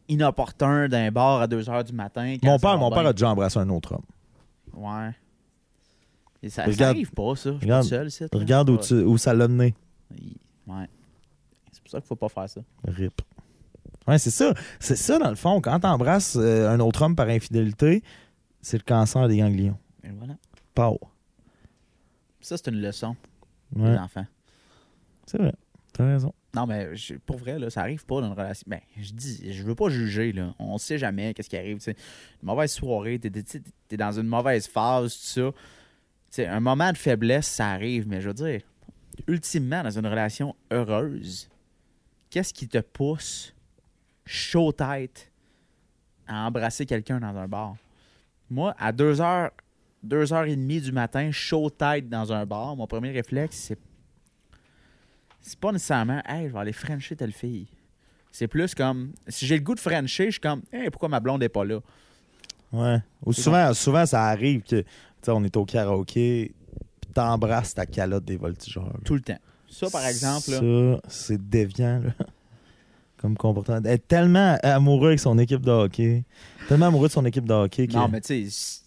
[0.08, 2.36] inopportun d'un bar à 2 h du matin.
[2.42, 2.96] mon père, mon bien.
[2.98, 4.04] père a déjà embrassé un autre homme.
[4.74, 5.10] Ouais.
[6.42, 7.52] Et ça, arrive pas, ça.
[7.52, 8.24] Je suis regarde- tout seul, ici.
[8.32, 8.80] Regarde où, Ouais.
[8.80, 9.74] tu- où ça l'a mené.
[10.66, 10.88] Ouais.
[11.72, 12.60] C'est pour ça qu'il faut pas faire ça.
[12.86, 13.20] Rip.
[14.06, 14.54] Ouais, c'est ça.
[14.78, 15.60] C'est ça, dans le fond.
[15.60, 18.02] Quand t'embrasses euh, un autre homme par infidélité,
[18.62, 19.76] c'est le cancer des ganglions.
[20.04, 20.36] Et voilà.
[20.74, 21.00] Pow.
[22.40, 23.16] Ça, c'est une leçon
[23.74, 24.26] Ouais, les enfants.
[25.26, 25.54] c'est vrai.
[25.92, 26.32] T'as raison.
[26.56, 26.88] Non, mais
[27.26, 28.64] pour vrai, là, ça arrive pas dans une relation.
[28.66, 30.54] Ben, je dis, je veux pas juger, là.
[30.58, 31.78] On sait jamais qu'est-ce qui arrive.
[31.86, 31.94] Une
[32.42, 35.52] mauvaise soirée, t'es, t'es dans une mauvaise phase, tout
[36.32, 36.50] ça.
[36.50, 38.62] Un moment de faiblesse, ça arrive, mais je veux dire,
[39.26, 41.50] ultimement, dans une relation heureuse,
[42.30, 43.54] qu'est-ce qui te pousse
[44.24, 45.30] chaud tête
[46.26, 47.76] à embrasser quelqu'un dans un bar?
[48.48, 49.50] Moi, à 2 heures,
[50.04, 53.78] 2 heures et demie du matin, chaud tête dans un bar, mon premier réflexe, c'est
[55.46, 57.66] c'est pas nécessairement Hey, je vais aller Frencher telle fille.
[58.32, 61.20] C'est plus comme si j'ai le goût de Frencher, je suis comme Hey, pourquoi ma
[61.20, 61.80] blonde est pas là?
[62.72, 62.98] Ouais.
[63.24, 64.84] Ou souvent, souvent, ça arrive que, tu
[65.22, 66.52] sais, on est au karaoké,
[67.00, 68.84] puis t'embrasses ta calotte des voltigeurs.
[68.84, 69.00] là.
[69.04, 69.38] Tout le temps.
[69.70, 72.10] Ça, par exemple, là, Ça, c'est déviant, là.
[73.16, 73.82] Comme comportement.
[73.84, 76.24] Être tellement amoureux avec son équipe de hockey.
[76.68, 78.82] Tellement amoureux de son équipe de hockey non, mais tu sais,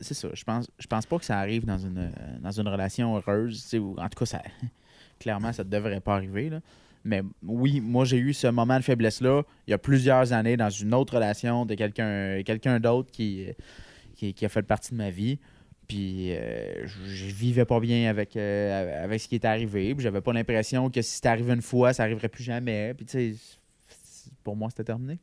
[0.00, 0.28] c'est- ça.
[0.34, 3.62] Je pense, je pense pas que ça arrive dans une, euh, dans une relation heureuse.
[3.62, 4.42] tu sais, ou en tout cas, ça,
[5.18, 6.50] clairement, ça ne devrait pas arriver.
[6.50, 6.60] là.
[7.04, 10.70] Mais oui, moi, j'ai eu ce moment de faiblesse-là il y a plusieurs années dans
[10.70, 13.46] une autre relation de quelqu'un d'autre qui,
[14.16, 15.38] qui, a fait partie de ma vie.
[15.86, 19.94] Puis euh, je, vivais pas bien avec, euh, avec ce qui était arrivé.
[19.94, 22.92] Puis j'avais pas l'impression que si c'était arrivé une fois, ça arriverait plus jamais.
[22.94, 23.56] Puis tu sais,
[24.42, 25.18] pour moi, c'était terminé.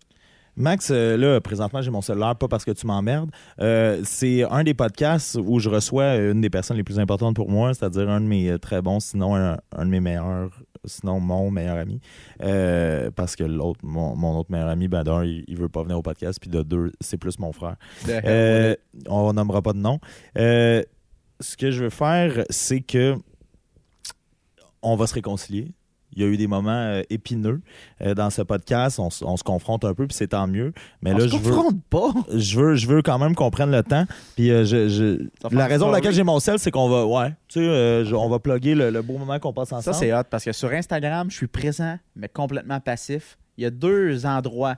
[0.55, 3.31] Max, euh, là, présentement, j'ai mon cellulaire, pas parce que tu m'emmerdes.
[3.59, 7.49] Euh, c'est un des podcasts où je reçois une des personnes les plus importantes pour
[7.49, 10.51] moi, c'est-à-dire un de mes euh, très bons, sinon un, un de mes meilleurs,
[10.85, 11.99] sinon mon meilleur ami.
[12.43, 15.81] Euh, parce que l'autre, mon, mon autre meilleur ami, ben d'un, il, il veut pas
[15.81, 17.75] venir au podcast, puis de deux, c'est plus mon frère.
[18.07, 18.75] Euh,
[19.07, 19.99] on nommera pas de nom.
[20.37, 20.83] Euh,
[21.39, 23.15] ce que je veux faire, c'est que
[24.83, 25.71] on va se réconcilier.
[26.15, 27.61] Il y a eu des moments euh, épineux
[28.01, 28.99] euh, dans ce podcast.
[28.99, 30.73] On, se confronte un peu, puis c'est tant mieux.
[31.01, 32.13] Mais On là, se je veux, confronte pas.
[32.35, 34.05] je veux, je veux quand même qu'on prenne le temps.
[34.35, 37.29] Puis euh, je, Ça la raison pour laquelle j'ai mon sel, c'est qu'on va, ouais,
[37.47, 39.95] tu sais, euh, je- on va plugger le, le beau moment qu'on passe Ça, ensemble.
[39.97, 43.37] c'est hot parce que sur Instagram, je suis présent, mais complètement passif.
[43.57, 44.77] Il y a deux endroits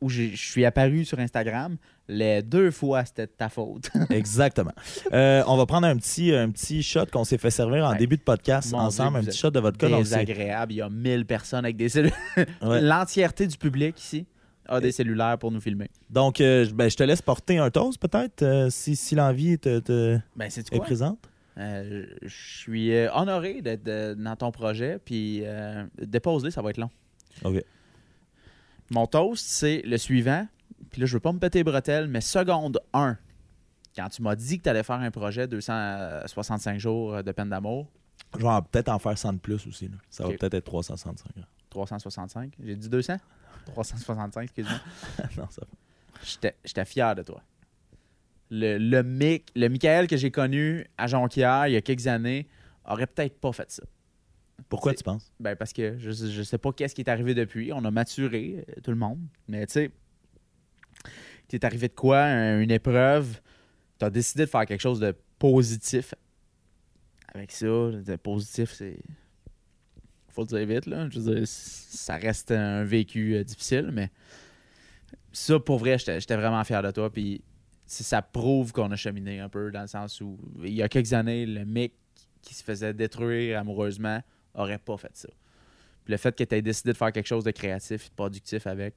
[0.00, 1.76] où je suis apparu sur Instagram.
[2.08, 3.88] Les deux fois, c'était de ta faute.
[4.10, 4.72] Exactement.
[5.12, 7.98] Euh, on va prendre un petit, un petit shot qu'on s'est fait servir en Ouais.
[7.98, 9.60] début de podcast Mon ensemble, Dieu, un petit shot de.
[9.60, 9.88] Donc, c'est-
[10.24, 10.72] Désagréable.
[10.72, 12.16] Il y a 1000 personnes avec des cellulaires.
[12.62, 12.80] ouais.
[12.80, 14.26] L'entièreté du public ici
[14.66, 15.88] a des cellulaires pour nous filmer.
[16.08, 19.58] Donc, euh, je- ben, je te laisse porter un toast, peut-être, euh, si, si l'envie
[19.58, 20.80] te, te- Ben, est quoi?
[20.80, 21.18] présente.
[21.56, 25.42] Je suis honoré d'être dans ton projet, puis
[26.00, 26.90] dépose-les, ça va être long.
[27.44, 27.62] OK.
[28.90, 30.46] Mon toast, c'est le suivant.
[30.90, 33.16] Puis là, je veux pas me péter les bretelles, mais seconde 1,
[33.94, 37.88] quand tu m'as dit que tu allais faire un projet 265 jours de peine d'amour,
[38.38, 39.88] Je vais peut-être en faire 100 de plus aussi.
[39.88, 39.96] là.
[40.10, 41.36] Ça va peut-être être 365.
[41.36, 41.42] là.
[41.70, 43.16] 365, j'ai dit 200?
[43.66, 44.78] 365, excuse-moi.
[45.36, 45.62] non, ça
[46.24, 47.40] J'étais j'étais fier de toi.
[48.50, 52.48] Le, le, Mick, le Michael que j'ai connu à Jonquière il y a quelques années
[52.84, 53.84] aurait peut-être pas fait ça.
[54.68, 55.32] Pourquoi tu penses?
[55.40, 57.72] Ben parce que je, je sais pas qu'est-ce qui est arrivé depuis.
[57.72, 59.18] On a maturé, euh, tout le monde.
[59.48, 59.90] Mais tu sais,
[61.48, 62.22] t'es arrivé de quoi?
[62.22, 63.40] Un- une épreuve?
[63.98, 66.14] Tu as décidé de faire quelque chose de positif.
[67.34, 68.98] Avec ça, de positif, c'est.
[70.28, 71.08] Faut le dire vite, là.
[71.10, 74.10] Je veux dire, ça reste un vécu euh, difficile, mais
[75.32, 77.10] ça, pour vrai, j'étais vraiment fier de toi.
[77.10, 77.42] Puis
[77.86, 81.12] ça prouve qu'on a cheminé un peu dans le sens où, il y a quelques
[81.12, 81.92] années, le mec
[82.42, 84.22] qui se faisait détruire amoureusement
[84.54, 85.28] aurait pas fait ça.
[86.04, 88.14] Puis le fait que tu aies décidé de faire quelque chose de créatif et de
[88.14, 88.94] productif avec,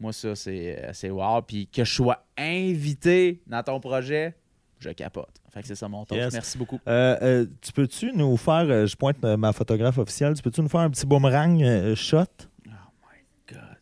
[0.00, 1.42] moi, ça, c'est euh, c'est wow.
[1.42, 4.34] Puis que je sois invité dans ton projet,
[4.80, 5.40] je capote.
[5.52, 6.04] Fait que c'est ça mon.
[6.10, 6.32] Yes.
[6.32, 6.80] Merci beaucoup.
[6.88, 10.68] Euh, euh, tu peux-tu nous faire, euh, je pointe ma photographe officielle, tu peux-tu nous
[10.68, 12.24] faire un petit boomerang shot?
[12.66, 13.76] Oh my God.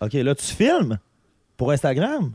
[0.00, 0.98] OK, là, tu filmes
[1.56, 2.34] pour Instagram?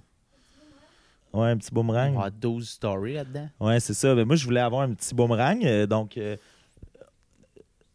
[1.32, 2.10] Ouais, un petit va boomerang.
[2.14, 3.50] avoir 12 stories là-dedans.
[3.60, 4.16] Ouais, c'est ça.
[4.16, 5.86] Mais moi, je voulais avoir un petit boomerang.
[5.86, 6.36] donc, euh,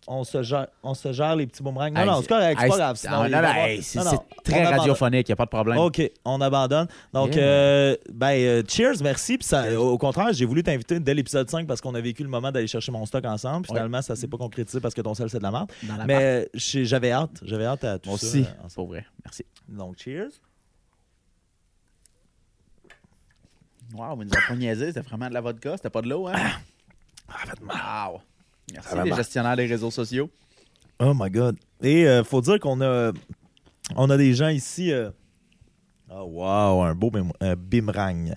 [0.06, 1.90] on, se gère, on se gère les petits boomerangs.
[1.90, 2.96] Non, Hey, non, c'est correct, c'est Hey, pas grave.
[2.96, 5.78] c'est- sinon, ah, non, non, hey, très radiophonique, il n'y a pas de problème.
[5.78, 6.86] OK, on abandonne.
[7.12, 7.44] Donc, Yeah.
[7.44, 9.38] euh, ben, euh, cheers, merci.
[9.38, 12.28] Puis ça, au contraire, j'ai voulu t'inviter dès l'épisode 5 parce qu'on a vécu le
[12.28, 13.66] moment d'aller chercher mon stock ensemble.
[13.66, 15.70] Finalement, ça s'est pas concrétisé parce que ton sel, c'est de la merde.
[16.06, 17.40] Mais euh, j'avais hâte.
[17.42, 18.26] J'avais hâte à tout Moi ça.
[18.26, 19.04] aussi, euh, pour vrai.
[19.24, 19.44] Merci.
[19.68, 20.28] Donc, cheers.
[23.94, 26.26] Wow, mais nous avons pas niaisé, c'était vraiment de la vodka, c'était pas de l'eau,
[26.26, 26.34] hein?
[27.28, 27.76] Ah, fait mal.
[28.12, 28.20] Wow.
[28.72, 30.30] Merci les gestionnaires des réseaux sociaux.
[31.00, 31.56] Oh my God.
[31.82, 33.12] Et euh, faut dire qu'on a,
[33.96, 34.92] on a des gens ici.
[34.92, 35.10] euh,
[36.10, 38.34] Oh wow, un beau bim- euh, boomerang.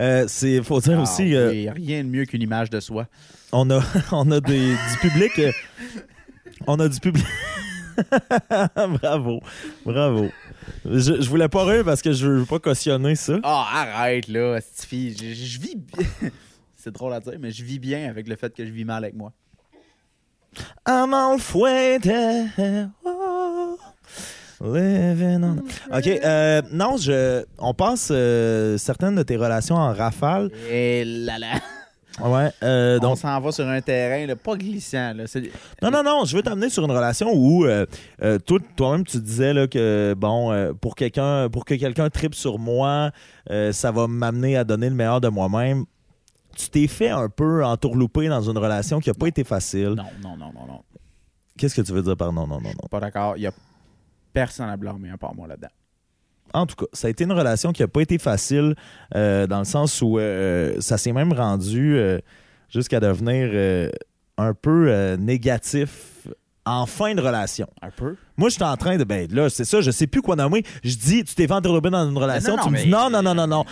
[0.00, 3.06] Euh, c'est faut dire Ah, aussi, euh, rien de mieux qu'une image de soi.
[3.52, 5.32] on a, on a des, du public.
[6.66, 7.26] on a du public.
[9.02, 9.40] bravo,
[9.84, 10.28] bravo.
[10.84, 13.38] Je, je voulais pas rire parce que je veux pas cautionner ça.
[13.42, 13.66] Ah,
[14.00, 15.14] arrête là, cette fille.
[15.18, 15.76] Je, je- vis.
[16.76, 19.04] C'est drôle à dire, mais je vis bien avec le fait que je vis mal
[19.04, 19.32] avec moi.
[20.86, 22.46] I'm all fouetté.
[23.04, 23.76] Oh,
[24.60, 30.50] living on- Ok, euh, non, je, on passe euh, certaines de tes relations en rafale.
[30.70, 31.46] Et là là.
[32.20, 35.12] Ouais, euh, On donc s'en va sur un terrain là, pas glissant.
[35.14, 35.24] Là.
[35.80, 37.86] Non, non, non, je veux t'amener sur une relation où euh,
[38.24, 42.58] euh, toi, toi-même tu disais là, que bon, pour quelqu'un, pour que quelqu'un tripe sur
[42.58, 43.12] moi,
[43.70, 45.84] ça va m'amener à donner le meilleur de moi-même.
[46.58, 49.90] Tu t'es fait un peu entourlouper dans une relation qui a pas été facile.
[49.90, 50.82] Non, non, non, non, non.
[51.56, 52.88] Qu'est-ce que tu veux dire par non, non, non, non?
[52.90, 53.36] Pas d'accord.
[53.36, 53.52] Il y a
[54.32, 55.68] personne à blâmer à part moi là-dedans.
[56.54, 58.74] En tout cas, ça a été une relation qui a pas été facile
[59.14, 62.18] euh, dans le sens où euh, ça s'est même rendu euh,
[62.68, 63.90] jusqu'à devenir
[64.36, 66.26] un peu négatif
[66.68, 67.66] en fin de relation.
[67.82, 68.16] Un peu.
[68.36, 69.04] Moi, je suis en train de.
[69.04, 70.62] Ben là, c'est ça, je sais plus quoi nommer.
[70.84, 72.56] Je dis, tu t'es fait entourlouper dans une relation.
[72.56, 73.64] non, tu me dis, non, non, non, non, non.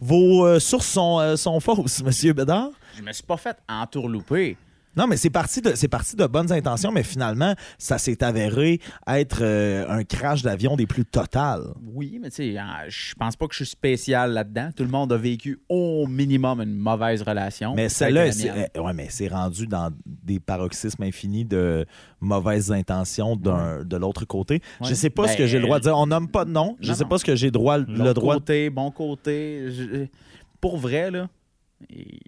[0.00, 2.70] Vos, euh, sources sont, euh, sont fausses, monsieur Bédard.
[2.96, 4.56] Je me suis pas fait entourlouper.
[4.96, 8.80] Non, mais c'est parti, de, c'est parti de bonnes intentions, mais finalement, ça s'est avéré
[9.06, 11.64] être euh, un crash d'avion des plus totales.
[11.92, 14.70] Oui, mais tu sais, hein, je pense pas que je suis spécial là-dedans.
[14.74, 17.74] Tout le monde a vécu au minimum une mauvaise relation.
[17.74, 21.84] Mais celle-là, c'est, euh, ouais, mais c'est rendu dans des paroxysmes infinis de
[22.20, 24.62] mauvaises intentions d'un, de l'autre côté.
[24.82, 25.96] Je sais pas ce Ben, que j'ai le droit de dire.
[25.98, 26.76] On nomme pas de nom.
[26.80, 27.08] Je non, sais non.
[27.10, 28.34] pas ce que j'ai droit, le droit.
[28.34, 29.70] côté, bon côté.
[29.70, 30.06] je-
[30.60, 31.28] Pour vrai, là,
[31.90, 32.18] et-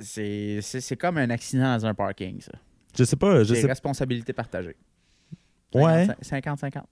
[0.00, 2.52] c'est comme un accident dans un parking, ça.
[2.96, 3.44] Je sais pas.
[3.44, 4.76] Je C'est sais, responsabilité partagée.
[5.74, 6.08] ouais.
[6.22, 6.82] 50-50.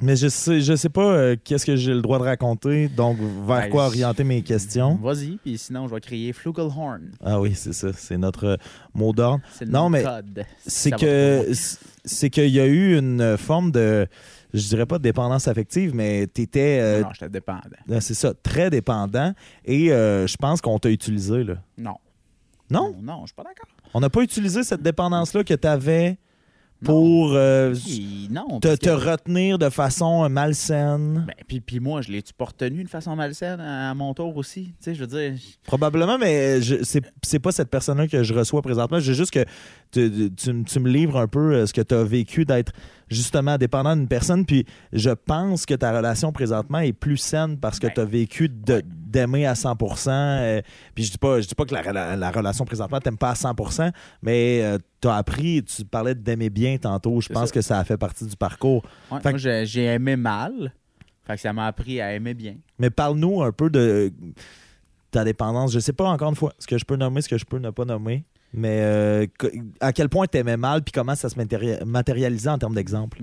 [0.00, 2.86] Mais je sais, je sais pas euh, qu'est-ce que j'ai le droit de raconter.
[2.88, 4.94] Donc, vers Ben, quoi orienter mes questions.
[4.94, 7.10] Vas-y, puis sinon, je vais crier Flugelhorn.
[7.20, 7.92] Ah oui, c'est ça.
[7.92, 8.56] C'est notre euh,
[8.94, 9.42] mot d'ordre.
[9.66, 10.04] Non, mais.
[10.64, 11.50] C'est que
[12.04, 14.06] c'est qu'il y a eu une forme de,
[14.54, 17.60] je dirais pas de dépendance affective, mais t'étais, euh, Non, j'étais dépendant.
[17.90, 19.32] euh, c'est ça, très dépendant.
[19.64, 21.54] Et je pense qu'on t'a utilisé là.
[21.76, 21.96] Non.
[22.70, 23.68] Non, Non, je suis pas d'accord.
[23.94, 26.18] on n'a pas utilisé cette dépendance là que t'avais
[26.82, 26.86] Non.
[26.92, 27.74] pour euh,
[28.30, 28.60] non.
[28.60, 31.24] te, retenir de façon euh, malsaine.
[31.26, 34.36] Ben, puis, puis moi, je l'ai-tu pas retenu de façon malsaine à, à mon tour
[34.36, 34.66] aussi?
[34.66, 35.32] Tu sais, je veux dire,
[35.64, 36.82] Probablement, mais je-
[37.22, 39.00] c'est pas cette personne-là que je reçois présentement.
[39.00, 39.44] J'ai juste que
[39.90, 42.72] tu, tu tu me livres un peu euh, ce que tu as vécu d'être
[43.08, 44.44] justement dépendant d'une personne.
[44.44, 48.04] Puis je pense que ta relation présentement est plus saine parce que Ben, tu as
[48.04, 48.82] vécu de-.
[49.08, 50.60] D'aimer à 100% euh,
[50.94, 53.30] Puis je dis pas, je dis pas que la, rela- la relation présentement t'aimes pas
[53.30, 53.90] à 100%
[54.22, 57.20] mais tu as appris, tu parlais d'aimer bien tantôt.
[57.20, 57.54] Je pense ça.
[57.54, 58.82] que ça a fait partie du parcours.
[59.12, 60.72] ouais, moi, j'ai aimé mal.
[61.26, 62.56] Fait que ça m'a appris à aimer bien.
[62.78, 64.12] Mais parle-nous un peu de
[65.10, 65.72] ta dépendance.
[65.72, 67.58] Je sais pas encore une fois ce que je peux nommer, ce que je peux
[67.58, 68.24] ne pas nommer.
[68.54, 69.26] Mais euh,
[69.80, 73.20] à quel point tu aimais mal, puis comment ça se matéri- matérialisait en termes d'exemple?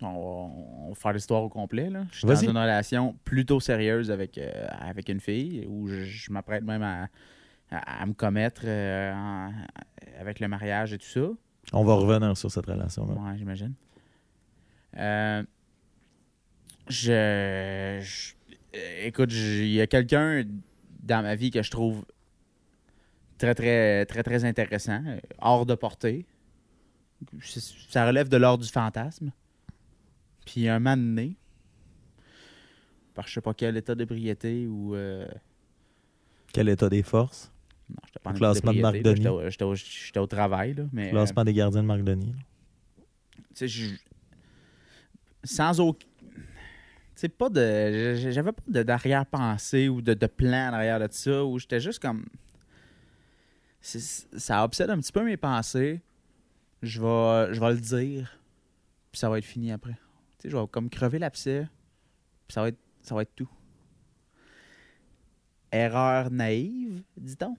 [0.00, 1.90] On va, faire l'histoire au complet.
[1.90, 2.04] Là.
[2.12, 6.30] Je suis dans une relation plutôt sérieuse avec, euh, avec une fille où je, je
[6.32, 7.08] m'apprête même à,
[7.70, 9.52] à- à me commettre euh, en-
[10.20, 11.28] avec le mariage et tout ça.
[11.72, 13.14] On va revenir sur cette relation-là.
[13.14, 13.74] Ouais, j'imagine.
[14.96, 15.42] Euh,
[16.88, 18.34] je, je-
[19.02, 20.44] Écoute, il y a quelqu'un
[21.02, 22.04] dans ma vie que je trouve
[23.38, 25.02] très, très, très, très intéressant,
[25.40, 26.26] hors de portée.
[27.40, 29.32] Ça relève de l'ordre du fantasme.
[30.48, 31.36] Puis un moment donné,
[33.14, 34.94] par je sais pas quel état d'ébriété ou.
[34.94, 35.28] euh,
[36.54, 37.52] Quel état des forces?
[37.90, 39.26] non, j'étais pas en classement de Marc Denis.
[39.50, 41.08] J'étais au, travail, là, mais.
[41.08, 42.34] euh, Classement des gardiens de Marc Denis.
[43.54, 43.98] tu sais,
[45.44, 46.06] sans aucun.
[46.30, 48.14] Tu sais, pas de.
[48.14, 51.98] J'avais pas de- d'arrière-pensée ou de, de plan en arrière de ça, où j'étais juste
[52.00, 52.24] comme.
[53.82, 56.00] c'est- Ça obsède un petit peu mes pensées.
[56.82, 58.38] Je vais, je vais le dire,
[59.12, 59.96] puis ça va être fini après.
[60.38, 61.66] Tu sais, je vais comme crever l'abcès,
[62.46, 63.48] puis ça va être, ça va être tout.
[65.72, 67.56] Erreur naïve, dit-on?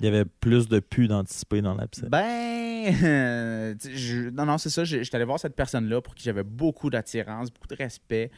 [0.00, 2.08] Il y avait plus de pu d'anticiper dans l'abcès.
[2.08, 4.82] Ben, euh, je- non, non, c'est ça.
[4.84, 8.32] J'étais allé voir cette personne-là pour qui j'avais beaucoup d'attirance, beaucoup de respect.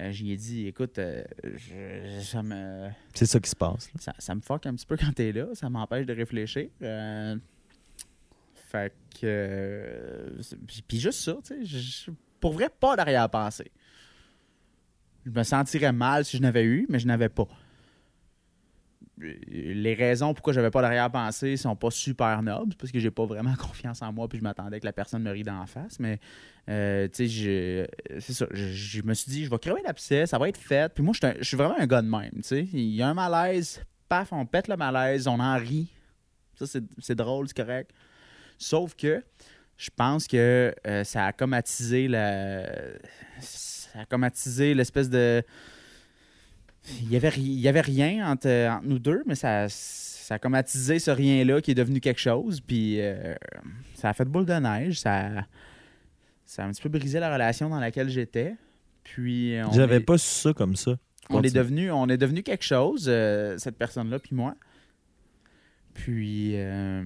[0.00, 3.90] Euh, J'y ai dit, écoute, euh, je- ça me C'est ça qui se passe.
[4.00, 5.46] ça, ça me fuck un petit peu quand t'es là.
[5.54, 6.68] Ça m'empêche de réfléchir.
[8.74, 9.26] Euh, fait que.
[9.26, 10.56] euh,
[10.86, 12.12] puis, juste ça, tu sais.
[12.40, 13.70] Pour vrai, pas d'arrière-pensée.
[15.26, 17.46] Je me sentirais mal si je n'avais eu, mais je n'avais pas.
[19.18, 23.54] les raisons pourquoi j'avais pas d'arrière-pensée sont pas super nobles, parce que j'ai pas vraiment
[23.58, 26.00] confiance en moi, puis je m'attendais que la personne me rie d'en face.
[26.00, 26.18] Mais,
[26.70, 27.90] euh, tu sais,
[28.20, 28.46] c'est ça.
[28.50, 30.92] Je, me suis dit, je vais crever l'abcès, ça va être fait.
[30.94, 32.68] Puis moi, je suis vraiment un gars de même, tu sais.
[32.72, 35.90] Il y a un malaise, paf, on pète le malaise, on en rit.
[36.54, 37.90] Ça, c'est drôle, c'est correct.
[38.62, 39.24] Sauf que
[39.78, 42.70] je pense que euh, ça a comme attisé la.
[43.40, 45.42] Ça a comme attisé l'espèce de.
[47.02, 50.34] Il y avait, ri- il y avait rien entre, entre nous deux, mais ça, ça
[50.34, 52.60] a comme attisé ce rien-là qui est devenu quelque chose.
[52.60, 53.34] Puis euh,
[53.94, 55.00] ça a fait boule de neige.
[55.00, 55.30] Ça,
[56.44, 58.56] ça a un petit peu brisé la relation dans laquelle j'étais.
[59.04, 60.96] Puis on J'avais est- pas su ça comme ça.
[61.30, 64.54] on est devenu, on est devenu quelque chose, euh, cette personne-là, puis moi.
[65.94, 67.02] Puis, euh,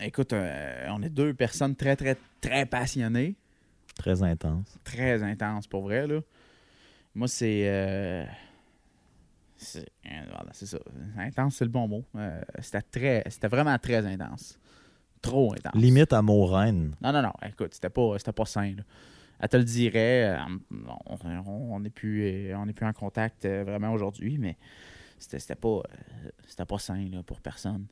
[0.00, 3.34] écoute, euh, on est deux personnes très, très, très passionnées,
[3.96, 4.78] Très intense.
[4.84, 6.20] très intenses pour vrai, là.
[7.14, 7.68] Moi, c'est.
[7.68, 8.24] euh,
[9.56, 9.86] c'est
[10.28, 10.78] voilà, c'est ça.
[11.18, 12.04] Intense, c'est le bon mot.
[12.16, 14.58] Euh, c'était très, c'était vraiment très intense.
[15.20, 15.74] Trop intense.
[15.74, 16.94] Limite à reine.
[17.02, 17.32] Non, non, non.
[17.46, 18.74] Écoute, c'était pas, c'était pas sain.
[18.74, 18.82] là.
[19.38, 20.30] Elle te le dirait.
[20.38, 20.38] euh,
[21.06, 21.18] on-
[21.80, 24.56] n'est plus, on plus en contact vraiment aujourd'hui, mais
[25.18, 25.82] c'était, c'était pas,
[26.46, 27.86] c'était pas sain là, pour personne.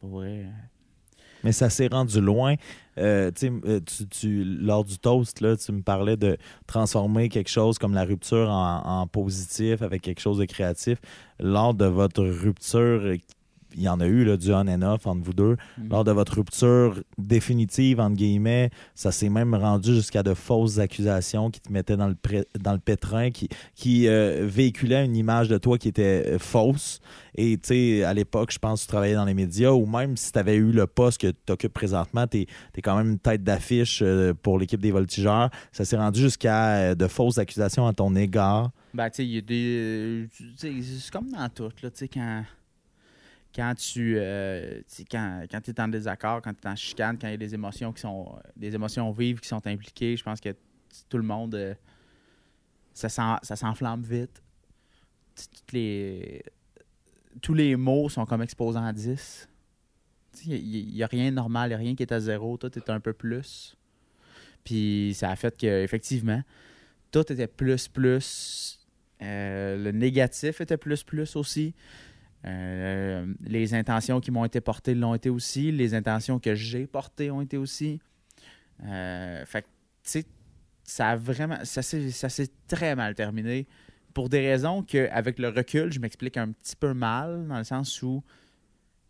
[0.00, 0.46] Pour vrai.
[1.44, 2.54] Mais ça s'est rendu loin.
[2.98, 3.80] Euh, euh,
[4.10, 6.36] tu, lors du toast, tu me parlais de
[6.66, 10.98] transformer quelque chose comme la rupture en, positif avec quelque chose de créatif.
[11.38, 13.14] Lors de votre rupture,
[13.76, 15.56] il y en a eu là, du on and off entre vous deux.
[15.78, 15.88] Mm.
[15.90, 21.50] Lors de votre rupture définitive, entre guillemets, ça s'est même rendu jusqu'à de fausses accusations
[21.50, 25.48] qui te mettaient dans le, pré- dans le pétrin, qui, qui euh, véhiculaient une image
[25.48, 27.00] de toi qui était euh, fausse.
[27.36, 30.16] Et tu sais, à l'époque, je pense que tu travaillais dans les médias, ou même
[30.16, 33.18] si tu avais eu le poste que tu occupes présentement, tu es, quand même une
[33.18, 35.50] tête d'affiche euh, pour l'équipe des voltigeurs.
[35.72, 38.70] Ça s'est rendu jusqu'à de fausses accusations à ton égard.
[38.92, 40.28] Ben, tu sais, il y a des.
[40.36, 42.44] tu sais, C'est comme dans tout, là, tu sais, quand.
[43.54, 44.16] Quand tu.
[44.18, 44.80] euh,
[45.10, 47.54] quand quand es en désaccord, quand tu es en chicane, quand il y a des
[47.54, 48.36] émotions qui sont.
[48.56, 50.54] des émotions vives qui sont impliquées, je pense que
[51.08, 51.54] tout le monde.
[51.54, 51.74] euh,
[52.92, 54.42] ça s'en- ça s'enflamme vite.
[55.36, 56.42] Toutes les.
[57.42, 59.48] Tous les mots sont comme exposés en 10.
[60.46, 62.56] Il n'y a, rien de normal, il n'y a rien qui est à zéro.
[62.56, 63.76] Tout est un peu plus.
[64.64, 66.42] Puis ça a fait que, effectivement,
[67.12, 68.80] tout était plus, plus.
[69.22, 71.74] Euh, le négatif était plus, plus aussi.
[72.46, 75.72] Euh, les intentions qui m'ont été portées l'ont été aussi.
[75.72, 78.00] Les intentions que j'ai portées ont été aussi.
[78.84, 79.62] Euh, tu
[80.02, 80.24] sais,
[80.82, 81.58] ça a vraiment.
[81.64, 83.66] Ça s'est très mal terminé.
[84.12, 87.64] Pour des raisons que, avec le recul, je m'explique un petit peu mal, dans le
[87.64, 88.22] sens où,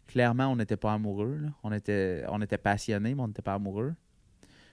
[0.06, 1.42] clairement, on n'était pas amoureux.
[1.62, 3.94] On était, on était passionnés, mais on n'était pas amoureux.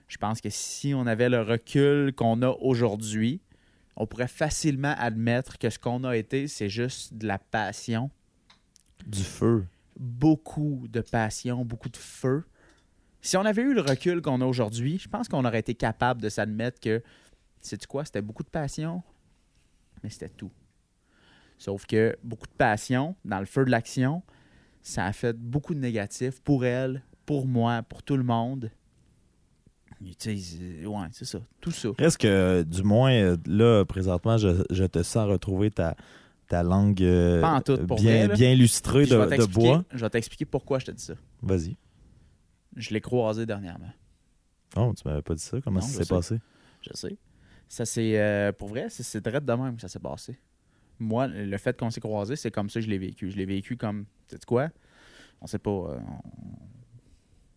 [0.07, 3.41] Je pense que si on avait le recul qu'on a aujourd'hui,
[3.97, 8.09] on pourrait facilement admettre que ce qu'on a été, c'est juste de la passion.
[9.08, 9.66] Du feu.
[9.99, 12.43] Beaucoup de passion, beaucoup de feu.
[13.22, 16.22] Si on avait eu le recul qu'on a aujourd'hui, je pense qu'on aurait été capable
[16.22, 17.04] de s'admettre que,
[17.60, 19.04] c'est quoi, c'était beaucoup de passion,
[20.04, 20.52] mais c'était tout.
[21.58, 24.24] Sauf que beaucoup de passion, dans le feu de l'action,
[24.82, 28.72] ça a fait beaucoup de négatifs pour elle, pour moi, pour tout le monde.
[30.18, 31.39] Sais, c'est- ouais, c'est ça.
[31.60, 31.89] Tout ça.
[31.99, 35.95] Est-ce que, du moins, euh, là, présentement, je, je te sens retrouver ta,
[36.52, 38.56] ta langue euh, Pas en tout, pour bien, vrai, bien
[39.16, 39.86] vais de, bois.
[39.93, 41.14] Je vais t'expliquer pourquoi je te dis ça.
[41.41, 41.78] Vas-y.
[42.76, 43.91] Je l'ai croisé dernièrement.
[44.76, 45.62] Oh, tu m'avais pas dit ça.
[45.62, 46.39] Comment Non, ça s'est passé?
[46.82, 47.18] Je sais.
[47.70, 50.38] Ça c'est euh, pour vrai, c'est direct de même que ça s'est passé.
[50.99, 53.32] Moi, le fait qu'on s'est croisé, c'est comme ça que je l'ai vécu.
[53.32, 54.70] Je l'ai vécu comme, tu sais quoi?
[55.39, 55.99] On sait pas, euh,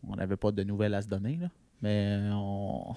[0.05, 1.49] on- on n'avait pas de nouvelles à se donner là,
[1.83, 2.95] mais on,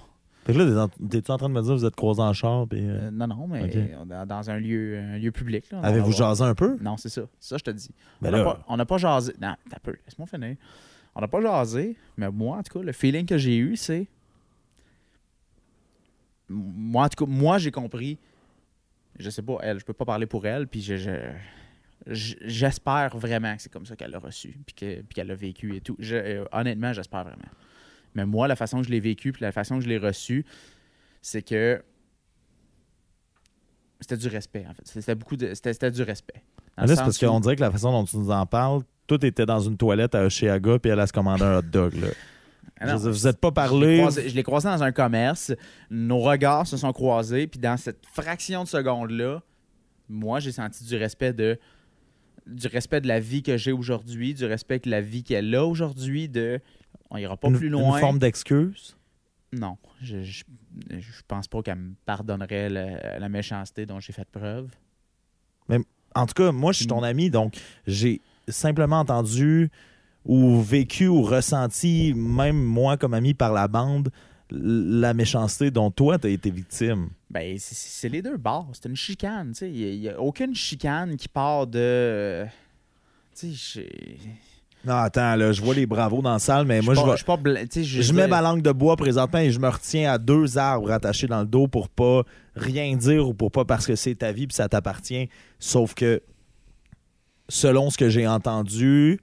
[0.48, 2.66] Fait que là, t'es-tu en train de me dire que vous êtes croisés en char?
[2.66, 3.68] Puis, euh, euh, non non, mais
[4.26, 5.66] dans un lieu, un lieu public.
[5.82, 6.78] Avez-vous jasé un peu?
[6.80, 7.22] Non, c'est ça.
[7.38, 7.90] Ça, je te dis.
[8.22, 8.32] Ben
[8.66, 9.34] on n'a pas, jasé.
[9.40, 9.94] Non, t'as peu.
[10.06, 10.56] Laisse-moi finir.
[11.14, 14.06] On n'a pas jasé, mais moi, en tout cas, le feeling que j'ai eu, c'est.
[16.48, 18.18] Moi, en tout cas, moi, j'ai compris.
[19.18, 21.32] Je sais pas, elle, je peux pas parler pour elle, puis je, je-
[22.06, 25.34] je- j'espère vraiment que c'est comme ça qu'elle l'a reçu, puis, que, puis qu'elle l'a
[25.34, 25.96] vécu et tout.
[25.98, 27.42] Je- euh, honnêtement, j'espère vraiment.
[28.14, 30.44] Mais moi, la façon que je l'ai vécu, puis la façon que je l'ai reçu,
[31.22, 31.82] c'est que.
[34.00, 34.82] C'était du respect, en fait.
[34.84, 35.54] C'était beaucoup de.
[35.54, 36.42] C'était, c'était du respect.
[36.76, 39.44] Là, c'est parce qu'on dirait que la façon dont tu nous en parles, tout était
[39.46, 41.94] dans une toilette à Oshiaga, puis elle a se commandé un hot dog.
[41.94, 42.08] Là.
[42.80, 43.98] Ah non, vous n'êtes pas Je l'ai parlé.
[43.98, 45.52] croisé- je l'ai croisé dans un commerce.
[45.90, 47.48] Nos regards se sont croisés.
[47.48, 49.42] Puis dans cette fraction de seconde-là,
[50.08, 51.58] moi, j'ai senti du respect de
[52.46, 55.66] du respect de la vie que j'ai aujourd'hui, du respect de la vie qu'elle a
[55.66, 56.60] aujourd'hui, de
[57.10, 57.98] on ira pas une, plus une loin.
[57.98, 58.96] forme d'excuse?
[59.52, 60.44] Non, je, je,
[60.90, 64.68] je pense pas qu'elle me pardonnerait la, la méchanceté dont j'ai fait preuve.
[66.14, 67.56] en tout cas, moi, je suis ton ami, donc
[67.86, 69.70] j'ai simplement entendu
[70.24, 74.10] ou vécu ou ressenti, même moi comme ami par la bande,
[74.50, 77.10] la méchanceté dont toi, tu as été victime.
[77.30, 78.70] Ben, c'est- les deux bords.
[78.72, 79.52] C'est une chicane.
[79.52, 79.70] tu sais.
[79.70, 82.46] Il n'y a, aucune chicane qui part de.
[83.36, 83.88] Tu sais,
[84.88, 87.24] Non, attends, là, je vois les bravos dans la salle, mais moi, je pas- je
[87.24, 90.90] pas je mets ma langue de bois présentement et je me retiens à deux arbres
[90.90, 92.22] attachés dans le dos pour pas
[92.56, 95.28] rien dire ou pour pas parce que c'est ta vie puis ça t'appartient.
[95.58, 96.22] Sauf que
[97.50, 99.20] selon ce que j'ai entendu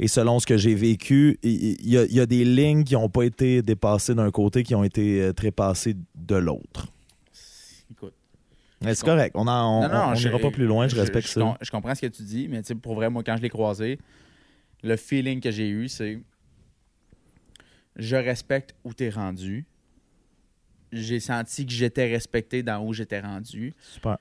[0.00, 3.22] et selon ce que j'ai vécu, il y, y a des lignes qui n'ont pas
[3.22, 6.88] été dépassées d'un côté, qui ont été euh, trépassées de l'autre.
[7.88, 8.14] Écoute.
[8.82, 11.56] C'est correct, on n'ira pas plus loin, je, respecte ça.
[11.60, 14.00] Je comprends ce que tu dis, mais pour vrai, moi, quand je l'ai croisé,
[14.84, 16.20] le feeling que j'ai eu, c'est
[17.96, 19.66] je respecte où t'es rendu.
[20.92, 23.74] J'ai senti que j'étais respecté dans où j'étais rendu.
[23.80, 24.18] Super.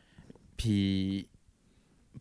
[0.57, 1.27] Puis,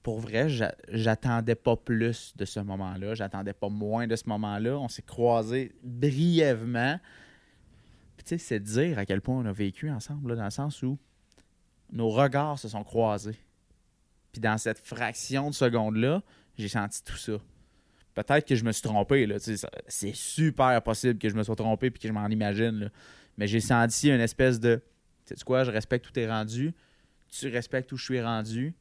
[0.03, 3.15] pour vrai, j'a- j'attendais pas plus de ce moment-là.
[3.15, 4.79] J'attendais pas moins de ce moment-là.
[4.79, 6.99] On s'est croisés brièvement.
[8.17, 10.51] Puis, tu sais, c'est dire à quel point on a vécu ensemble, là, dans le
[10.51, 10.99] sens où
[11.93, 13.39] nos regards se sont croisés.
[14.33, 16.23] Puis, dans cette fraction de seconde-là,
[16.59, 17.39] j'ai senti tout ça.
[18.15, 19.57] Peut-être que je me suis trompé, tu
[19.89, 22.91] C'est super possible que je me sois trompé puis que je m'en imagine.
[23.39, 24.83] Mais j'ai senti une espèce de.
[25.27, 26.75] Tu sais quoi, je respecte où t'es rendu
[27.33, 28.75] tu respectes où je suis rendu.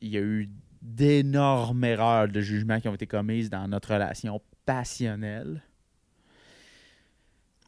[0.00, 0.50] Il y a eu
[0.82, 5.62] d'énormes erreurs de jugement qui ont été commises dans notre relation passionnelle.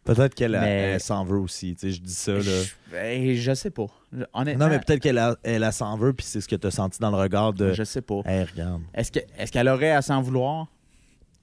[0.06, 2.32] Peut-être qu'elle a- Mais- elle s'en veut aussi, tu sais, je dis ça.
[2.32, 2.40] Là.
[2.42, 3.86] Je, ben, je sais pas.
[4.32, 6.66] Honnêtement, Non, mais peut-être qu'elle a- elle a s'en veut, puis c'est ce que tu
[6.66, 7.72] as senti dans le regard de.
[7.72, 8.20] je sais pas.
[8.24, 8.82] Hey, regarde.
[8.94, 10.68] Est-ce que- est-ce qu'elle aurait à s'en vouloir?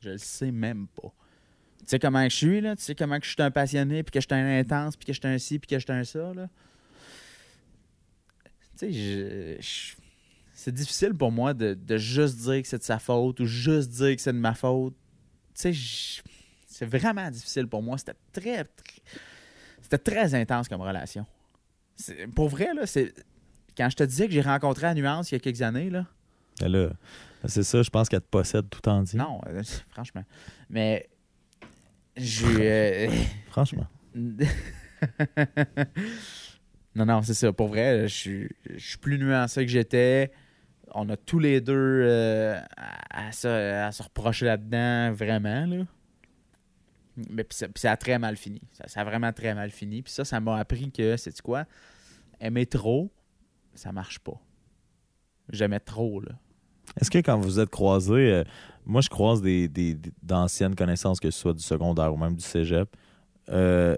[0.02, 1.10] Je le sais même pas.
[1.80, 2.76] Tu sais comment je suis, là?
[2.76, 5.06] Tu sais comment que je suis un passionné, puis que je suis un intense, puis
[5.06, 6.48] que je suis un ci, puis que je suis un ça, là?
[8.78, 9.94] Tu sais, je- je-
[10.54, 13.90] c'est difficile pour moi de, de juste dire que c'est de sa faute ou juste
[13.92, 14.94] dire que c'est de ma faute.
[15.54, 16.22] Tu sais, je-
[16.74, 17.98] c'est vraiment difficile pour moi.
[17.98, 19.02] C'était très, très-
[19.82, 21.26] c'était très intense comme relation.
[22.36, 23.14] Pour vrai, là, c'est...
[23.78, 26.06] Quand je te disais que j'ai rencontré à Nuance il y a quelques années, là,
[26.62, 26.90] Elle a-
[27.48, 29.18] C'est ça, je pense qu'elle te possède tout entier.
[29.20, 30.24] non, euh, franchement.
[30.70, 31.08] Mais
[32.16, 33.08] j'ai.
[33.08, 33.12] euh,
[33.50, 33.88] Franchement.
[36.96, 37.52] non, non, c'est ça.
[37.52, 40.32] Pour vrai, je suis, je suis plus nuancé que j'étais.
[40.96, 45.66] On a tous les deux euh, à, à se, à se reprocher là-dedans, vraiment.
[45.66, 45.86] Là.
[47.16, 48.62] Mais puis ça, ça a très mal fini.
[48.88, 50.02] Ça, a vraiment très mal fini.
[50.02, 51.66] Puis ça, ça m'a appris que, c'est quoi?
[52.40, 53.12] Aimer trop,
[53.76, 54.40] ça marche pas.
[55.50, 56.32] J'aimais trop, là.
[57.00, 58.44] Est-ce que quand vous êtes croisés, euh,
[58.86, 62.44] moi je croise des, des- d'anciennes connaissances, que ce soit du secondaire ou même du
[62.44, 62.90] cégep,
[63.50, 63.96] euh,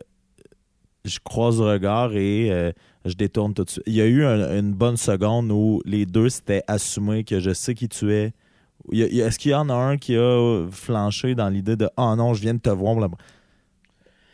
[1.03, 2.71] je croise le regard et euh,
[3.05, 3.83] je détourne tout de suite.
[3.87, 7.53] Il y a eu un- une bonne seconde où les deux s'étaient assumés que je
[7.53, 8.33] sais qui tu es.
[8.91, 12.41] Est-ce qu'il y en a un qui a flanché dans l'idée de Ah non, je
[12.41, 13.09] viens de te voir.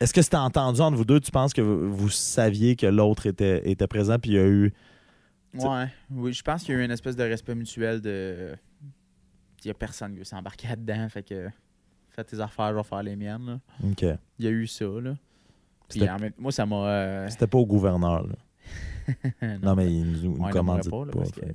[0.00, 1.20] Est-ce que c'était entendu entre vous deux?
[1.20, 4.72] Tu penses que vous, saviez que l'autre était, était présent puis il y a eu.
[5.54, 8.54] Ouais, oui, je pense qu'il y a eu une espèce de respect mutuel de.
[9.64, 11.48] Il y a personne qui veut s'embarquer là-dedans, fait que
[12.10, 13.46] fais tes affaires, je vais faire les miennes.
[13.46, 13.60] là.
[13.84, 14.02] Ok.
[14.38, 15.14] Il y a eu ça, là.
[15.88, 16.76] Puis même- moi, ça m'a.
[16.88, 18.26] euh, C'était pas au gouverneur.
[18.26, 18.34] là.
[19.62, 21.04] Non, mais il nous, nous l'aimerait pas.
[21.12, 21.52] parce que ouais,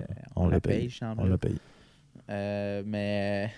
[0.00, 0.04] euh,
[0.34, 0.60] On payé.
[0.60, 1.56] paye, chambre On l'a payé.
[2.30, 3.52] Euh, mais.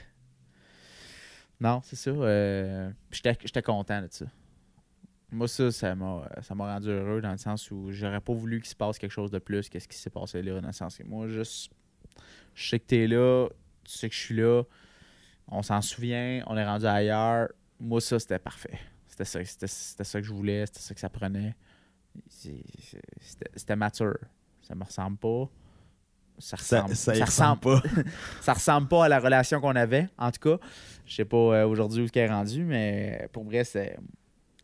[1.60, 2.10] Non, c'est ça.
[2.10, 4.26] euh, J'étais content de ça.
[5.30, 6.26] Moi, ça, ça m'a
[6.56, 9.38] rendu heureux dans le sens où j'aurais pas voulu qu'il se passe quelque chose de
[9.38, 10.60] plus que ce qui s'est passé là.
[10.60, 11.72] Dans le sens que moi, juste.
[12.54, 13.48] Je sais que t'es là,
[13.84, 14.62] tu sais que je suis là,
[15.46, 17.48] on s'en souvient, on est rendu ailleurs.
[17.78, 18.78] Moi, ça, c'était parfait.
[19.06, 21.54] C'était ça, c'était ça que je voulais, c'était ça que ça prenait.
[22.28, 24.18] C'était mature.
[24.62, 25.48] Ça me ressemble pas.
[26.38, 27.82] Ça ressemble, ça ressemble pas.
[28.40, 30.64] ça ressemble pas à la relation qu'on avait, en tout cas.
[31.06, 33.98] Je sais pas euh, aujourd'hui où ce qu'elle est rendu, mais pour vrai, c'est.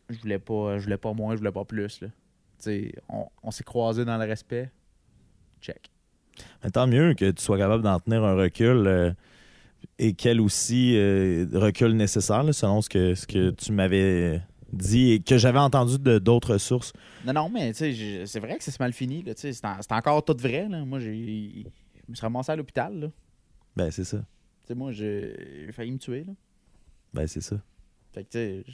[0.09, 2.01] Je voulais pas, je voulais pas moins, je voulais pas plus.
[2.01, 2.07] Là.
[3.09, 4.69] On, on s'est croisés dans le respect.
[5.61, 5.89] Check.
[6.63, 9.11] Mais tant mieux que tu sois capable d'en tenir un recul euh,
[9.99, 14.41] et quel aussi euh, recul nécessaire, là, selon ce que, ce que tu m'avais
[14.75, 16.93] dit et que j'avais entendu de d'autres sources.
[17.25, 19.23] Non, non, mais c'est vrai que c'est mal fini.
[19.35, 20.67] C'est en- c'est encore tout vrai.
[20.69, 20.83] Là.
[20.85, 20.99] Moi.
[20.99, 22.99] Je me suis ramassé à l'hôpital.
[22.99, 23.07] là.
[23.75, 24.17] Ben, c'est ça.
[24.19, 24.23] Tu
[24.67, 26.23] sais, moi, j'ai failli me tuer.
[26.23, 26.33] Là.
[27.13, 27.55] Ben, c'est ça.
[28.13, 28.29] Fait que,
[28.63, 28.71] tu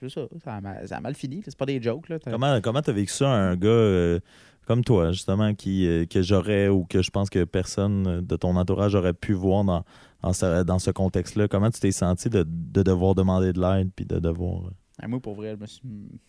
[0.00, 0.26] sais, ça.
[0.44, 1.42] Ça a, mal, ça a mal fini.
[1.44, 2.08] C'est pas des jokes.
[2.08, 2.18] Là.
[2.24, 4.20] Comment comment t'as vécu ça, un gars euh,
[4.66, 8.56] comme toi, justement, qui euh, que j'aurais ou que je pense que personne de ton
[8.56, 9.84] entourage aurait pu voir dans,
[10.22, 11.48] dans ce, dans ce contexte-là?
[11.48, 14.66] Comment tu t'es senti de, de devoir demander de l'aide puis de devoir.
[14.66, 16.20] euh, Ah, moi, pour vrai, je me suis.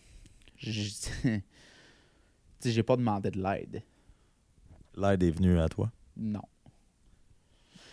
[2.60, 3.82] sais, j'ai pas demandé de l'aide.
[4.96, 5.90] L'aide est venue à toi?
[6.16, 6.42] Non.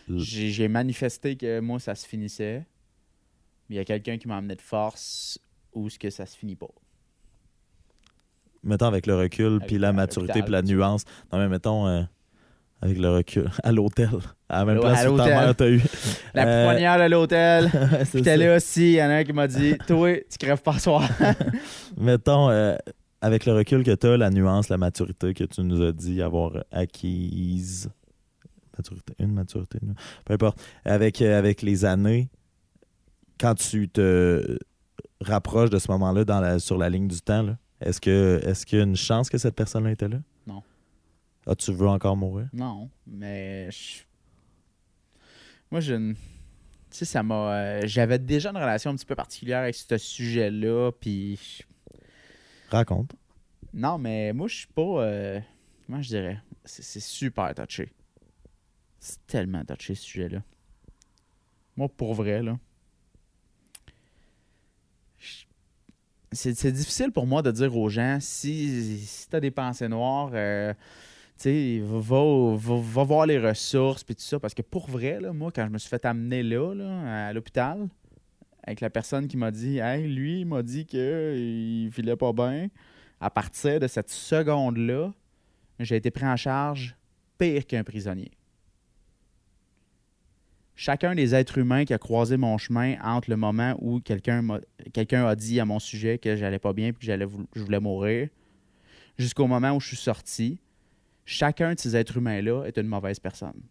[0.10, 2.66] L- J'ai manifesté que moi, ça se finissait.
[3.70, 5.40] Mais il y a quelqu'un qui m'a amené de force
[5.74, 6.70] où ce que ça se finit pas.
[8.64, 11.04] Mettons avec le recul, puis la maturité, puis la nuance.
[11.32, 12.04] Non, mais mettons euh,
[12.82, 14.10] avec le recul, à l'hôtel,
[14.50, 15.82] à la même À place où ta mère t'a eu.
[16.34, 17.72] La Euh, poignarde à l'hôtel.
[18.14, 20.78] J'étais là aussi, il y en a un qui m'a dit Toi, tu crèves pas
[20.80, 21.08] soir.
[21.98, 22.76] Mettons, euh,
[23.22, 26.22] avec le recul que tu as, la nuance, la maturité que tu nous as dit
[26.22, 27.90] avoir acquise.
[28.78, 29.96] Maturité, une maturité, une-
[30.26, 30.60] peu importe.
[30.84, 32.30] Avec, euh, avec les années,
[33.40, 34.58] quand tu te
[35.22, 38.78] rapproches de ce moment-là dans la, sur la ligne du temps, est-ce que est-ce qu'il
[38.80, 40.18] y a une chance que cette personne-là était là?
[41.48, 42.48] Ah, tu veux encore mourir?
[42.54, 43.70] non, mais.
[43.72, 44.04] je-
[45.72, 45.94] Moi, je.
[46.92, 47.56] Tu sais, ça m'a.
[47.56, 51.62] euh, J'avais déjà une relation un petit peu particulière avec ce sujet-là, puis.
[52.70, 53.16] Raconte.
[53.74, 54.82] Non, mais moi, je suis pas.
[55.04, 55.40] euh,
[55.86, 56.42] Comment je dirais?
[56.64, 57.92] C'est super touché.
[59.00, 60.42] C'est tellement touché, ce sujet-là.
[61.78, 62.58] Moi, pour vrai, là.
[66.32, 69.88] C'est c'est difficile pour moi de dire aux gens si, si tu as des pensées
[69.88, 70.74] noires, euh,
[71.44, 74.40] sais, va, va, va- voir les ressources puis tout ça.
[74.40, 77.34] Parce que pour vrai, là, moi, quand je me suis fait amener là, là, à
[77.34, 77.88] l'hôpital,
[78.64, 82.68] avec la personne qui m'a dit Hey, lui, il m'a dit qu'il filait pas bien.
[83.20, 85.14] À partir de cette seconde-là,
[85.80, 86.96] j'ai été pris en charge
[87.38, 88.32] pire qu'un prisonnier.
[90.78, 94.46] Chacun des êtres humains qui a croisé mon chemin entre le moment où quelqu'un
[94.92, 96.98] quelqu'un a dit à mon sujet que j'allais pas bien et que
[97.56, 98.28] je voulais mourir,
[99.18, 100.60] jusqu'au moment où je suis sorti,
[101.26, 103.62] chacun de ces êtres humains-là est une mauvaise personne.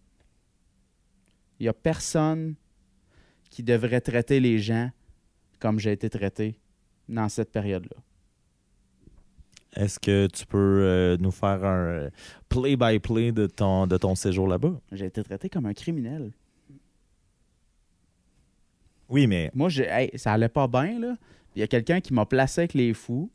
[1.59, 2.55] Il n'y a personne
[3.51, 4.91] qui devrait traiter les gens
[5.61, 6.59] comme j'ai été traité
[7.09, 7.97] dans cette période-là.
[9.77, 12.11] Est-ce que tu peux euh, nous faire un euh,
[12.49, 14.81] play-by-play de ton, de ton séjour là-bas?
[14.93, 16.33] J'ai été traité comme un criminel.
[19.09, 21.17] Oui, mais Moi, hey, ça allait pas bien, là.
[21.55, 23.31] Il y a quelqu'un qui m'a placé avec les fous.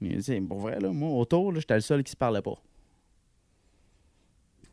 [0.00, 2.60] Mais, pour vrai, là, moi, autour, j'étais le seul qui se parlait pas.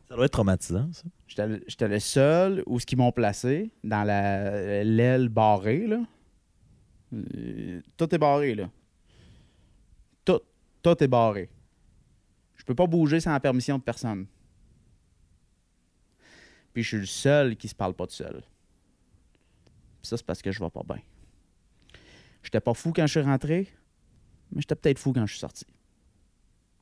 [0.08, 1.04] Ça doit être traumatisant, ça.
[1.26, 6.00] J'étais le- seul où ce qu'ils m'ont placé, dans la l'aile barrée, là.
[7.12, 8.70] Euh, tout est barré, là.
[10.24, 10.40] Tout,
[10.82, 11.48] tout est barré.
[12.56, 14.26] Je peux pas bouger sans la permission de personne.
[16.72, 18.42] Puis je suis le seul qui se parle pas tout seul.
[20.00, 21.00] Puis ça, c'est parce que je vais pas bien.
[22.42, 23.68] J'étais pas fou quand je suis rentré,
[24.52, 25.64] mais j'étais peut-être fou quand je suis sorti.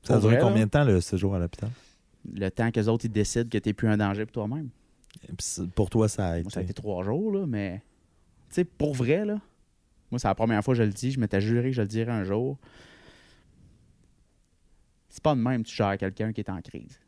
[0.02, 1.70] Ça a duré combien de temps, le séjour à l'hôpital?
[2.30, 4.70] Le temps que les autres ils décident que t'es plus un danger pour toi-même.
[5.74, 6.44] Pour toi, ça a été.
[6.44, 7.82] Moi, ça a été trois jours, là, mais.
[8.48, 9.40] Tu sais, pour vrai, là.
[10.10, 11.10] Moi, c'est la première fois que je le dis.
[11.10, 12.58] Je m'étais juré que je le dirais un jour.
[15.08, 17.00] C'est pas de même que tu gères quelqu'un qui est en crise.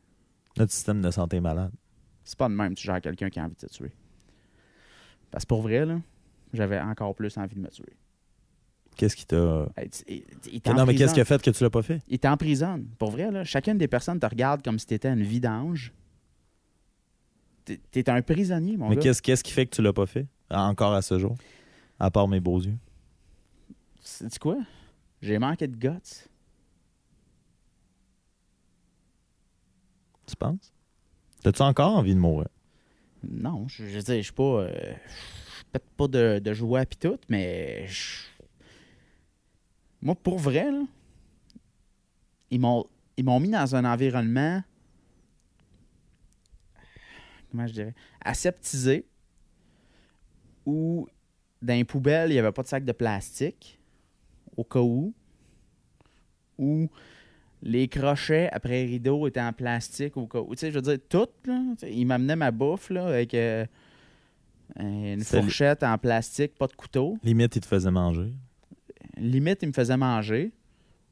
[0.56, 1.72] Notre système de santé est malade.
[2.22, 3.92] C'est pas de même que tu gères quelqu'un qui a envie de te tuer.
[5.30, 6.00] Parce que pour vrai, là,
[6.52, 7.96] j'avais encore plus envie de me tuer.
[8.96, 9.66] Qu'est-ce qui t'a.
[9.76, 12.00] Tu- il- il Non, mais qu'est-ce qui a fait que tu l'as pas fait?
[12.08, 12.86] Il t'emprisonne.
[12.98, 15.92] Pour vrai, là, chacune des personnes te regarde comme si t'étais une vidange.
[17.64, 19.02] T'es- T'es un prisonnier, mon mais gars.
[19.02, 20.26] qu'est-ce qu'est-ce qui fait que tu l'as pas fait?
[20.50, 21.34] Encore à ce jour?
[21.98, 22.76] À part mes beaux yeux?
[24.02, 24.58] Sais-tu quoi?
[25.22, 25.88] J'ai manqué de guts.
[30.26, 30.72] Tu penses?
[31.42, 32.48] T'as-tu encore envie de mourir?
[33.28, 34.42] Non, je, je veux dire, je suis pas.
[34.42, 34.94] euh,
[35.58, 37.86] je pète pas de, de joie pis tout, mais.
[37.86, 38.20] je-
[40.04, 40.82] Moi, pour vrai, là,
[42.50, 42.86] ils m'ont
[43.16, 44.62] ils m'ont mis dans un environnement.
[47.50, 47.94] Comment je dirais?
[48.20, 49.06] Aseptisé.
[50.66, 51.08] Où,
[51.62, 53.78] dans les poubelles, il n'y avait pas de sac de plastique.
[54.56, 55.14] Au cas où.
[56.58, 56.88] Où
[57.62, 60.54] les crochets après rideau étaient en plastique au cas où.
[60.54, 61.62] Tu sais, je veux dire, tout, là.
[61.78, 63.64] Tu sais, Il m'amenait ma bouffe, là, avec euh,
[64.76, 67.16] une fourchette en plastique, pas de couteau.
[67.22, 68.32] Limite, il te faisait manger.
[69.16, 70.52] Limite, ils me faisaient manger.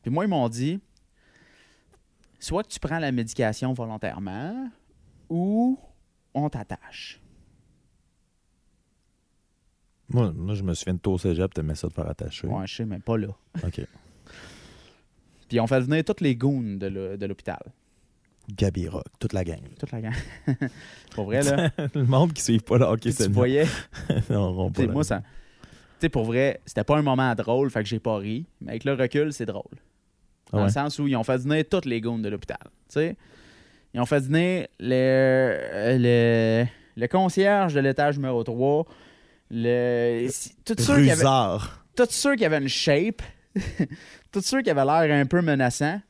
[0.03, 0.81] Puis moi, ils m'ont dit
[2.41, 4.69] soit que tu prends la médication volontairement
[5.31, 5.79] ou
[6.35, 7.21] on t'attache.
[10.09, 12.47] Moi, moi, je me souviens de toi au cégep, t'aimais ça de faire attacher.
[12.47, 13.29] Ouais, je sais, mais pas là.
[13.65, 13.81] OK.
[15.49, 17.61] Puis on fait venir toutes les goons de l'hô- de l'hôpital.
[18.51, 19.61] Gabi Rock, toute la gang.
[19.79, 20.15] Toute la gang.
[21.13, 21.71] pour vrai, là.
[21.95, 23.67] le monde qui suit pas le hockey Puis tu voyais?
[24.29, 25.23] n'auront pas T'sais, la- moi, ça.
[26.03, 28.45] Sais, pour vrai, c'était pas un moment drôle, fait que j'ai pas ri.
[28.61, 29.63] Mais avec le recul, c'est drôle.
[29.73, 30.65] Ah Dans ouais?
[30.65, 32.59] le sens où ils ont fait dîner toutes les goons de l'hôpital.
[32.89, 33.17] Tu sais,
[33.95, 36.65] ils ont fait dîner le, le,
[36.97, 38.85] le concierge de l'étage numéro 3,
[39.53, 40.27] le,
[40.65, 41.23] tous ceux qui avaient,
[41.95, 43.23] tous ceux qui avaient une shape,
[44.33, 46.01] tous ceux qui avaient l'air un peu menaçants,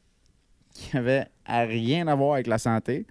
[0.72, 3.06] qui avaient à rien à voir avec la santé.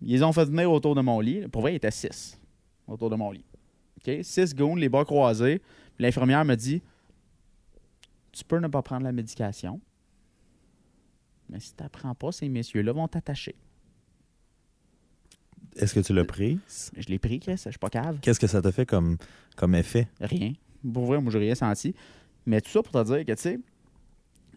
[0.00, 1.46] Ils ont fait venir autour de mon lit.
[1.48, 2.40] Pour vrai, il était six
[2.86, 3.44] autour de mon lit.
[4.08, 4.24] OK?
[4.24, 5.60] Six goons, les bras croisés.
[5.98, 6.82] L'infirmière me dit
[8.32, 9.80] Tu peux ne pas prendre la médication.
[11.48, 13.56] Mais si tu n'apprends pas, ces messieurs-là vont t'attacher.
[15.76, 16.58] Est-ce que tu l'as pris?
[16.96, 17.60] Je l'ai pris, Chris.
[17.64, 18.18] Je suis pas cave.
[18.20, 19.16] Qu'est-ce que ça t'a fait comme,
[19.56, 20.08] comme effet?
[20.20, 20.52] Rien.
[20.92, 21.94] Pour vrai, moi, j'ai rien senti.
[22.46, 23.60] Mais tout ça pour te dire que, tu sais,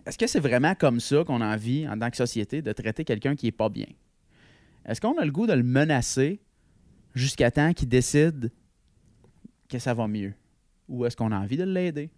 [0.06, 3.06] est-ce que c'est vraiment comme ça qu'on a envie, en tant que société, de traiter
[3.06, 3.88] quelqu'un qui est pas bien?
[4.86, 6.42] Est-ce qu'on a le goût de le menacer
[7.14, 8.52] jusqu'à temps qu'il décide
[9.72, 10.34] que ça va mieux?
[10.88, 12.10] Ou est-ce qu'on a envie de l'aider?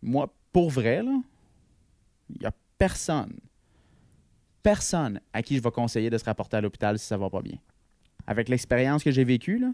[0.00, 1.02] Moi, pour vrai,
[2.30, 3.38] il n'y a personne,
[4.62, 7.42] personne à qui je vais conseiller de se rapporter à l'hôpital si ça va pas
[7.42, 7.58] bien.
[8.26, 9.64] Avec l'expérience que j'ai vécue,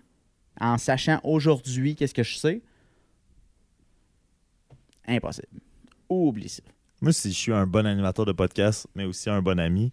[0.61, 2.62] en sachant aujourd'hui qu'est-ce que je sais,
[5.07, 5.61] impossible.
[6.09, 6.62] Oublie ça.
[7.01, 9.93] Moi, si je suis un bon animateur de podcast, mais aussi un bon ami,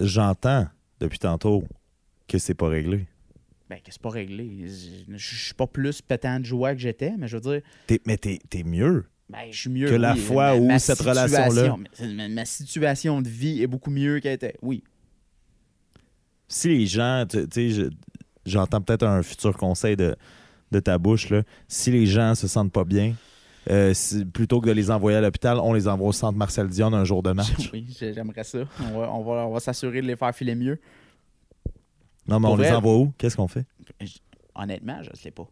[0.00, 0.66] j'entends
[0.98, 1.62] depuis tantôt
[2.26, 3.06] que c'est pas réglé.
[3.70, 4.66] Ben, que c'est pas réglé.
[5.08, 8.16] Je suis pas plus pétant de joie que j'étais, mais je veux dire, T'es- mais
[8.18, 9.06] t'es es mieux.
[9.28, 9.88] ben, je suis mieux.
[9.88, 11.76] Que la fois où ma cette relation-là-
[12.16, 14.56] Ma, ma situation de vie est beaucoup mieux qu'elle était.
[14.60, 14.82] Oui.
[16.48, 17.90] Si les gens, tu sais, je-
[18.44, 20.16] j'entends peut-être un futur conseil de,
[20.72, 21.42] de ta bouche, là.
[21.68, 23.14] si les gens se sentent pas bien,
[23.70, 23.94] euh,
[24.32, 27.04] plutôt que de les envoyer à l'hôpital, on les envoie au centre Marcel Dion un
[27.04, 27.70] jour de match.
[27.72, 28.58] Oui, j'ai- j'aimerais ça.
[28.80, 30.80] On va, on va, on va s'assurer de les faire filer mieux.
[32.30, 33.12] Non, mais Pour on les envoie où?
[33.18, 33.66] Qu'est-ce qu'on fait?
[34.54, 35.48] Honnêtement, je ne sais pas.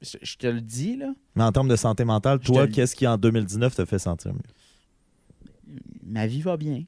[0.00, 3.06] Je, je te le dis, là, Mais en termes de santé mentale, toi, qu'est-ce qui
[3.06, 4.40] en 2019 te fait sentir mieux?
[6.02, 6.84] ma vie va bien.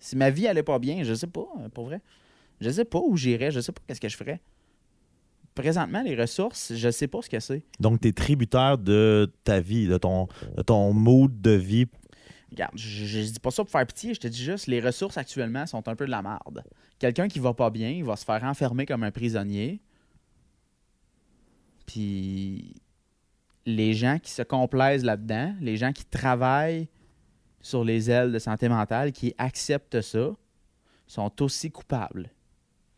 [0.00, 2.00] Si ma vie allait pas bien, je sais pas, euh, pour vrai.
[2.60, 4.40] Je sais pas où j'irais, je sais pas qu'est-ce que je ferais.
[5.54, 7.62] Présentement, les ressources, je sais pas ce que c'est.
[7.80, 11.86] Donc, tu es tributaire de ta vie, de ton, de ton mood de vie.
[12.50, 15.16] Regarde, je, je dis pas ça pour faire pitié, je te dis juste, les ressources
[15.16, 16.62] actuellement sont un peu de la merde.
[16.98, 19.80] Quelqu'un qui va pas bien, il va se faire enfermer comme un prisonnier.
[21.86, 22.74] Puis
[23.66, 26.88] les gens qui se complaisent là-dedans, les gens qui travaillent
[27.60, 30.30] sur les ailes de santé mentale, qui acceptent ça,
[31.08, 32.30] sont aussi coupables.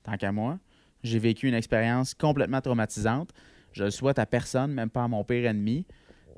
[0.03, 0.59] Tant qu'à moi,
[1.03, 3.31] j'ai vécu une expérience complètement traumatisante.
[3.73, 5.87] Je le souhaite à personne, même pas à mon pire ennemi.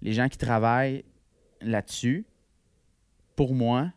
[0.01, 1.05] Les gens qui travaillent
[1.61, 2.24] là-dessus,
[3.41, 3.91] pour moi,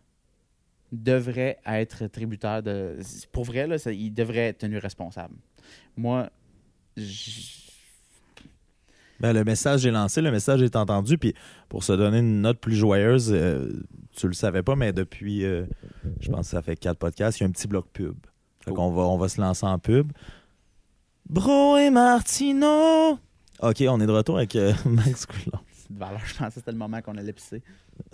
[0.93, 2.97] devraient être tributaires de.
[3.33, 5.35] Pour vrai, là, ça- ils devraient être tenus responsables.
[5.97, 6.29] Moi,
[6.95, 7.59] j-
[9.19, 11.17] Ben, le message est lancé, le message est entendu.
[11.17, 11.33] Puis,
[11.67, 13.83] pour se donner une note plus joyeuse, euh,
[14.15, 15.65] tu le savais pas, mais depuis, euh,
[16.21, 18.15] je pense que ça fait quatre podcasts, il y a un petit bloc pub.
[18.61, 18.75] Fait Cool.
[18.75, 20.13] qu'on va, on va se lancer en pub.
[21.29, 23.19] Bro et Martino!
[23.61, 25.59] OK, on est de retour avec euh, Max Coulon.
[25.73, 27.61] c'est de valeur, je pensais que c'était le moment qu'on allait pisser.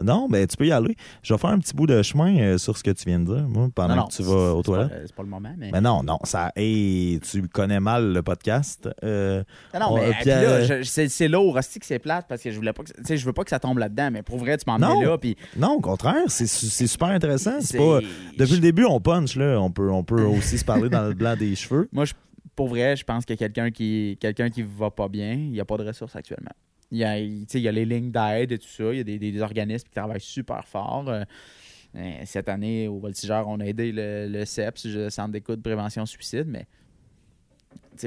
[0.01, 0.95] Non, ben tu peux y aller.
[1.23, 3.25] Je vais faire un petit bout de chemin euh, sur ce que tu viens de
[3.25, 4.91] dire, moi, pendant non, non, que tu vas aux toilettes.
[4.93, 5.71] euh, C'est pas le moment, mais.
[5.71, 6.51] Mais non, non, ça.
[6.55, 8.87] Hey, tu connais mal le podcast.
[9.03, 9.43] Euh,
[9.73, 12.55] Non, non, on- mais euh, euh, c'est lourd, hostie que c'est plate parce que je
[12.55, 14.57] voulais pas que, tu sais, je veux pas que ça tombe là-dedans, mais pour vrai,
[14.57, 17.59] tu m'en mets là, puis non, au contraire, c'est su- c'est super intéressant.
[17.59, 17.99] C'est c'est- pas.
[18.37, 19.59] Depuis je- le début, on punch, là.
[19.59, 21.89] On peut, on peut aussi se parler dans le blanc des cheveux.
[21.93, 22.13] Moi, je-
[22.55, 25.65] pour vrai, je pense que quelqu'un qui quelqu'un qui va pas bien, il n'y a
[25.65, 26.51] pas de ressources actuellement.
[26.91, 28.91] Il y a, il y a les lignes d'aide et tout ça.
[28.91, 31.07] Il y a des, des- organismes qui travaillent super fort.
[31.09, 31.23] Euh,
[32.25, 36.05] cette année, au Voltigeur, on a aidé le, le CEPS, le Centre d'écoute de prévention
[36.05, 36.67] suicide, mais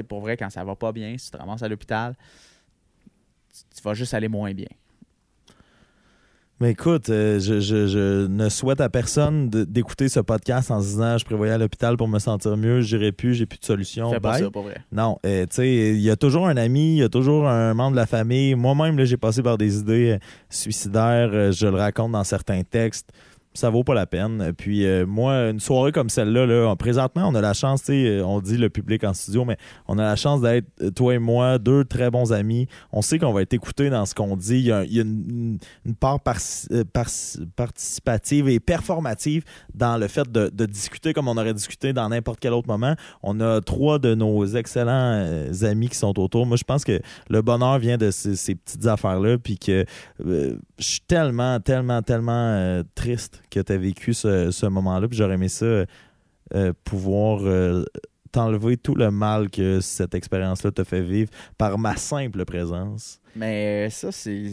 [0.07, 2.15] pour vrai, quand ça va pas bien, si tu te ramasses à l'hôpital,
[3.75, 4.67] tu vas juste aller moins bien.
[6.59, 10.85] Mais écoute, euh, je, je- je ne souhaite à personne d'écouter ce podcast en se
[10.87, 14.11] disant je prévoyais à l'hôpital pour me sentir mieux, j'irai plus, j'ai plus de solution.
[14.11, 14.77] Fais pas ça, vrai.
[14.91, 17.73] Non, euh, tu sais, il y a toujours un ami, il y a toujours un
[17.73, 18.55] membre de la famille.
[18.55, 20.17] Moi-même, j'ai passé par des idées euh,
[20.49, 23.09] suicidaires, je le raconte dans certains textes.
[23.53, 24.51] Ça vaut pas la peine.
[24.57, 28.41] Puis euh, moi, une soirée comme celle-là, là, présentement, on a la chance, euh, on
[28.41, 29.57] dit le public en studio, mais
[29.87, 32.67] on a la chance d'être, euh, toi et moi, deux très bons amis.
[32.91, 34.57] On sait qu'on va être écouté dans ce qu'on dit.
[34.57, 35.59] Il y a, une,
[35.99, 36.37] part par-
[36.71, 37.09] euh, par-
[37.55, 39.43] participative et performative
[39.75, 42.95] dans le fait de, discuter comme on aurait discuté dans n'importe quel autre moment.
[43.21, 45.27] On a trois de nos excellents
[45.61, 46.45] amis qui sont autour.
[46.45, 46.99] Moi, je pense que
[47.29, 49.85] le bonheur vient de ces, petites affaires-là, puis que
[50.19, 55.35] je suis tellement, tellement, tellement triste que tu as vécu ce, ce moment-là, puis j'aurais
[55.35, 55.85] aimé ça
[56.55, 57.85] euh, pouvoir euh,
[58.33, 63.19] t'enlever tout le mal que cette expérience-là te fait vivre par ma simple présence.
[63.35, 64.51] Mais ça, c'est.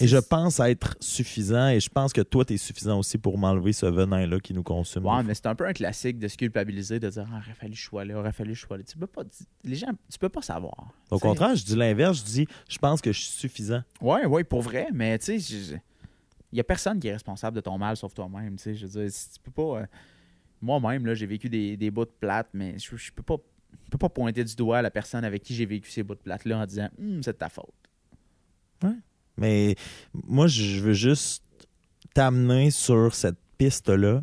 [0.00, 3.38] Et je pense être suffisant, et je pense que toi, tu es suffisant aussi pour
[3.38, 5.06] m'enlever ce venin-là qui nous consume.
[5.06, 7.76] Ouais, mais c'est un peu un classique de se culpabiliser, de dire Ah, aurait fallu
[8.08, 8.82] là, aurait fallu sois là.
[8.84, 9.22] Tu peux pas,
[9.64, 10.88] les gens, tu peux pas savoir.
[11.10, 13.82] Au contraire, je dis l'inverse, je dis je pense que je suis suffisant.
[14.00, 15.80] Ouais, ouais, pour vrai, mais tu sais,
[16.56, 18.56] il y a personne qui est responsable de ton mal sauf toi-même.
[18.58, 19.80] Je veux dire, tu peux pas.
[19.82, 19.86] euh,
[20.62, 23.36] moi-même, j'ai vécu des, des bouts de plates, mais je, je peux pas.
[23.84, 26.20] je peux pas pointer du doigt la personne avec qui j'ai vécu ces bouts de
[26.20, 27.68] plates-là en disant Hum, c'est de ta faute.
[29.36, 29.76] Mais
[30.14, 31.44] moi, je veux juste
[32.14, 34.22] t'amener sur cette piste-là,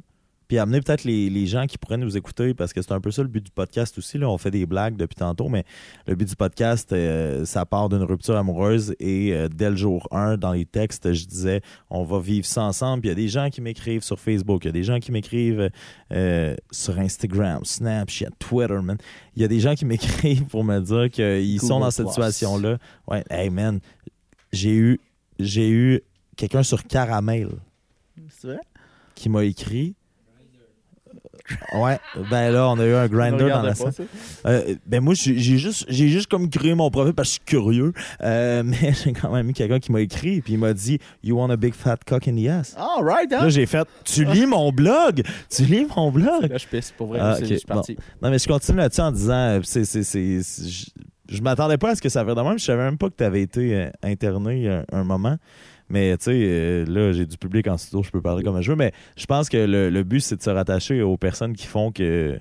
[0.53, 3.09] puis amener peut-être les, les gens qui pourraient nous écouter, parce que c'est un peu
[3.09, 4.19] ça le but du podcast aussi.
[4.19, 4.29] Là.
[4.29, 5.63] On fait des blagues depuis tantôt, mais
[6.05, 10.07] le but du podcast, euh, ça part d'une rupture amoureuse et euh, dès le jour
[10.11, 13.01] 1, dans les textes, je disais on va vivre ça ensemble.
[13.01, 14.99] Puis il y a des gens qui m'écrivent sur Facebook, il y a des gens
[14.99, 15.71] qui m'écrivent
[16.11, 18.97] euh, sur Instagram, Snapchat, Twitter, man.
[19.35, 22.77] Il y a des gens qui m'écrivent pour me dire qu'ils sont dans cette situation-là.
[23.07, 23.79] Ouais, hey man,
[24.51, 24.99] j'ai eu,
[25.39, 26.01] j'ai eu
[26.37, 27.49] quelqu'un sur Caramel
[28.29, 28.59] C'est vrai?
[29.15, 29.95] qui m'a écrit.
[31.73, 31.99] Ouais,
[32.31, 33.93] ben là, on a eu un grinder dans la salle.
[34.45, 37.45] Euh, ben moi, j'ai juste, j'ai juste comme créé mon profil parce que je suis
[37.45, 37.93] curieux.
[38.21, 41.37] Euh, mais j'ai quand même eu quelqu'un qui m'a écrit puis il m'a dit You
[41.37, 42.75] want a big fat cock in the ass?
[42.77, 43.41] All right, hein?
[43.43, 45.23] Là, j'ai fait Tu lis mon blog?
[45.49, 46.49] Tu lis mon blog?
[46.49, 47.19] Là, je pisse, pour vrai.
[47.21, 47.97] Ah, je suis parti.
[48.21, 50.85] Non, mais je continue là-dessus en disant euh, c'est, c'est, c'est, c'est- je,
[51.29, 52.57] je m'attendais pas à ce que ça fasse de même.
[52.59, 55.37] Je savais même pas que tu avais été interné un, un moment.
[55.93, 58.71] Mais tu sais, euh, là, j'ai du public en studio, je peux parler comme je
[58.71, 58.75] veux.
[58.75, 61.91] Mais je pense que le, le but, c'est de se rattacher aux personnes qui font
[61.91, 62.39] que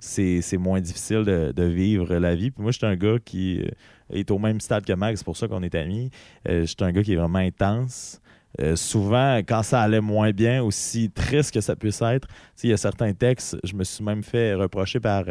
[0.00, 2.50] c'est, moins difficile de, vivre la vie.
[2.50, 3.68] Puis moi, je suis un gars qui euh,
[4.10, 6.10] est au même stade que Max, c'est pour ça qu'on est amis.
[6.48, 8.20] Euh, je suis un gars qui est vraiment intense.
[8.60, 12.26] Euh, souvent, quand ça allait moins bien, aussi triste que ça puisse être,
[12.62, 15.24] il y a certains textes, je me suis même fait reprocher par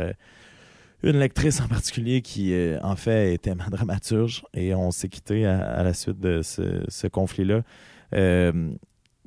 [1.04, 5.46] une lectrice en particulier qui, euh, en fait, était ma dramaturge et on s'est quitté
[5.46, 7.62] à, la suite de ce, ce conflit-là.
[8.14, 8.72] euh,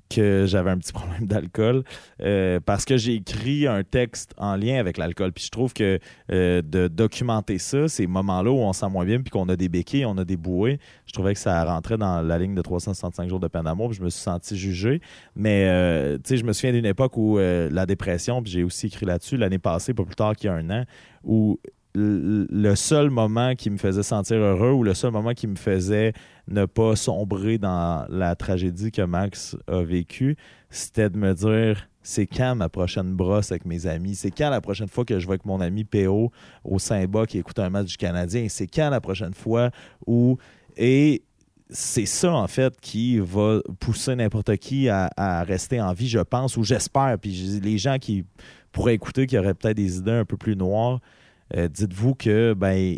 [0.09, 1.85] que j'avais un petit problème d'alcool
[2.22, 5.32] euh, parce que j'ai écrit un texte en lien avec l'alcool.
[5.32, 5.98] Puis je trouve que
[6.32, 9.56] euh, de documenter ça, ces moments-là où on se sent moins bien, puis qu'on a
[9.56, 12.62] des béquilles, on a des bouées, je trouvais que ça rentrait dans la ligne de
[12.62, 15.01] 365 jours de peine d'amour, puis je me suis senti jugé.
[15.36, 18.86] Mais euh, tu sais, je me souviens d'une époque où la dépression, puis j'ai aussi
[18.86, 20.85] écrit là-dessus l'année passée, pas plus tard qu'il y a un an,
[21.24, 21.60] où
[21.98, 26.12] le seul moment qui me faisait sentir heureux ou le seul moment qui me faisait
[26.46, 30.36] ne pas sombrer dans la tragédie que Max a vécue,
[30.70, 34.14] c'était de me dire c'est quand ma prochaine brosse avec mes amis?
[34.14, 36.32] C'est quand la prochaine fois que je vais avec mon ami PO
[36.64, 38.46] au Saint-Bas qui écoute un match du Canadien?
[38.48, 39.70] C'est quand la prochaine fois
[40.06, 40.38] où.
[40.78, 41.22] Et
[41.68, 46.56] c'est ça, en fait, qui va pousser n'importe qui à, rester en vie, je pense,
[46.56, 47.18] ou j'espère.
[47.20, 48.24] Puis les gens qui
[48.72, 51.00] pourraient écouter, qui auraient peut-être des idées un peu plus noires,
[51.56, 52.96] euh, dites-vous que, ben,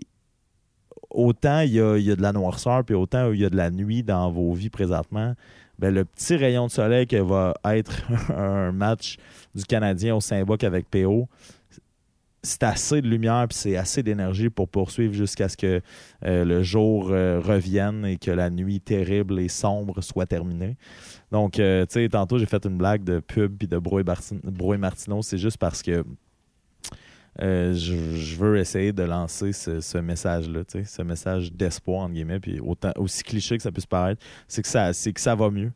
[1.10, 4.02] autant il y a, de la noirceur, puis autant il y a de la nuit
[4.02, 5.34] dans vos vies présentement,
[5.78, 8.02] ben, le petit rayon de soleil que va être
[8.36, 9.16] un match
[9.54, 11.28] du Canadien au Saint-Boc avec PO,
[12.42, 15.82] c'est assez de lumière puis c'est assez d'énergie pour poursuivre jusqu'à ce que
[16.24, 20.76] euh, le jour euh, revienne et que la nuit terrible et sombre soit terminée.
[21.30, 25.22] Donc, tu sais, tantôt, j'ai fait une blague de pub puis de Bartin- Brouet Martineau.
[25.22, 26.02] C'est juste parce que
[27.40, 32.40] euh, je, je veux essayer de lancer ce, ce message-là, ce message d'espoir, entre guillemets,
[32.40, 35.50] puis autant, aussi cliché que ça puisse paraître, c'est que ça, c'est que ça va
[35.50, 35.72] mieux.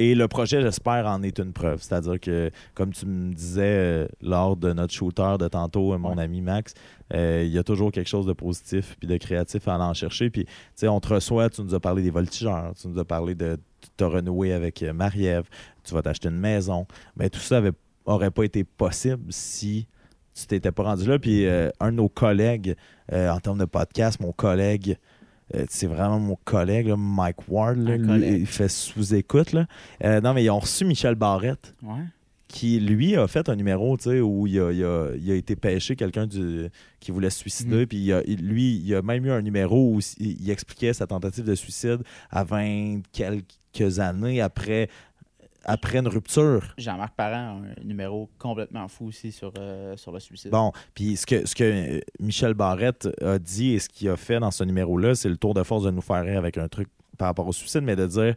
[0.00, 1.82] Et le projet, j'espère, en est une preuve.
[1.82, 6.14] C'est-à-dire que, comme tu me disais euh, lors de notre shooter de tantôt, euh, mon
[6.16, 6.22] Ouais.
[6.22, 6.74] ami Max,
[7.12, 9.94] euh, il y a toujours quelque chose de positif puis de créatif à aller en
[9.94, 10.30] chercher.
[10.30, 13.04] Puis, tu sais, on te reçoit, tu nous as parlé des voltigeurs, tu nous as
[13.04, 13.58] parlé de
[13.96, 15.48] te renouer avec Marie-Ève,
[15.82, 16.86] tu vas t'acheter une maison.
[17.16, 17.72] Mais tout ça avait,
[18.04, 19.88] aurait pas été possible si
[20.40, 21.18] tu t'étais pas rendu là.
[21.18, 22.74] Puis, euh, un de nos collègues,
[23.12, 24.96] euh, en termes de podcast, mon collègue,
[25.54, 29.52] euh, c'est vraiment mon collègue, là, Mike Ward, là, lui, il fait sous-écoute.
[29.52, 29.66] là.
[30.20, 32.02] Non, mais ils ont reçu Michel Barrette, Ouais.
[32.48, 35.34] qui lui a fait un numéro tu sais, où il a, il a- il a
[35.34, 36.26] été pêché quelqu'un
[37.00, 37.76] qui voulait se suicider.
[37.80, 37.86] Mhm.
[37.86, 40.92] Puis il a- il- lui, il a même eu un numéro où il, il expliquait
[40.94, 41.98] sa tentative de suicide
[42.30, 44.88] à 20 quelques années après,
[45.68, 46.74] après une rupture.
[46.78, 50.50] Jean-Marc Parent a un numéro complètement fou aussi sur, euh, sur le suicide.
[50.50, 54.16] Bon, puis ce que, ce que euh, Michel Barrette a dit et ce qu'il a
[54.16, 56.68] fait dans ce numéro-là, c'est le tour de force de nous faire rire avec un
[56.68, 56.88] truc
[57.18, 58.34] par rapport au suicide, mais de dire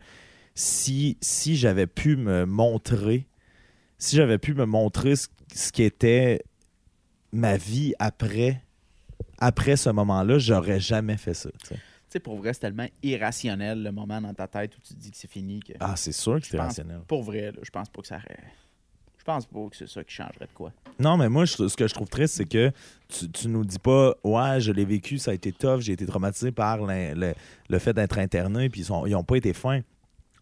[0.56, 3.28] si, si j'avais pu me montrer,
[3.98, 6.42] si j'avais pu me montrer ce, ce qu'était
[7.32, 8.62] ma vie après,
[9.38, 11.50] après ce moment-là, j'aurais jamais fait ça.
[12.12, 12.18] Sais.
[12.18, 15.00] Tu sais, pour vrai, c'est tellement irrationnel le moment dans ta tête où tu te
[15.00, 15.60] dis que c'est fini.
[15.62, 15.74] Que...
[15.80, 17.02] Ah, c'est sûr que c'est pense- rationnel.
[17.08, 18.20] Pour vrai, là, je pense pas que ça
[19.18, 20.74] Je pense pas que c'est ça qui changerait de quoi.
[21.00, 22.72] Non, mais moi, je- ce que je trouve triste, c'est que
[23.08, 26.06] tu, tu nous dis pas, ouais, je l'ai vécu, ça a été tough, j'ai été
[26.06, 27.34] traumatisé par l'in- le,
[27.70, 29.82] le fait d'être interné, puis ils, sont, ils ont pas été fins.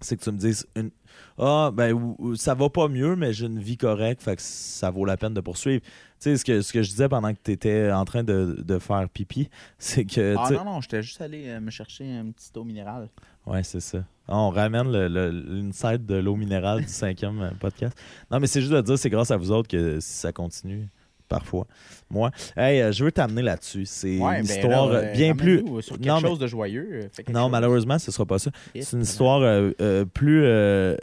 [0.02, 0.92] C'est que tu me dises, une,
[1.38, 5.04] ah, ben, ça va pas mieux, mais j'ai une vie correcte, fait que ça vaut
[5.06, 5.82] la peine de poursuivre.
[5.82, 5.90] Tu
[6.20, 8.80] sais, ce que, ce que je disais pendant que tu étais en train de, de
[8.80, 10.36] faire pipi, c'est que.
[10.38, 13.10] Ah non, non, j'étais juste allé euh, me chercher un petit eau minérale.
[13.46, 14.00] Ouais, c'est ça.
[14.28, 17.98] On ramène le- le- l'insight de l'eau minérale du cinquième euh, podcast.
[18.30, 20.88] Non, mais c'est juste de dire, c'est grâce à vous autres que si ça continue,
[21.30, 21.66] parfois.
[22.10, 23.86] Moi, hey, euh, je veux t'amener là-dessus.
[23.86, 25.60] C'est Ouais, une ben histoire là, euh, euh, bien plus.
[25.82, 26.90] Sur quelque Non, mais- de joyeux.
[26.92, 27.52] euh, Non, chose.
[27.52, 28.52] malheureusement, ce sera pas ça.
[28.74, 30.96] C'est une histoire euh, euh, plus euh,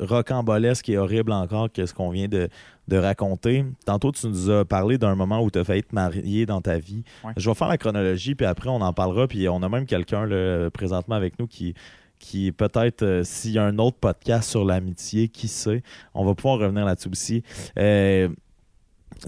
[0.00, 2.48] rocambolesque et horrible encore que ce qu'on vient de,
[2.88, 3.64] de raconter.
[3.84, 6.78] Tantôt, tu nous as parlé d'un moment où tu as failli te marier dans ta
[6.78, 7.04] vie.
[7.24, 7.32] Ouais.
[7.36, 9.26] Je vais faire la chronologie, puis après, on en parlera.
[9.28, 10.26] Puis on a même quelqu'un
[10.72, 11.74] présentement avec nous qui,
[12.18, 15.82] qui peut-être, euh, s'il y a un autre podcast sur l'amitié, qui sait,
[16.14, 17.42] on va pouvoir revenir là-dessus aussi.
[17.78, 18.28] Euh,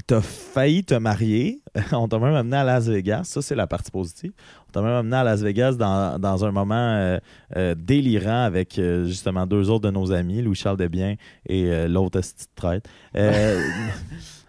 [0.06, 1.60] T'as failli te marier.
[1.92, 3.24] On t'a même amené à Las Vegas.
[3.24, 4.32] Ça, c'est la partie positive.
[4.68, 7.18] On t'a même amené à Las Vegas dans, dans un moment euh,
[7.56, 12.20] euh, délirant avec euh, justement deux autres de nos amis, Louis-Charles Desbiens et l'autre
[12.54, 12.88] traite.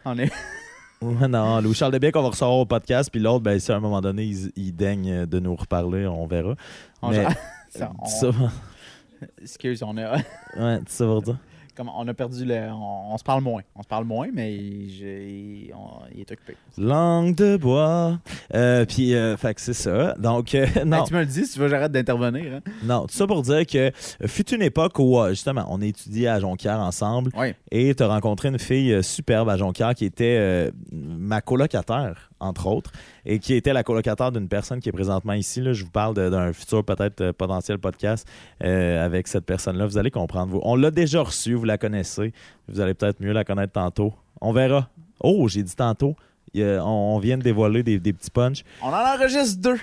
[0.05, 0.31] On est...
[1.27, 3.99] non, Louis-Charles Desbiens qu'on va recevoir au podcast, puis l'autre, ben, si à un moment
[4.01, 6.55] donné, il, il daigne de nous reparler, on verra.
[7.01, 7.26] on- Mais-
[7.69, 8.27] ça, on- Ça,
[9.41, 10.15] Excuse, on a...
[10.15, 11.38] ouais, sais, va dire.
[11.75, 12.69] Comme on a perdu le.
[12.71, 13.61] On, on se parle moins.
[13.75, 14.55] On se parle moins, mais
[15.75, 16.55] on- il est occupé.
[16.77, 18.19] Langue de bois.
[18.53, 20.13] Euh, puis, euh, fait que c'est ça.
[20.19, 20.97] Donc, euh, non.
[20.97, 22.55] Hey, tu me le dis si tu veux, j'arrête d'intervenir.
[22.55, 22.71] Hein?
[22.83, 23.91] Non, tout ça pour dire que
[24.27, 27.53] fut une époque où, euh, justement, on étudiait à Jonquière ensemble Oui.
[27.71, 32.91] et tu as rencontré une fille superbe à Jonquière qui était ma colocataire, entre autres,
[33.25, 35.61] et qui était la colocataire d'une personne qui est présentement ici.
[35.61, 35.73] Là.
[35.73, 38.27] Je vous parle d'un futur, peut-être, euh, potentiel podcast
[38.63, 39.85] euh, avec cette personne-là.
[39.85, 40.51] Vous allez comprendre.
[40.51, 40.59] Vous.
[40.63, 42.33] On l'a déjà reçue, vous la connaissez.
[42.67, 44.13] Vous allez peut-être mieux la connaître tantôt.
[44.41, 44.89] On verra.
[45.21, 46.15] Oh, j'ai dit tantôt.
[46.55, 48.63] A- on, on vient de dévoiler des, des petits punchs.
[48.81, 49.77] On en enregistre deux.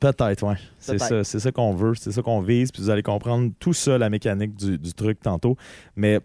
[0.00, 0.54] Peut-être, oui.
[0.78, 1.08] C'est Peut-être.
[1.08, 3.98] ça, c'est ça qu'on veut, c'est ça qu'on vise, puis vous allez comprendre tout ça,
[3.98, 5.56] la mécanique du, du truc tantôt.
[5.96, 6.20] Mais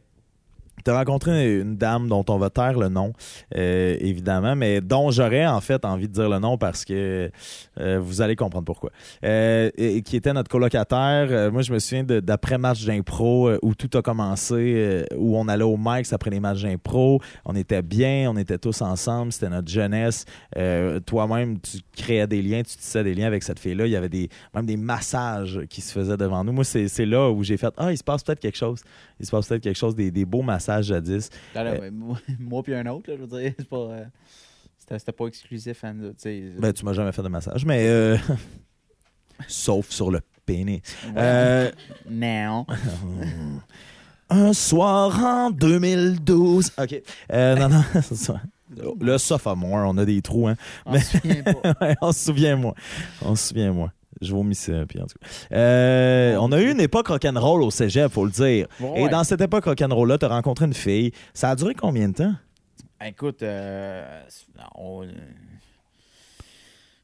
[0.84, 3.14] tu as rencontré une dame dont on va taire le nom,
[3.56, 7.32] euh, évidemment, mais dont j'aurais en fait envie de dire le nom parce que
[7.80, 8.92] euh, vous allez comprendre pourquoi.
[9.24, 9.70] Euh,
[10.06, 11.52] qui était notre colocataire.
[11.52, 16.14] Moi, je me souviens d'après-match d'impro où tout a commencé, où on allait au Mike's
[16.14, 17.20] après les matchs d'impro.
[17.46, 20.26] On était bien, on était tous ensemble, c'était notre jeunesse.
[21.06, 23.86] Toi-même, tu créais des liens, tu tissais des liens avec cette fille-là.
[23.86, 26.52] Il y avait des, même des massages qui se faisaient devant nous.
[26.52, 28.82] Moi, c'est là où j'ai fait Ah, il se passe peut-être quelque chose.
[29.22, 31.30] Il se passe peut-être quelque chose, des, des beaux massages jadis.
[31.56, 33.78] Euh, moi, moi puis un autre, là, je veux dire, c'est pas.
[33.78, 34.06] euh,
[34.98, 35.96] C'était pas exclusif, hein.
[36.60, 37.86] Ben, tu m'as jamais fait de massage, mais.
[37.88, 38.18] euh,
[39.48, 40.82] Sauf sur le pénis.
[41.08, 41.14] Ouais.
[41.18, 41.72] Euh,
[42.10, 42.66] Non.
[44.30, 46.72] un soir en 2012.
[46.78, 47.02] OK.
[47.32, 48.42] Euh, non, non, c'est ça.
[49.02, 50.56] Le sophomore, on a des trous, hein.
[50.86, 51.74] On se souvient pas.
[51.82, 52.74] Ouais, on se souvient, moi.
[53.22, 53.92] On se souvient, moi.
[54.22, 55.28] Je vomissais, puis en tout cas.
[55.56, 58.68] Euh, on a eu une époque rock'n'roll au cégep, faut le dire.
[58.98, 61.12] Et dans cette époque rock'n'roll-là, t'as rencontré une fille.
[61.34, 62.34] Ça a duré combien de temps?
[63.04, 64.22] Écoute, euh,
[64.76, 65.12] on- euh,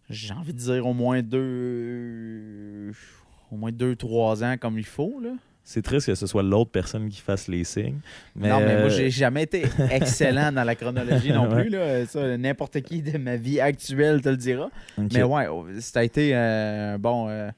[0.10, 2.91] j'ai envie de dire au moins deux.
[3.52, 5.31] Au moins deux, trois ans comme il faut, là.
[5.69, 7.99] C'est triste que ce soit l'autre personne qui fasse les signes.
[8.38, 11.64] Mais, non, mais moi, euh, j'ai jamais été excellent dans la chronologie non Ouais.
[11.65, 11.69] plus.
[11.72, 12.38] Là.
[12.38, 14.69] N'importe qui de ma vie actuelle te le dira.
[14.98, 17.27] Mais ouais, oh, ça a été euh, bon.
[17.27, 17.49] euh,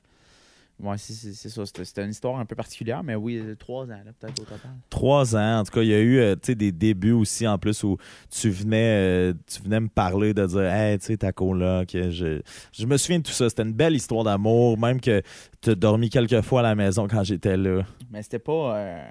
[0.82, 1.64] ouais, c'est, c'est- c'est ça.
[1.66, 4.72] C'était, une histoire un peu particulière, mais oui, euh, trois ans, là, peut-être au total.
[4.90, 5.60] Trois ans.
[5.60, 7.98] En tout cas, il y a eu euh, des débuts aussi en plus où
[8.30, 11.90] tu venais, euh, tu venais me parler de dire Hey, tu sais, ta coloc.
[11.92, 12.42] Je,
[12.72, 13.50] je me souviens de tout ça.
[13.50, 15.22] C'était une belle histoire d'amour, même que
[15.62, 17.84] tu as dormi quelques fois à la maison quand j'étais là.
[18.12, 18.78] Mais c'était pas.
[18.78, 19.04] euh,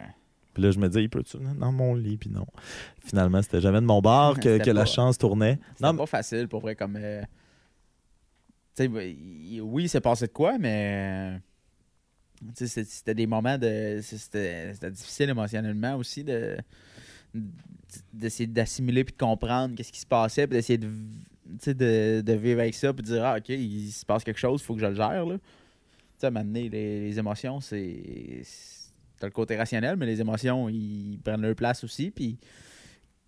[0.55, 2.17] Puis là, je me disais, il peut-tu venir dans mon lit?
[2.17, 2.47] Puis non.
[3.05, 5.59] Finalement, c'était jamais de mon bord que, la chance tournait.
[5.77, 6.97] C'était pas facile pour vrai comme.
[6.97, 7.23] euh,
[8.77, 11.35] tu sais, oui, il s'est passé de quoi, mais.
[11.35, 14.01] euh, tu sais, c'est- c'était des moments de.
[14.03, 16.57] C'était difficile émotionnellement aussi de
[18.13, 20.89] d'essayer d'assimiler puis de comprendre qu'est-ce qui se passait puis d'essayer de,
[21.67, 24.63] de, de vivre avec ça puis de dire ah ok il se passe quelque chose
[24.63, 25.41] faut que je le gère là tu
[26.19, 28.43] sais à un moment donné, les, les émotions c'est-
[29.19, 32.39] t'as le côté rationnel mais les émotions ils prennent leur place aussi puis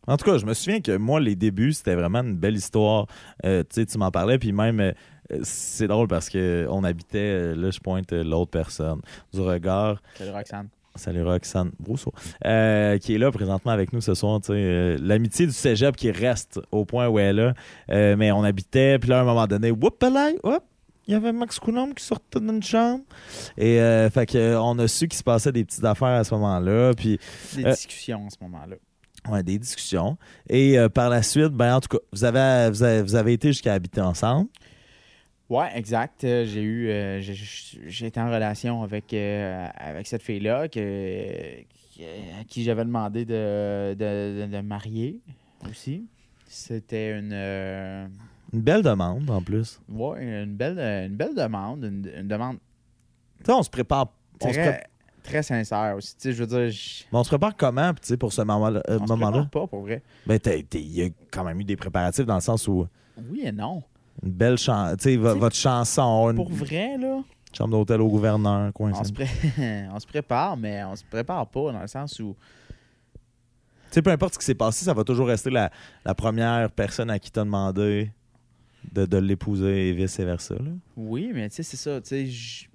[0.07, 3.07] En tout cas, je me souviens que moi, les débuts, c'était vraiment une belle histoire.
[3.45, 4.93] Euh, tu sais, tu m'en parlais, puis même, euh,
[5.43, 9.01] c'est drôle parce que on habitait, euh, là, je pointe l'autre personne,
[9.33, 10.03] du regard.
[10.17, 12.13] salut Roxane Salut Roxane Brousseau,
[12.43, 14.41] qui est là présentement avec nous ce soir.
[14.49, 17.55] L'amitié du cégep qui reste au point où elle est
[17.89, 18.17] là.
[18.17, 20.65] Mais on habitait, puis là, à un moment donné, whoop, là, hop,
[21.07, 23.05] il y avait Max Coulomb qui sortait d'une chambre.
[23.57, 26.35] Et euh, fait que, on a su qu'il se passait des petites affaires à ce
[26.35, 26.93] moment-là.
[26.95, 27.19] Puis
[27.55, 28.77] des Euh, discussions en ce moment-là
[29.31, 30.17] Ouais, des discussions.
[30.49, 33.33] Et euh, par la suite, ben, en tout cas, vous avez, vous avez, vous avez
[33.35, 34.49] été jusqu'à habiter ensemble.
[35.49, 36.23] Ouais, exact.
[36.25, 41.61] Euh, J'ai eu, euh, j'ai- été en relation avec, euh, avec cette fille-là que,
[42.41, 45.21] à qui j'avais demandé de, de, de- de marier
[45.69, 46.07] aussi.
[46.47, 49.81] C'était une, Une belle demande, en plus.
[49.89, 50.79] ouais, une belle,
[51.09, 52.59] une belle demande, une, une demande
[53.39, 54.13] Tu sais, on se prépare.
[54.43, 54.85] On se très, pré-
[55.21, 56.15] très sincère aussi.
[56.17, 58.43] Tu sais, je veux dire, je- Mais on se prépare comment tu sais, pour ce
[58.43, 58.83] moment-là?
[58.89, 59.31] euh, on se moment-là?
[59.43, 60.03] prépare pas pour vrai.
[60.27, 60.39] Ben,
[60.75, 62.87] il y a quand même eu des préparatifs dans le sens où
[63.31, 63.83] Oui et non.
[64.23, 67.23] une belle chanson, tu sais, votre chanson, une Pour vrai, là,
[67.53, 69.29] chambre d'hôtel au gouverneur, on se, pré-
[69.93, 72.37] on se prépare, mais on se prépare pas dans le sens où.
[73.91, 75.71] Tu sais, peu importe ce qui s'est passé, ça va toujours rester la,
[76.05, 78.13] la première personne à qui t'as demandé
[78.93, 80.55] de, de l'épouser et vice-versa.
[80.97, 82.01] Oui, mais tu sais, c'est ça.
[82.01, 82.69] Tu sais,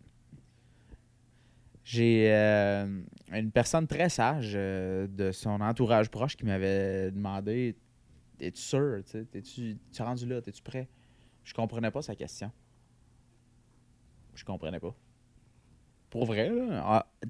[1.85, 3.01] j'ai euh,
[3.31, 7.75] une personne très sage euh, de son entourage proche qui m'avait demandé
[8.41, 10.39] Es-tu sûr tu sais, T'es-tu tu es rendu là?
[10.45, 10.89] Es-tu prêt?
[11.43, 12.51] Je comprenais pas sa question.
[14.33, 14.95] Je comprenais pas.
[16.09, 16.51] Pour vrai,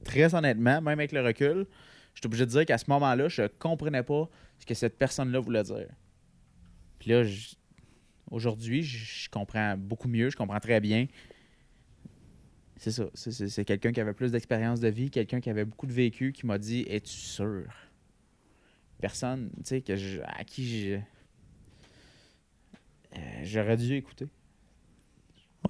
[0.05, 1.67] très honnêtement, même avec le recul,
[2.13, 5.39] je suis obligé de dire qu'à ce moment-là, je comprenais pas ce que cette personne-là
[5.39, 5.89] voulait dire.
[6.99, 7.23] Puis là,
[8.31, 11.07] aujourd'hui, je comprends beaucoup mieux, je comprends très bien.
[12.77, 13.05] C'est ça.
[13.13, 16.45] C'est- quelqu'un qui avait plus d'expérience de vie, quelqu'un qui avait beaucoup de vécu, qui
[16.45, 17.63] m'a dit Es-tu sûr?
[18.99, 20.99] Personne, tu sais, à qui euh,
[23.43, 24.27] j'aurais dû écouter.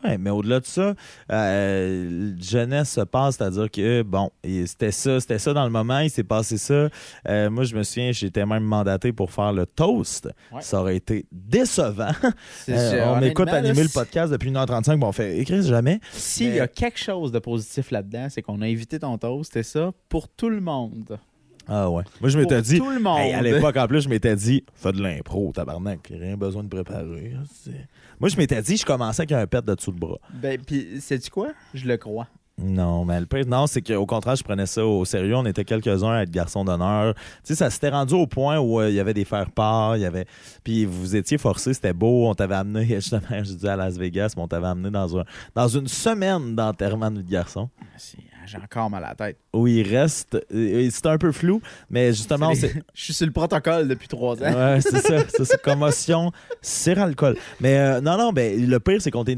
[0.03, 0.93] Ouais, mais au-delà de ça,
[1.31, 6.09] euh, jeunesse se passe, c'est-à-dire que, bon, c'était ça, c'était ça dans le moment, il
[6.09, 6.89] s'est passé ça.
[7.27, 10.29] Euh, moi, je me souviens, j'étais même mandaté pour faire le toast.
[10.51, 10.61] Ouais.
[10.61, 12.11] Ça aurait été décevant.
[12.65, 15.99] C'est- Euh, c'est- on là, animer le podcast depuis 1h35, bon, on fait écrire jamais.
[16.11, 19.55] S'il Mais- y a quelque chose de positif là-dedans, c'est qu'on a évité ton toast,
[19.55, 21.17] et ça pour tout le monde.
[21.67, 22.03] Ah ouais.
[22.21, 23.19] Moi, je m'étais dit, tout le monde.
[23.19, 26.69] Hey, à l'époque, en plus, je m'étais dit, fais de l'impro, tabarnak, rien besoin de
[26.69, 27.33] préparer.
[27.37, 27.71] hein,
[28.19, 30.17] Moi, je m'étais dit, je commençais avec un pet de dessous le bras.
[30.33, 31.49] Ben, puis, sais-tu quoi?
[31.73, 32.27] Je le crois.
[32.57, 35.35] Non, mais le pire, non, c'est qu'au contraire, je prenais ça au sérieux.
[35.35, 37.13] On était quelques-uns à être garçons d'honneur.
[37.13, 40.03] Tu sais, ça s'était rendu au point où euh, il y avait des faire-part, il
[40.03, 40.25] y avait.
[40.63, 42.29] Puis vous étiez forcés, c'était beau.
[42.29, 45.25] On t'avait amené, justement, je dis à Las Vegas, mais on t'avait amené dans, un,
[45.53, 47.69] dans une semaine d'enterrement de vie de garçon.
[47.97, 49.37] C'est- J'ai encore mal à la tête.
[49.53, 50.37] Où il reste.
[50.53, 52.73] euh, C'était un peu flou, mais justement, C'est c'est.
[52.75, 54.53] les- Je suis sur le protocole depuis trois ans.
[54.53, 55.23] Ouais, c'est ça.
[55.45, 56.31] c'est commotion,
[56.61, 57.37] c'est alcool.
[57.59, 59.37] Mais euh, non, non, ben, le pire, c'est qu'on tu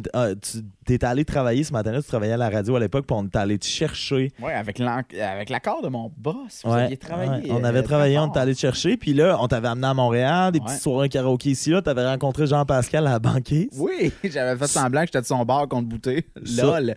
[0.87, 3.35] t'es allé travailler ce matin-là, tu travaillais à la radio à l'époque, puis on est
[3.35, 4.31] allé te chercher.
[4.41, 6.61] Ouais, avec l'accord de mon boss.
[6.63, 7.29] Vous Ouais, aviez travaillé.
[7.43, 7.51] ouais.
[7.51, 9.93] On euh, avait travaillé, on est allé te chercher, puis là, on t'avait amené à
[9.93, 10.65] Montréal, des Ouais.
[10.65, 13.67] petites soirées karaoké ici, là, t'avais rencontré Jean-Pascal à la banquise.
[13.77, 15.87] Oui, j'avais fait semblant que j'étais de son bar contre.
[16.45, 16.95] Ça- Lol.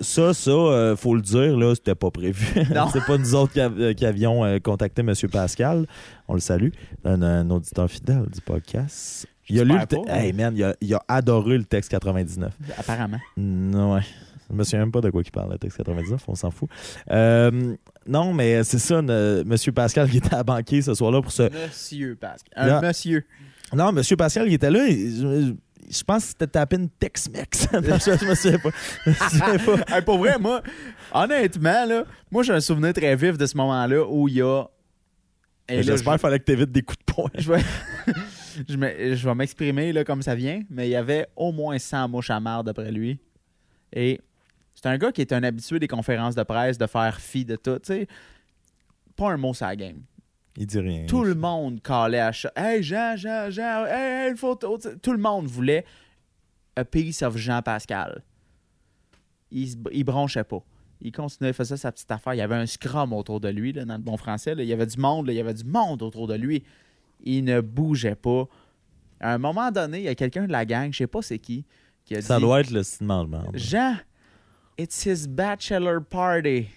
[0.00, 2.46] Ça, ça, euh, faut le dire, là, c'était pas prévu.
[2.92, 5.12] C'est pas nous autres qui, av- euh, qui avions euh, contacté M.
[5.30, 5.86] Pascal.
[6.28, 6.70] On le salue.
[7.04, 9.26] Un, un auditeur fidèle du podcast.
[9.48, 10.16] Il a lu le pas.
[10.16, 12.52] Hey man, il a, il a adoré le texte 99.
[12.78, 13.18] Apparemment.
[13.36, 14.02] Non, ouais.
[14.50, 16.68] Je me souviens même pas de quoi il parle, le texte 99, on s'en fout.
[17.10, 17.74] Euh,
[18.06, 19.72] non, mais c'est ça, ne- M.
[19.74, 21.44] Pascal qui était à banquier ce soir-là pour se.
[21.44, 22.52] Monsieur Pascal.
[22.56, 23.24] Un Là- monsieur.
[23.72, 24.02] Non, M.
[24.18, 25.56] Pascal qui était là, il-
[25.90, 27.68] je, pense que c'était tapé une Tex-Mex.
[27.72, 28.70] Je, me souviens pas.
[29.06, 29.84] Je me souviens pas.
[29.96, 30.62] Hey, pour vrai, moi,
[31.12, 34.64] honnêtement, là, moi, j'ai un souvenir très vif de ce moment-là où il y a.
[35.68, 37.30] J'espère qu'il fallait que tu évites des coups de poing.
[38.56, 41.26] je vais, je me- je vais m'exprimer là, comme ça vient, mais il y avait
[41.36, 43.18] au moins 100 mouches à marde après lui.
[43.92, 44.20] Et
[44.74, 47.56] c'est un gars qui est un habitué des conférences de presse, de faire fi de
[47.56, 47.78] tout.
[47.82, 48.06] sais.
[49.16, 50.02] Pas un mot sur la game.
[50.56, 51.06] Il dit rien.
[51.06, 52.52] Tout le monde calait à chat.
[52.56, 54.78] Hey, Jean, Jean, Jean, hey, hey, une photo.
[55.02, 55.84] Tout le monde voulait
[56.76, 58.22] a piece of Jean Pascal.
[59.50, 60.62] Il, il bronchait pas.
[61.00, 62.34] Il continuait, il faisait sa petite affaire.
[62.34, 64.54] Il y avait un scrum autour de lui, là, dans le bon français.
[64.54, 64.62] là.
[64.62, 65.32] Il y avait du monde, là.
[65.32, 66.62] il y avait du monde autour de lui.
[67.22, 68.46] Il ne bougeait pas.
[69.20, 71.38] À un moment donné, il y a quelqu'un de la gang, je sais pas c'est
[71.38, 71.64] qui,
[72.04, 73.44] qui a Ça dit doit être le cinéma.
[73.54, 73.96] Jean,
[74.76, 76.68] it's his bachelor party.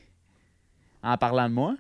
[1.02, 1.76] En parlant de moi,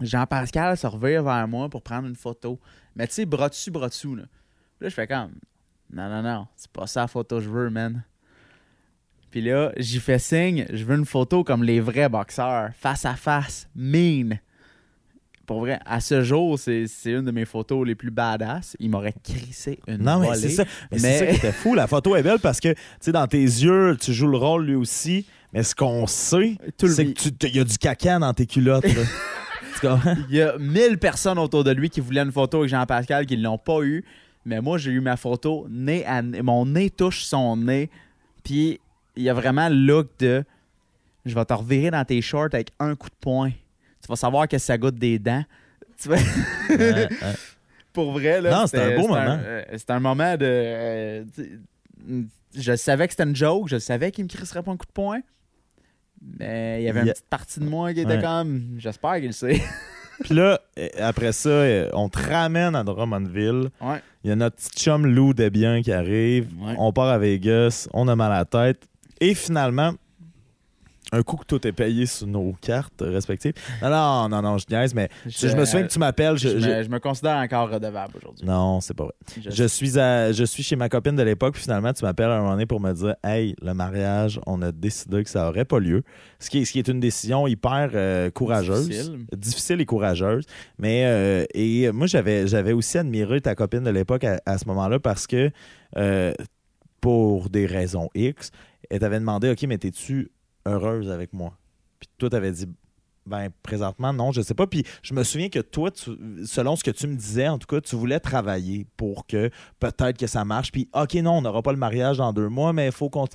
[0.00, 2.60] Jean-Pascal se revient vers moi pour prendre une photo.
[2.94, 4.14] Mais tu sais, bras dessus, bras dessous.
[4.14, 4.24] Là.
[4.80, 5.32] Là, je fais comme
[5.92, 8.04] Non, non, non, c'est pas ça la photo que je veux, man.
[9.30, 13.14] Puis là, j'y fais signe, je veux une photo comme les vrais boxeurs, face à
[13.14, 14.38] face, mean.
[15.46, 18.76] Pour vrai, à ce jour, c'est une de mes photos les plus badass.
[18.80, 20.64] Il m'aurait crissé une Non, mais c'est ça.
[20.90, 21.74] Mais, Mais- c'est ça qui était fou.
[21.74, 24.66] La photo est belle parce que, tu sais, dans tes yeux, tu joues le rôle
[24.66, 25.26] lui aussi.
[25.52, 28.84] Mais ce qu'on sait, c'est qu'il y a du caca dans tes culottes.
[30.30, 33.36] Il y a 1000 personnes autour de lui qui voulaient une photo avec Jean-Pascal qui
[33.36, 34.04] ne l'ont pas eu.
[34.46, 36.40] Mais moi, j'ai eu ma photo, nez à nez.
[36.40, 37.90] Mon nez touche son nez.
[38.42, 38.80] Puis
[39.16, 40.44] il y a vraiment le look de
[41.24, 43.50] je vais te revirer dans tes shorts avec un coup de poing.
[44.06, 45.44] Tu vas savoir que ça goûte des dents.
[46.00, 46.20] Tu ouais.
[47.92, 48.50] Pour vrai, là.
[48.60, 49.38] Non, c'était un beau moment.
[49.42, 50.44] euh, C'était un moment de.
[50.44, 51.24] euh,
[52.54, 53.68] je savais que c'était une joke.
[53.68, 55.20] Je savais qu'il me crisserait pas un coup de poing.
[56.38, 58.22] Mais il y avait une petite partie de moi qui était Ouais.
[58.22, 58.76] comme.
[58.78, 59.60] J'espère qu'il le sait.
[60.24, 63.70] Puis là, euh, après ça, on te ramène à Drummondville.
[63.80, 64.02] ouais.
[64.24, 66.48] Il y a notre petit chum Lou Desbiens qui arrive.
[66.60, 66.74] Ouais.
[66.78, 67.86] On part à Vegas.
[67.92, 68.82] On a mal à la tête.
[69.20, 69.92] Et finalement,
[71.16, 73.52] un coup que tout est payé sur nos cartes respectives.
[73.82, 76.36] Non, non, non, non, je niaise, mais Je, je, me souviens que tu m'appelles.
[76.36, 78.46] je, je- je- me, considère encore redevable aujourd'hui.
[78.46, 79.14] Non, c'est pas vrai.
[79.48, 82.34] Je- suis, à, je suis chez ma copine de l'époque, puis finalement, tu m'appelles à
[82.36, 85.64] un moment donné pour me dire Hey, le mariage, on a décidé que ça aurait
[85.64, 86.02] pas lieu.
[86.38, 88.88] Ce qui est, ce qui est une décision hyper euh, courageuse.
[88.88, 89.26] Difficile.
[89.36, 90.44] Difficile et courageuse.
[90.78, 94.66] Mais euh, et moi, j'avais, j'avais aussi admiré ta copine de l'époque à, à ce
[94.68, 95.50] moment-là parce que,
[95.96, 96.32] euh,
[97.00, 98.50] pour des raisons X,
[98.90, 100.30] elle t'avait demandé Ok, mais t'es-tu
[100.66, 101.56] heureuse avec moi
[101.98, 102.66] Puis toi, t'avais dit
[103.26, 104.66] ben, présentement, non, je sais pas.
[104.66, 105.90] Puis je me souviens que toi,
[106.44, 110.16] selon ce que tu me disais, en tout cas, tu voulais travailler pour que peut-être
[110.16, 110.70] que ça marche.
[110.70, 113.26] Puis, OK, non, on n'aura pas le mariage dans deux mois, mais il faut qu'on.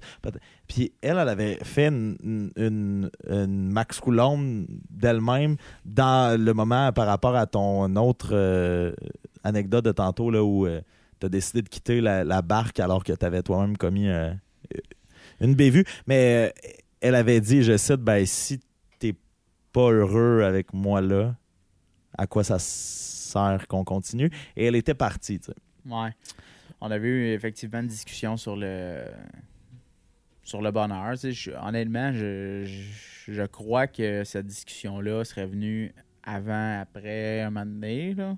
[0.67, 7.45] Puis elle, elle avait fait une, Max Coulomb d'elle-même dans le moment par rapport à
[7.45, 8.93] ton autre euh,
[9.43, 10.67] anecdote de tantôt, là, où
[11.19, 14.31] tu as décidé de quitter la, la barque alors que tu avais toi-même commis euh,
[15.41, 15.85] une bévue.
[16.07, 16.71] Mais euh,
[17.01, 18.59] elle avait dit, je cite, ben, si
[18.99, 19.15] t'es
[19.73, 21.35] pas heureux avec moi là,
[22.17, 24.29] à quoi ça sert qu'on continue?
[24.55, 25.51] Et elle était partie, tu.
[26.79, 29.03] On avait eu effectivement une discussion sur le
[30.43, 31.11] sur le bonheur.
[31.13, 37.41] Tu sais, je- honnêtement, je, je, je crois que cette discussion-là serait venue avant, après
[37.41, 38.13] un moment donné.
[38.15, 38.35] Là.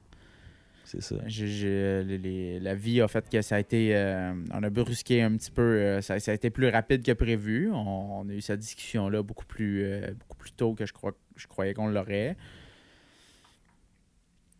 [0.94, 1.16] C'est ça.
[1.26, 3.96] Je- je- les- les- la vie a fait que ça a été.
[3.96, 5.62] euh, on a brusqué un petit peu.
[5.64, 7.72] euh, ça, ça a été plus rapide que prévu.
[7.72, 11.14] On, on a eu cette discussion-là beaucoup plus, euh, beaucoup plus tôt que je, crois,
[11.36, 12.38] je croyais qu'on l'aurait.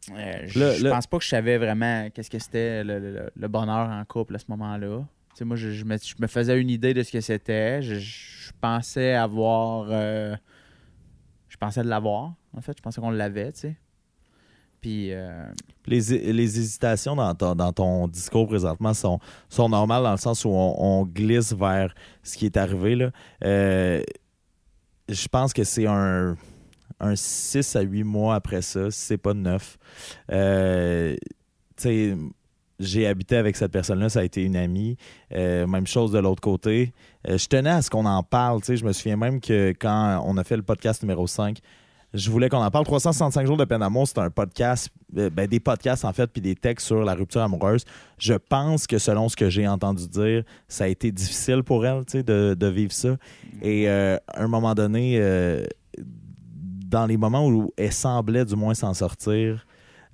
[0.08, 3.90] Je Le- je le- pense pas que je savais vraiment qu'est-ce que c'était le, bonheur
[3.90, 5.06] en couple à ce moment-là.
[5.42, 7.82] Moi, je, je me, je me faisais une idée de ce que c'était.
[7.82, 9.88] Je, je pensais avoir.
[9.92, 10.36] euh,
[11.50, 12.74] je pensais l'avoir, en fait.
[12.78, 13.76] Je pensais qu'on l'avait, tu sais.
[14.86, 15.46] Euh,
[15.88, 19.20] Les, les hésitations dans ton, dans ton discours présentement sont,
[19.50, 21.94] sont normales dans le sens où on, glisse vers
[22.24, 22.96] ce qui est arrivé.
[22.96, 23.12] Là.
[23.44, 24.02] Euh,
[25.10, 26.38] je pense que c'est un,
[27.00, 29.78] un 6 à 8 mois après ça, si c'est pas 9.
[30.32, 31.16] Euh,
[32.80, 34.98] j'ai habité avec cette personne-là, ça a été une amie.
[35.32, 36.94] Même chose de l'autre côté.
[37.28, 38.62] Je tenais à ce qu'on en parle.
[38.64, 41.60] Je me souviens même que quand on a fait le podcast numéro 5,
[42.14, 42.86] je voulais qu'on en parle.
[42.86, 46.42] 365 jours de peine d'amour, c'est un podcast, euh, ben, des podcasts en fait, puis
[46.42, 47.86] des textes sur la rupture amoureuse.
[48.18, 52.04] Je pense que selon ce que j'ai entendu dire, ça a été difficile pour elle
[52.14, 53.18] de, de vivre ça.
[53.62, 55.66] Et euh, à un moment donné, euh,
[55.98, 59.66] dans les moments où elle semblait du moins s'en sortir,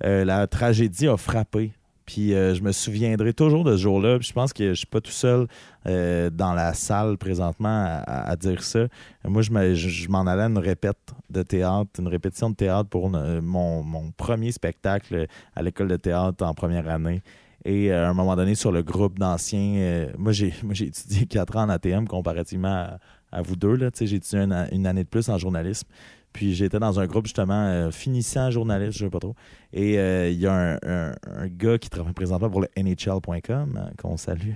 [0.02, 1.74] la tragédie a frappé.
[2.12, 4.18] Puis euh, je me souviendrai toujours de ce jour-là.
[4.18, 5.46] Puis je pense que je suis pas tout seul
[5.86, 8.88] euh, dans la salle présentement à, dire ça.
[9.24, 10.98] Moi, je me- je- je m'en allais à une répète
[11.30, 16.44] de théâtre, une répétition de théâtre pour euh, mon, premier spectacle à l'école de théâtre
[16.44, 17.22] en première année.
[17.64, 21.56] Et à un moment donné, sur le groupe d'anciens, moi j'ai moi, j'ai étudié quatre
[21.56, 22.88] ans en ATM comparativement
[23.30, 23.76] à, vous deux.
[23.76, 23.90] Là.
[23.96, 24.40] J'ai étudié
[24.72, 25.86] une année de plus en journalisme.
[26.32, 29.34] Puis j'étais dans un groupe justement euh, finissant journaliste, je sais pas trop.
[29.72, 33.76] Et euh, il y a un, un- un gars qui travaille présentement pour le NHL.com,
[33.76, 34.52] hein, qu'on salue,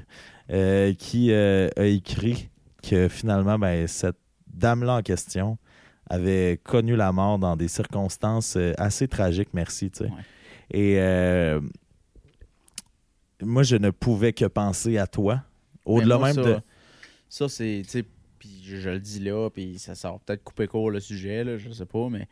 [0.51, 2.49] euh, qui euh, a écrit
[2.83, 4.17] que finalement, ben, cette
[4.53, 5.59] dame-là en question
[6.09, 9.91] avait connu la mort dans des circonstances euh, assez tragiques, merci.
[9.91, 10.05] tu sais.
[10.05, 10.11] Ouais.
[10.71, 11.61] Et euh,
[13.43, 15.43] moi, je ne pouvais que penser à toi.
[15.85, 16.57] Au-delà même ça, de.
[17.29, 17.83] Ça, c'est.
[18.65, 21.87] Je, le dis là, puis ça sort peut-être couper court le sujet, là, je sais
[21.87, 22.29] pas, mais.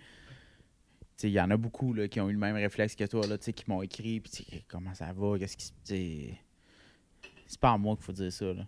[1.25, 3.39] Il y en a beaucoup là, qui ont eu le même réflexe que toi, là,
[3.39, 6.37] qui m'ont écrit, puis comment ça va, qu'est-ce qui
[7.47, 8.53] C'est pas à moi qu'il faut dire ça.
[8.53, 8.67] Là.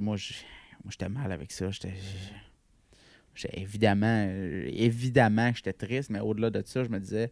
[0.00, 1.70] Moi, j'étais mal avec ça.
[1.70, 1.94] J'étais.
[3.52, 4.28] évidemment,
[4.66, 7.30] évidemment que j'étais triste, mais au-delà de ça, je me disais,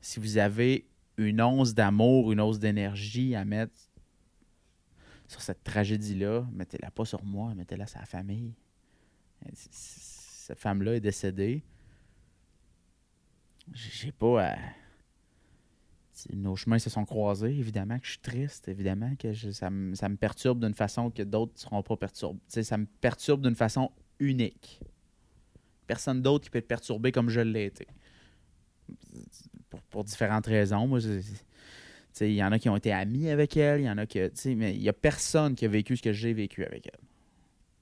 [0.00, 0.86] si vous avez
[1.18, 3.74] une once d'amour, une once d'énergie à mettre
[5.30, 8.52] sur cette tragédie-là, mettez-la pas sur moi, mettez-la sur la famille.
[9.52, 11.62] Cette femme-là est décédée.
[13.72, 14.58] J'ai pas à...
[16.34, 17.56] Nos chemins se sont croisés.
[17.56, 18.66] Évidemment que je suis triste.
[18.66, 22.40] Évidemment que ça, me, perturbe d'une façon que d'autres ne seront pas perturbés.
[22.48, 24.80] Ça me perturbe d'une façon unique.
[25.86, 27.86] Personne d'autre qui peut être perturbé comme je l'ai été.
[29.90, 30.98] Pour, différentes raisons.
[32.20, 34.54] Il y en a qui ont été amis avec elle, il y en a sais,
[34.54, 37.00] Mais il n'y a personne qui a vécu ce que j'ai vécu avec elle.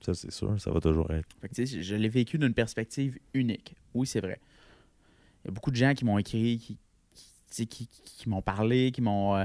[0.01, 1.29] Ça, c'est sûr, ça va toujours être.
[1.41, 3.75] Fait que, je je l'ai vécu d'une perspective unique.
[3.95, 4.39] Oui, c'est vrai.
[5.45, 6.77] Il y a beaucoup de gens qui m'ont écrit, qui,
[7.51, 9.45] qui, qui- qui- qui m'ont parlé, qui m'ont euh,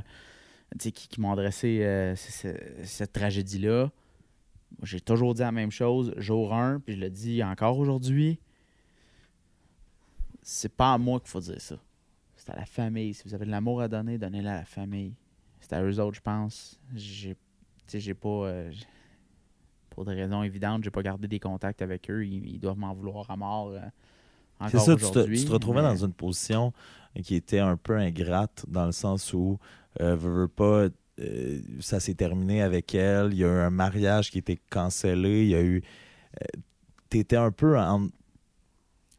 [0.77, 3.91] qui, qui m'ont adressé euh, ce- ce- cette tragédie-là.
[4.83, 8.39] J'ai toujours dit la même chose, jour 1, puis je le dis encore aujourd'hui.
[10.41, 11.77] C'est pas à moi qu'il faut dire ça.
[12.45, 13.13] C'est à la famille.
[13.13, 15.13] Si vous avez de l'amour à donner, donnez-le à la famille.
[15.61, 16.77] C'est à eux autres, je pense.
[16.93, 17.39] J'ai tu
[17.87, 18.27] sais, j'ai pas.
[18.47, 18.71] euh,
[19.89, 22.25] pour des raisons évidentes, j'ai pas gardé des contacts avec eux.
[22.25, 23.69] Ils, ils doivent m'en vouloir à mort.
[23.69, 23.79] euh,
[24.67, 26.73] C'est ça, tu te, aujourd'hui, tu te retrouvais mais- dans une position
[27.23, 29.59] qui était un peu ingrate dans le sens où,
[30.01, 30.87] euh, veux, veux pas,
[31.19, 33.33] euh, ça s'est terminé avec elle.
[33.33, 35.43] Il y a eu un mariage qui était cancellé.
[35.43, 35.81] Il y a eu.
[37.09, 38.07] tu étais un peu en.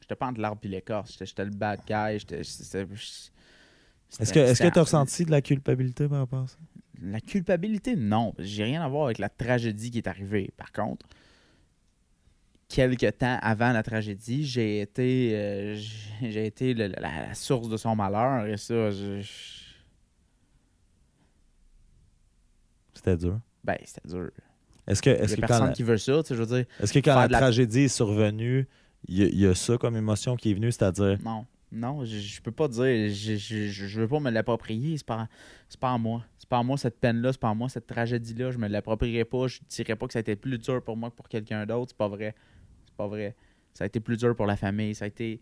[0.04, 1.16] J'étais pas entre l'arbre et l'écorce.
[1.18, 1.92] J'étais- le bad guy.
[2.16, 6.58] Est-ce que est-ce que c'était- tu as ressenti de la culpabilité par rapport à ça?
[7.00, 8.34] La culpabilité, non.
[8.38, 10.50] J'ai rien à voir avec la tragédie qui est arrivée.
[10.58, 11.06] Par contre,
[12.68, 15.74] quelques temps avant la tragédie, j'ai été, euh,
[16.20, 18.44] j'ai été le- la, la source de son malheur.
[18.46, 19.22] Et ça, je-
[22.92, 23.40] C'était dur.
[23.64, 24.30] ben, c'était dur.
[24.86, 26.22] Est-ce que, est-ce que quand, personne la, qui veut ça.
[26.22, 28.68] tu sais, Je veux dire, est-ce que quand la- tragédie est survenue,
[29.08, 31.18] il y, y a ça comme émotion qui est venue, c'est-à-dire?
[31.22, 31.46] non.
[31.72, 32.84] Non, je, je peux pas dire.
[33.12, 34.96] Je, je, je- veux pas me l'approprier.
[34.96, 35.28] C'est pas,
[35.80, 36.24] pas en moi.
[36.38, 37.32] C'est pas en moi cette peine-là.
[37.32, 38.52] C'est pas en moi cette tragédie-là.
[38.52, 39.48] Je me l'approprierai pas.
[39.48, 41.90] Je dirais pas que ça a été plus dur pour moi que pour quelqu'un d'autre.
[41.90, 42.36] C'est pas vrai.
[42.86, 43.34] C'est pas vrai.
[43.72, 44.94] Ça a été plus dur pour la famille.
[44.94, 45.40] Ça a été.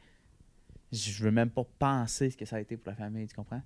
[0.90, 3.26] Je veux même pas penser ce que ça a été pour la famille.
[3.26, 3.60] Tu comprends?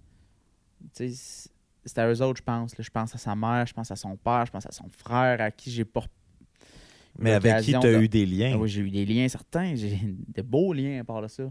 [0.93, 1.51] Tu sais,
[1.85, 2.75] c'est- à eux autres, je pense.
[2.77, 5.41] Je pense à sa mère, je pense à son père, je pense à son frère,
[5.41, 6.03] à qui j'ai pas.
[7.19, 8.53] Mais avec qui tu as de- eu des liens?
[8.55, 9.75] Ah oui, j'ai eu des liens certains.
[9.75, 9.99] J'ai
[10.35, 11.45] de beaux liens à part de ça.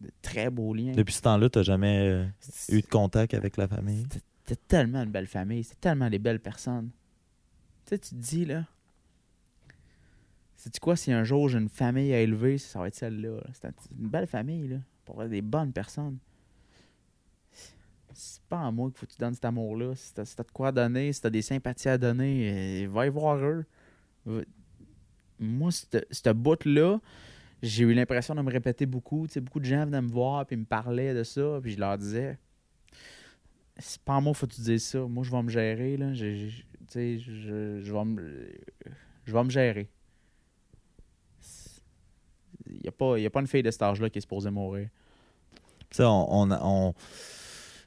[0.00, 0.92] De très beaux liens.
[0.92, 2.26] Depuis ce temps-là, tu n'as jamais euh,
[2.68, 4.04] eu de contact avec la famille?
[4.44, 5.64] C'était tellement une belle famille.
[5.64, 6.90] C'était tellement des belles personnes.
[7.86, 8.66] Tu sais, tu te dis, là.
[10.56, 13.36] Sais-tu quoi, si un jour j'ai une famille à élever, ça va être celle-là.
[13.36, 13.46] là.
[13.52, 13.68] C'était
[13.98, 14.76] une belle famille, là.
[15.04, 16.18] Pour vrai, des bonnes personnes.
[18.12, 19.94] C'est pas à moi qu'il faut que tu donnes cet amour-là.
[19.96, 23.06] Si t'as si t'as de quoi donner, si t'as des sympathies à donner, euh, va
[23.06, 23.64] y voir eux.
[25.38, 27.00] Moi, cette bout-là,
[27.62, 29.26] j'ai eu l'impression de me répéter beaucoup.
[29.26, 31.78] Tu sais, beaucoup de gens venaient me voir puis me parlaient de ça, puis je
[31.80, 32.38] leur disais
[33.76, 35.00] c'est pas moi faut que tu dises ça.
[35.00, 35.96] Moi, je vais me gérer.
[35.96, 36.14] Là.
[36.14, 38.48] Je, je- sais, je, je vais me,
[39.24, 39.88] je vais me gérer.
[42.66, 44.88] Il n'y a, pas- a pas une fille de cet âge-là qui est supposée mourir.
[45.90, 46.94] Sais, on, on, on-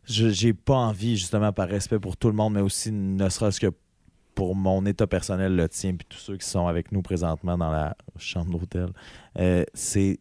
[0.06, 3.60] je- j'ai pas envie, justement, par respect pour tout le monde, mais aussi ne serait-ce
[3.60, 3.72] que
[4.38, 7.72] pour mon état personnel, le tien, puis tous ceux qui sont avec nous présentement dans
[7.72, 8.90] la chambre d'hôtel,
[9.40, 10.20] euh, c'est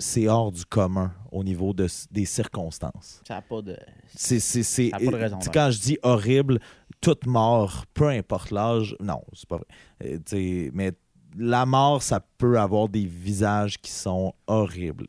[0.00, 3.20] c'est hors du commun au niveau de, des circonstances.
[3.28, 3.76] Ça n'a pas de.
[4.12, 6.58] C'est, c'est, c'est, Ça a pas de raison quand je dis horrible,
[7.00, 10.18] toute mort, peu importe l'âge, non, c'est pas vrai.
[10.32, 10.90] Euh, mais
[11.38, 15.06] la mort, ça peut avoir des visages qui sont horribles.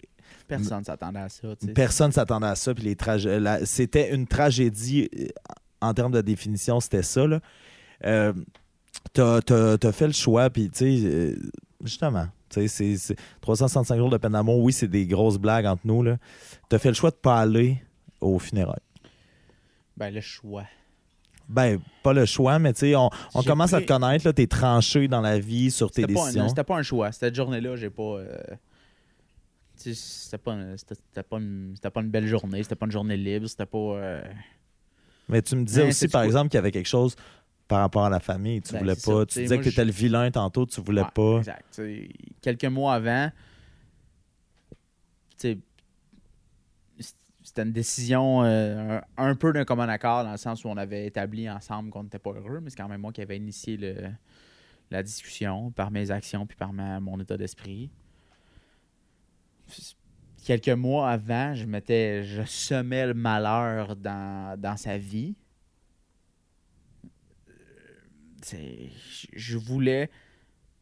[0.47, 1.55] Personne ne s'attendait à ça.
[1.55, 1.73] tu sais.
[1.73, 2.75] Personne s'attendait à ça.
[2.75, 5.27] Puis les tragé- la- c'était une tragédie euh,
[5.81, 7.27] en termes de définition, c'était ça.
[7.27, 7.39] Là.
[8.05, 8.33] Euh,
[9.13, 11.35] t'as, t'as fait le choix, puis tu sais, euh,
[11.83, 14.59] justement, tu sais, c'est, c'est 365 jours de peine d'amour.
[14.59, 16.03] Oui, c'est des grosses blagues entre nous.
[16.03, 16.17] Là.
[16.69, 17.81] T'as fait le choix de pas aller
[18.19, 18.75] au funérailles.
[19.97, 20.65] Ben, le choix.
[21.47, 23.09] Ben, pas le choix, mais tu sais, on,
[23.45, 24.25] commence à te connaître.
[24.25, 26.47] Là, t'es tranché dans la vie sur tes décisions.
[26.47, 27.11] c'était pas un choix.
[27.11, 28.03] Cette journée-là, j'ai pas.
[28.19, 28.37] euh,
[29.77, 31.39] tu sais, c'était pas, une- c'était, pas,
[31.91, 32.63] pas une belle journée.
[32.63, 33.47] C'était pas une journée libre.
[33.47, 33.77] C'était pas.
[33.77, 34.21] euh,
[35.31, 37.15] Mais tu me disais aussi, par exemple, qu'il y avait quelque chose
[37.67, 38.61] par rapport à la famille.
[38.61, 38.99] Tu Ben, voulais pas.
[39.01, 39.19] ça.
[39.21, 41.37] Tu Tu sais, disais moi, que t'étais je- le vilain tantôt, tu voulais Ouais, pas.
[41.37, 41.65] Exact.
[41.73, 42.09] Tu
[42.41, 43.31] quelques mois avant,
[45.39, 45.59] tu
[47.43, 50.77] c'était une décision euh, un, un peu d'un commun accord dans le sens où on
[50.77, 53.77] avait établi ensemble qu'on n'était pas heureux, mais c'est quand même moi qui avais initié
[53.77, 54.09] le-
[54.91, 57.89] la discussion par mes actions puis par ma- mon état d'esprit.
[60.43, 65.35] Quelques mois avant, je mettais, je semais le malheur dans, dans sa vie.
[68.55, 68.87] Euh,
[69.33, 70.09] je- voulais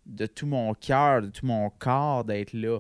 [0.06, 2.80] de tout mon cœur, de tout mon corps d'être là.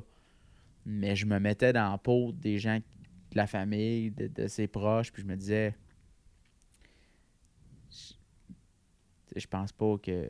[0.85, 5.11] Mais je me mettais dans la peau des gens de la famille, de, ses proches,
[5.11, 5.75] puis je me disais.
[7.91, 8.13] Je,
[9.35, 10.27] je pense pas que.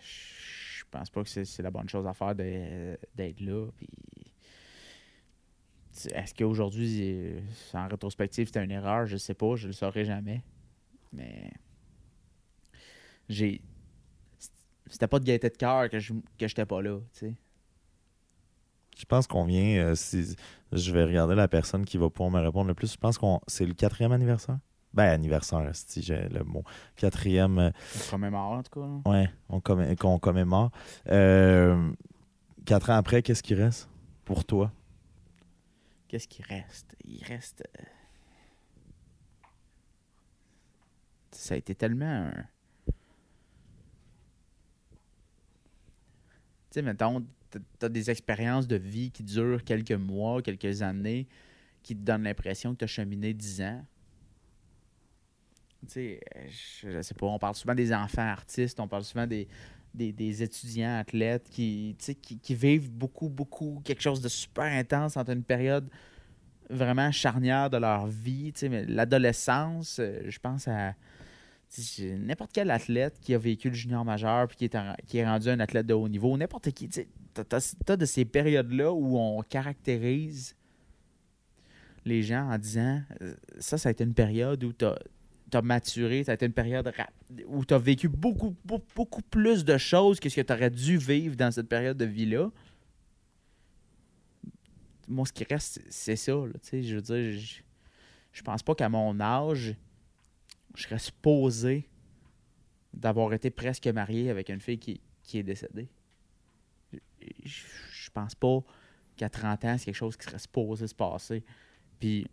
[0.00, 3.66] Je pense pas que c'est la bonne chose à faire d'être là.
[3.76, 3.88] Puis.
[6.06, 7.40] Est-ce qu'aujourd'hui, euh,
[7.74, 9.06] en rétrospective, c'était une erreur?
[9.06, 10.42] Je sais pas, je le saurai jamais.
[11.12, 11.50] Mais.
[13.28, 13.60] J'ai
[14.86, 17.34] c'était pas de gaieté de cœur que je que j'étais pas là, tu sais.
[18.96, 19.84] Je pense qu'on vient.
[19.84, 20.34] euh, si,
[20.72, 22.92] je vais regarder la personne qui va pouvoir me répondre le plus.
[22.92, 24.58] Je pense qu'on c'est le quatrième anniversaire?
[24.94, 26.64] Ben, anniversaire, si j'ai le mot.
[26.96, 27.58] Quatrième.
[27.58, 27.70] euh,
[28.06, 28.86] On commémore en tout cas.
[28.86, 29.00] là.
[29.12, 30.70] ouais, on commé- commémore.
[31.10, 31.90] Euh,
[32.64, 33.90] quatre ans après, qu'est-ce qui reste
[34.24, 34.72] pour toi?
[36.08, 36.96] Qu'est-ce qui reste?
[37.04, 37.84] Il reste euh,
[41.32, 42.32] Ça a été tellement un
[46.70, 51.26] Tu sais mettons t'as- t'as des expériences de vie qui durent quelques mois, quelques années
[51.82, 53.84] qui te donnent l'impression que tu as cheminé 10 ans.
[55.86, 56.20] Tu sais,
[56.82, 59.46] je, je sais pas, on parle souvent des enfants artistes, on parle souvent des,
[59.98, 65.32] des, des étudiants athlètes qui, qui, vivent beaucoup, beaucoup, quelque chose de super intense entre
[65.32, 65.90] une période
[66.70, 68.52] vraiment charnière de leur vie.
[68.86, 70.94] L'adolescence, euh, je pense à
[71.98, 74.76] n'importe quel athlète qui a vécu le junior majeur puis qui est,
[75.06, 78.92] qui est rendu un athlète de haut niveau, n'importe qui, tu t'as de ces périodes-là
[78.92, 80.56] où on caractérise
[82.04, 84.98] les gens en disant euh, ça, ça a été une période où tu as,
[85.56, 86.92] maturé, ça a été une période
[87.46, 90.70] où tu as vécu beaucoup, beaucoup, beaucoup plus de choses que ce que tu aurais
[90.70, 92.50] dû vivre dans cette période de vie-là.
[95.08, 96.32] Moi, ce qui reste, c'est- ça.
[96.32, 97.62] là, je veux dire, je,
[98.32, 99.74] je pense pas qu'à mon âge,
[100.74, 101.88] je serais supposé
[102.92, 105.88] d'avoir été presque marié avec une fille qui, qui est décédée.
[106.92, 106.98] Je,
[107.44, 107.62] je,
[107.92, 108.60] je pense pas
[109.16, 111.42] qu'à 30 ans, c'est quelque chose qui serait supposé se passer.
[111.98, 112.26] Puis,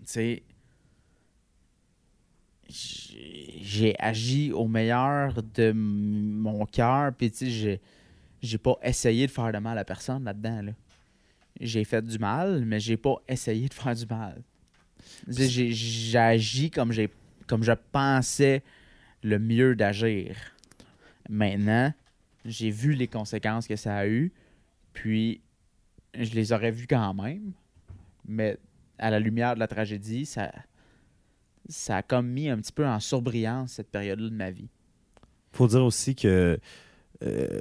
[0.00, 0.42] tu sais,
[2.68, 7.80] j'ai agi au meilleur de mon cœur, puis tu sais,
[8.42, 10.62] j'ai- pas essayé de faire de mal à personne là-dedans.
[10.62, 10.72] Là.
[11.60, 14.42] J'ai fait du mal, mais j'ai pas essayé de faire du mal.
[15.28, 16.92] J'ai agi comme,
[17.46, 18.62] comme je pensais
[19.22, 20.36] le mieux d'agir.
[21.28, 21.92] Maintenant,
[22.44, 24.32] j'ai vu les conséquences que ça a eu,
[24.92, 25.40] puis
[26.14, 27.52] je les aurais vues quand même,
[28.26, 28.58] mais
[28.98, 30.52] à la lumière de la tragédie, ça,
[31.68, 34.68] ça a comme mis un petit peu en surbrillance cette période-là de ma vie.
[35.52, 36.58] faut dire aussi que
[37.22, 37.58] euh,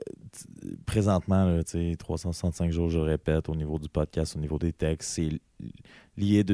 [0.85, 4.73] présentement, là, tu sais, 365 jours, je répète, au niveau du podcast, au niveau des
[4.73, 5.41] textes, c'est li-
[6.17, 6.45] lié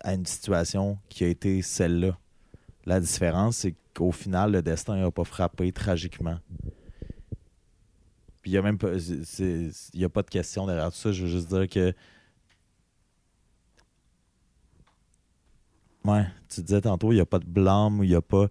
[0.00, 2.18] à une situation qui a été celle-là.
[2.84, 6.38] La différence, c'est qu'au final, le destin n'a pas frappé tragiquement.
[8.42, 8.88] Puis il n'y a même pas,
[9.94, 11.12] y a pas de question derrière tout ça.
[11.12, 11.94] Je veux juste dire que.
[16.04, 18.48] Ouais, tu disais tantôt, il n'y a pas de blâme ou il n'y a pas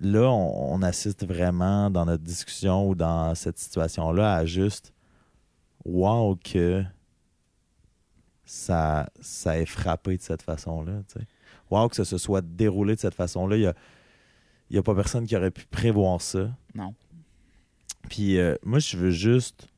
[0.00, 4.92] là, on, on assiste vraiment dans notre discussion ou dans cette situation-là à juste
[5.84, 6.84] wow que
[8.44, 11.02] ça, ça ait frappé de cette façon-là.
[11.70, 13.56] Wow que ça se soit déroulé de cette façon-là.
[13.56, 13.74] Il n'y a,
[14.70, 16.50] y a pas personne qui aurait pu prévoir ça.
[16.74, 16.94] Non.
[18.08, 19.68] Puis euh, moi, je veux juste.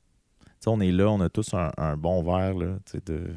[0.42, 2.76] Tu sais, on est là, on a tous un, un bon verre là,
[3.06, 3.34] de,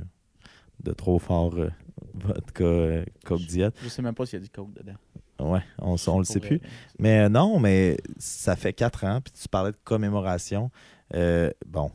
[0.84, 1.70] de trop fort euh,
[2.14, 3.72] vodka, euh, Coke Diet.
[3.82, 4.96] Je sais même pas s'il y a du coke dedans.
[5.40, 6.58] Ouais, on, on le sait plus.
[6.58, 6.68] vrai.
[7.00, 10.70] Mais euh, non, mais ça fait quatre ans, puis tu parlais de commémoration.
[11.16, 11.92] Euh, bon,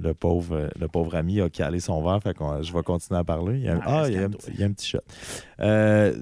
[0.00, 3.24] le pauvre, le pauvre ami a calé son verre, fait que je vais continuer à
[3.24, 3.58] parler.
[3.58, 4.98] Il y a, ah, il y a, un petit, il y a un petit shot.
[5.60, 6.14] Euh,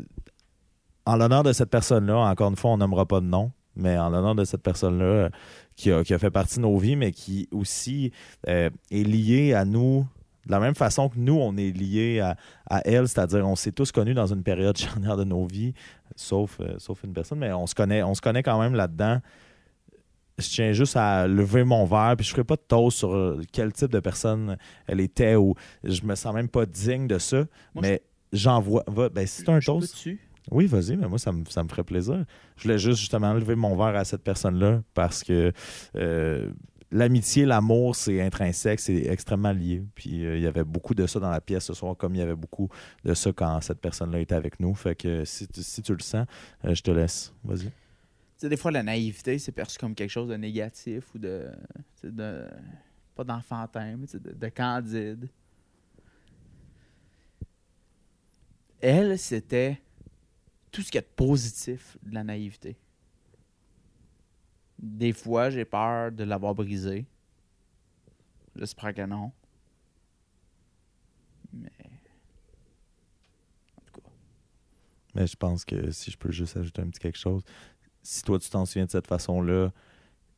[1.07, 4.11] en l'honneur de cette personne-là, encore une fois, on nommera pas de nom, mais en
[4.11, 5.31] l'honneur de cette personne-là
[5.77, 8.13] qui a, qui a fait partie de nos vies, mais qui aussi
[8.47, 10.07] est liée à nous
[10.47, 12.37] de la même façon que nous, on est liés à,
[12.69, 15.75] à elle, c'est-à-dire on s'est tous connus dans une période charnière de nos vies,
[16.17, 19.21] sauf, euh, sauf une personne, mais on se connaît, on se connaît quand même là-dedans.
[20.39, 23.43] Je tiens juste à lever mon verre, puis je ferai pas de toast sur euh,
[23.53, 24.57] quel type de personne
[24.87, 25.55] elle était ou
[25.85, 27.45] je me sens même pas digne de ça,
[27.75, 28.03] Moi, mais
[28.33, 28.83] j'envoie.
[28.87, 30.09] va- Ben, si c'est un Je toast,
[30.51, 32.25] oui, vas-y, mais moi, ça me, ça me ferait plaisir.
[32.57, 35.53] Je voulais juste justement lever mon verre à cette personne-là parce que
[35.97, 36.51] euh,
[36.91, 39.83] l'amitié, l'amour, c'est intrinsèque, c'est extrêmement lié.
[39.95, 42.19] Puis euh, il y avait beaucoup de ça dans la pièce ce soir, comme il
[42.19, 42.69] y avait beaucoup
[43.05, 44.75] de ça quand cette personne-là était avec nous.
[44.75, 46.27] Fait que si tu, le sens,
[46.65, 47.33] euh, je te laisse.
[47.45, 47.67] Vas-y.
[47.67, 47.71] Tu
[48.37, 51.49] sais, des fois, la naïveté, c'est perçu comme quelque chose de négatif ou de.
[53.15, 55.29] pas d'enfantin, mais de, de candide.
[58.81, 59.79] Elle, c'était
[60.71, 62.77] tout ce qui est de positif de la naïveté.
[64.81, 67.07] Des fois, j'ai peur de l'avoir brisé.
[68.57, 69.31] J'espère que non.
[71.53, 71.71] Mais.
[73.77, 74.09] En tout cas.
[75.15, 77.43] Mais je pense que si je peux juste ajouter un petit quelque chose,
[78.03, 79.71] si toi tu t'en souviens de cette façon-là,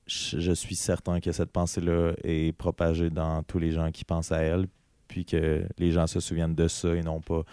[0.07, 4.33] je, je suis certain que cette pensée-là est propagée dans tous les gens qui pensent
[4.33, 4.67] à elle,
[5.07, 7.45] puis que les gens se souviennent de ça et non pas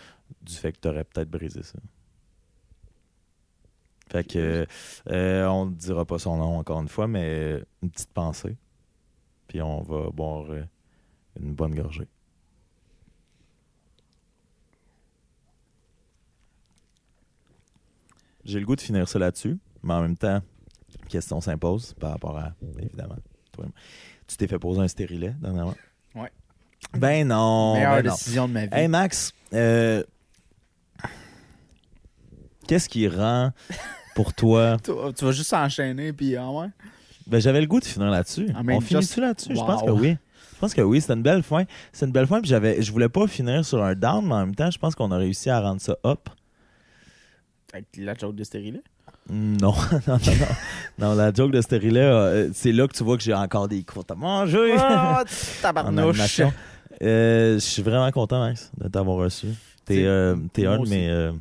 [0.42, 1.78] du fait que tu aurais peut-être brisé ça.
[4.10, 4.66] Fait que
[5.10, 8.58] euh, on ne dira pas son nom encore une fois, mais une petite pensée.
[9.48, 10.64] Puis on va boire euh,
[11.40, 12.08] une bonne gorgée.
[18.46, 20.42] J'ai le goût de finir ça là-dessus, mais en même temps,
[21.08, 23.18] question s'impose par rapport à, évidemment,
[23.52, 23.66] toi.
[24.26, 25.76] Tu t'es fait poser un stérilet dernièrement?
[26.16, 26.32] Ouais.
[26.94, 27.76] Ben non!
[27.76, 28.12] Meilleure ben non.
[28.12, 28.74] décision de ma vie.
[28.74, 30.04] Hey Max, euh,
[32.68, 33.52] qu'est-ce qui rend
[34.24, 34.78] pour toi.
[34.84, 36.68] Tu, tu vas juste enchaîner, puis ah ouais.
[37.28, 38.48] Ben, j'avais le goût de finir là-dessus.
[38.48, 39.56] I mean, On finit-tu just- là-dessus?
[39.56, 40.18] Je pense que oui.
[40.56, 41.64] Je pense que oui, c'était une belle fin.
[41.94, 44.40] C'est une belle fin, puis j'avais, je voulais pas finir sur un down, mais en
[44.46, 46.28] même temps, je pense qu'on a réussi à rendre ça up.
[47.74, 48.82] Avec la joke de stérilet.
[49.30, 50.46] Non, non, non, non.
[50.98, 53.84] Non, la joke de stérilet, euh, c'est là que tu vois que j'ai encore des
[53.84, 54.74] croûtes à manger.
[54.78, 56.42] Ah, en tabarnouche.
[57.02, 59.48] Euh, je suis vraiment content, Max, de t'avoir reçu.
[59.86, 61.32] T'es C'est- euh, un de mes,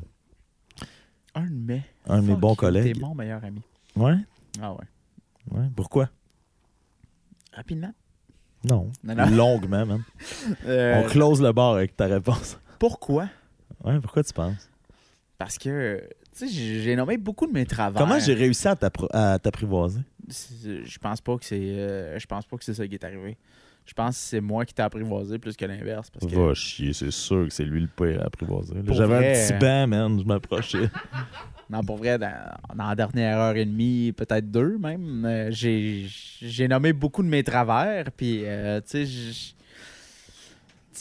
[1.35, 1.83] Un de mes.
[2.07, 2.93] un de mes bons collègues.
[2.93, 3.61] T'es mon meilleur ami.
[3.95, 4.15] Ouais?
[4.61, 4.85] Ah ouais.
[5.51, 5.67] Ouais.
[5.75, 6.09] Pourquoi?
[7.53, 7.93] Rapidement?
[8.63, 8.91] Non.
[9.03, 9.29] Non, non.
[9.29, 10.03] Longuement, man.
[10.65, 12.57] Euh, On close le bar avec ta réponse.
[12.77, 13.29] pourquoi?
[13.83, 14.69] Ouais, pourquoi tu penses?
[15.37, 16.03] Parce que,
[16.37, 17.97] tu sais, j'ai nommé beaucoup de mes travaux.
[17.97, 18.75] Comment j'ai réussi à
[19.39, 20.01] t'apprivoiser?
[20.27, 21.57] Je pense pas que c'est.
[21.59, 23.37] euh, je pense pas que c'est ça qui est arrivé.
[23.89, 26.11] Je pense que c'est moi qui t'ai apprivoisé plus que l'inverse.
[26.11, 28.75] Parce que Va chier, c'est sûr que c'est lui le pire à apprivoiser.
[28.87, 30.89] J'avais vrai, un petit banc, man, je m'approchais.
[31.71, 32.33] Non, pour vrai, dans,
[32.75, 37.43] dans la dernière heure et demie, peut-être deux même, euh, j'ai nommé beaucoup de mes
[37.43, 38.11] travers.
[38.11, 39.53] Puis, euh, tu sais,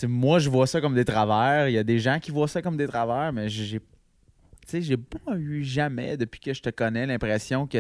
[0.07, 1.69] moi, je vois ça comme des travers.
[1.69, 3.81] Il y a des gens qui voient ça comme des travers, mais j'ai.
[3.81, 3.87] Tu
[4.67, 7.79] sais, j'ai pas eu jamais, depuis que je te connais, l'impression que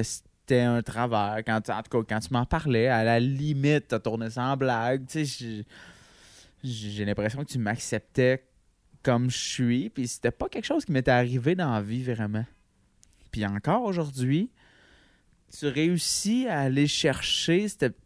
[0.49, 1.43] c'était un travers.
[1.47, 4.45] Quand, tu- en tout cas, quand tu m'en parlais, à la limite, t'as tourné ça
[4.45, 5.07] en blague.
[5.07, 5.65] Tu sais,
[6.65, 8.45] j'ai- l'impression que tu m'acceptais
[9.03, 9.91] comme je suis.
[9.91, 12.47] Puis c'était pas quelque chose qui m'était arrivé dans la vie vraiment.
[13.31, 14.51] Puis encore aujourd'hui,
[15.57, 17.97] tu réussis à aller chercher cette,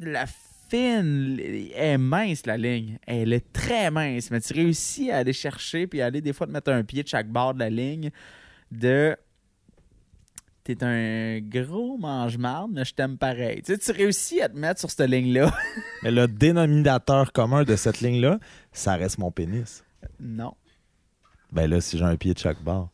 [0.00, 1.38] la fine.
[1.40, 2.98] Elle est mince, la ligne.
[3.06, 4.32] Elle est très mince.
[4.32, 7.08] Mais tu réussis à aller chercher puis aller des fois te mettre un pied de
[7.08, 8.10] chaque bord de la ligne
[8.72, 9.16] de.
[10.66, 13.62] T'es un gros mange-marde, mais je t'aime pareil.
[13.62, 15.52] Tu sais, tu réussis à te mettre sur cette ligne-là.
[16.02, 18.40] Mais le dénominateur commun de cette ligne-là,
[18.72, 19.84] ça reste mon pénis.
[20.20, 20.52] non.
[21.52, 22.88] Ben là, si j'ai un pied de chaque barre.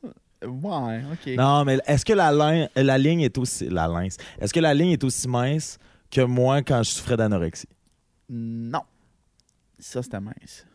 [0.45, 1.35] Ouais, ok.
[1.39, 3.69] Non, mais est-ce que la, lin- la ligne est aussi.
[3.71, 4.19] La lince.
[4.39, 5.79] Est-ce que la ligne est aussi mince
[6.11, 7.69] que moi quand je souffrais d'anorexie?
[8.29, 8.83] Non.
[9.79, 10.67] Ça, c'était mince.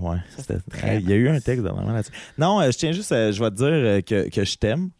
[0.00, 2.12] Ouais, c'était très Il y a eu un texte dernièrement là-dessus.
[2.38, 4.90] Non, euh, je tiens juste, à- je vais te dire euh, que, que je t'aime.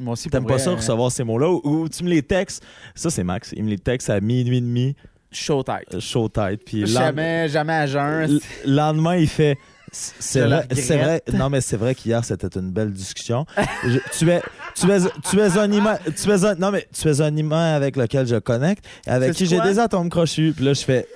[0.00, 1.48] Moi aussi, T'aimes pas ça euh, recevoir ces mots-là?
[1.50, 2.62] Ou, ou tu me les textes?
[2.94, 3.52] Ça, c'est Max.
[3.56, 4.96] Il me les texte à minuit et demi,
[5.32, 6.64] Show euh, chaud tête.
[6.64, 8.22] Puis Jamais, jamais à jeun.
[8.22, 9.56] lendemain- le lendemain, il fait.
[9.92, 11.02] C'est vrai, c'est vrai.
[11.02, 11.32] regrette.
[11.34, 13.44] Non, mais c'est vrai qu'hier, c'était une belle discussion.
[13.84, 14.40] Je- tu, es,
[14.76, 14.98] tu, es,
[15.28, 15.98] tu es un imam.
[16.16, 19.60] Tu es un, non, mais tu es un avec lequel je connecte, avec qui j'ai
[19.60, 20.52] des atomes crochus.
[20.54, 21.06] Puis là, je fais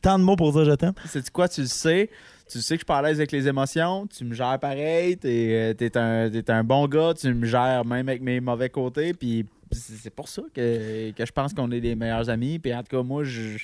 [0.00, 0.92] tant de mots pour dire je t'aime.
[1.08, 2.08] C'est quoi, tu le sais?
[2.50, 4.06] Tu sais que je suis pas à l'aise avec les émotions.
[4.06, 5.16] Tu me gères pareil.
[5.16, 7.14] T'es euh, t'es un, un bon gars.
[7.18, 9.14] Tu me gères même avec mes mauvais côtés.
[9.14, 12.58] Puis c'est pour ça que, que je pense qu'on est les meilleurs amis.
[12.58, 13.58] Puis en tout cas, moi, je,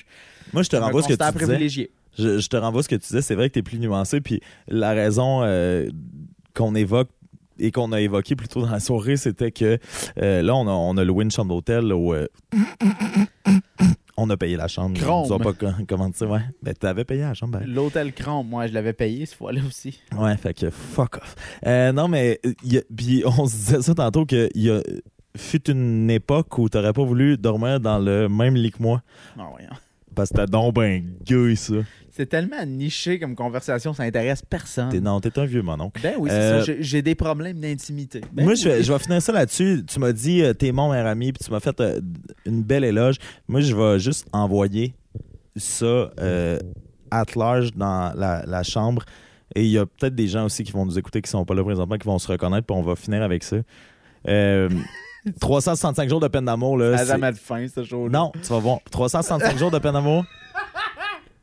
[0.51, 1.31] Moi, je te renvoie ce que tu disais.
[1.45, 1.91] privilégié.
[2.17, 3.21] Je, je te renvoie ce que tu disais.
[3.21, 4.19] C'est vrai que tu es plus nuancé.
[4.19, 5.87] Puis la raison euh,
[6.55, 7.09] qu'on évoque
[7.59, 9.77] et qu'on a évoqué plus tôt dans la soirée, c'était que
[10.19, 12.13] euh, là, on a, on a loué une chambre d'hôtel là, où.
[12.15, 12.27] euh,
[14.21, 14.99] on a payé la chambre.
[14.99, 15.25] Chrome.
[15.29, 16.25] Ils pas co- commenté.
[16.25, 16.41] Ouais.
[16.61, 17.59] Ben, t'avais payé la chambre.
[17.59, 17.65] ben.
[17.67, 19.99] L'hôtel Cramp, moi, je l'avais payé cette fois-là aussi.
[20.17, 21.35] Ouais, fait que fuck off.
[21.65, 24.81] Euh, non, mais il y a- puis on se disait ça tantôt qu'il y a
[25.37, 29.01] fut une époque où t'aurais pas voulu dormir dans le même lit que moi.
[29.37, 29.69] Non, voyons.
[30.13, 31.05] Parce que t'as donc ben
[31.55, 31.73] ça.
[32.13, 34.89] C'est tellement niché comme conversation, ça intéresse personne.
[34.89, 36.01] T'es, non, t'es un vieux mononcle.
[36.01, 36.65] Ben oui, c'est Euh, ça.
[36.65, 38.21] J'ai- J'ai des problèmes d'intimité.
[38.33, 38.59] Ben Moi, oui.
[38.59, 39.83] je vais, je vais finir ça là-dessus.
[39.87, 42.01] Tu m'as dit, euh, t'es mon meilleur ami, puis tu m'as fait euh,
[42.45, 43.15] une belle éloge.
[43.47, 44.93] Moi, je vais juste envoyer
[45.55, 46.09] ça
[47.11, 49.03] at large dans la, la chambre.
[49.55, 51.53] Et il y a peut-être des gens aussi qui vont nous écouter qui sont pas
[51.53, 53.57] là présentement, qui vont se reconnaître, puis on va finir avec ça.
[54.27, 54.69] Euh,
[55.39, 56.95] 365 jours de peine d'amour, là.
[56.95, 58.79] Ça a c'est- jamais de fin, ce show Non, tu vas voir.
[58.89, 60.25] 365 jours de peine d'amour.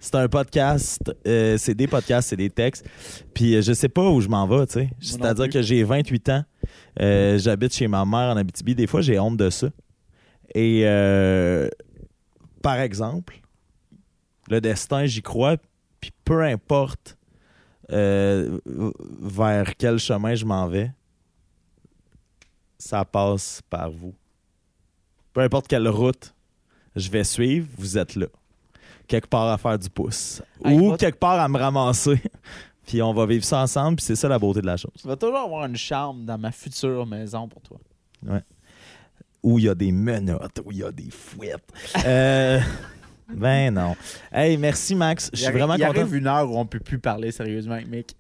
[0.00, 2.86] C'est un podcast, euh, c'est des podcasts, c'est des textes.
[3.34, 4.90] Puis euh, je sais pas où je m'en vais, tu sais.
[5.00, 6.44] C'est-à-dire que j'ai 28 ans.
[7.00, 8.74] Euh, J'habite chez ma mère en Abitibi.
[8.76, 9.70] Des fois, j'ai honte de ça.
[10.54, 11.68] Et euh,
[12.62, 13.40] par exemple,
[14.48, 15.56] le destin, j'y crois.
[16.00, 17.16] Puis peu importe
[17.90, 18.60] vers
[19.76, 20.92] quel chemin je m'en vais,
[22.78, 24.14] ça passe par vous.
[25.32, 26.34] Peu importe quelle route
[26.94, 28.26] je vais suivre, vous êtes là.
[29.08, 30.40] Quelque part à faire du pouce.
[30.64, 32.20] Hey, Ou va- quelque part à me ramasser.
[32.86, 34.92] puis on va vivre ça ensemble, puis c'est ça la beauté de la chose.
[35.00, 37.78] Tu vas toujours avoir une chambre dans ma future maison pour toi.
[39.42, 41.62] Où il y a des menottes, où il y a des fouettes.
[42.04, 42.60] Euh,
[43.34, 43.94] ben non.
[44.32, 45.30] Hey, merci Max.
[45.32, 45.90] Je suis Il vraiment il content.
[46.00, 48.16] arrive une heure où on peut plus parler sérieusement avec Mick.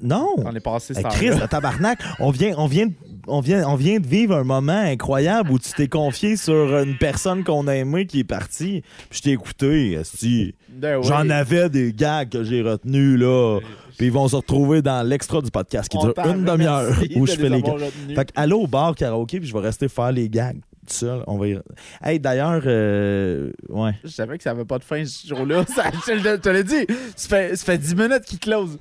[0.00, 0.28] Non.
[0.38, 2.92] On est passé Hey, cette Chris, tabarnak, on vient, on, vient, de-
[3.30, 6.96] on, vient, on vient de vivre un moment incroyable où tu t'es confié sur une
[6.96, 8.82] personne qu'on a aimée qui est partie.
[9.08, 10.54] Puis je t'ai écouté, esti.
[10.68, 11.04] Ben oui.
[11.06, 13.58] J'en avais des gags que j'ai retenus, là.
[13.96, 17.26] Puis ils vont se retrouver dans l'extra du podcast qui On dure une demi-heure où
[17.26, 17.72] je fais les gags.
[17.74, 18.16] retenus.
[18.16, 21.22] Fait que allô au bar karaoké, puis je vais rester faire les gags seul.
[21.28, 21.58] On va y...
[22.02, 23.92] Hey, d'ailleurs, euh, ouais.
[24.02, 25.64] Je savais que ça avait pas de fin ce jour-là.
[25.74, 26.86] Ça- je te je te l'ai dit.
[27.14, 28.76] Ça fait, ça fait 10 minutes qu'il close.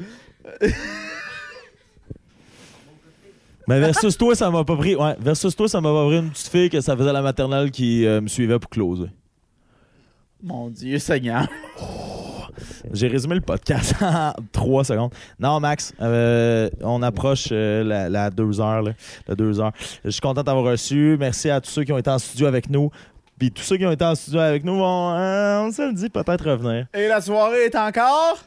[3.70, 4.96] Mais versus toi, ça m'a pas pris.
[4.96, 7.70] Ouais, versus toi, ça m'a pas pris une petite fille que ça faisait la maternelle
[7.70, 9.12] qui euh, me suivait pour closer.
[10.42, 11.48] Mon Dieu Seigneur.
[12.92, 15.12] J'ai résumé le podcast en trois secondes.
[15.40, 18.82] Non, Max, euh, on approche euh, la, la deux heures.
[18.82, 18.94] là,
[19.28, 19.74] la deux heures.
[20.04, 21.16] Je suis content d'avoir reçu.
[21.20, 22.90] Merci à tous ceux qui ont été en studio avec nous.
[23.38, 25.94] Puis tous ceux qui ont été en studio avec nous vont, euh, on se le
[25.94, 26.88] dit, peut-être revenir.
[26.96, 28.40] Et la soirée est encore?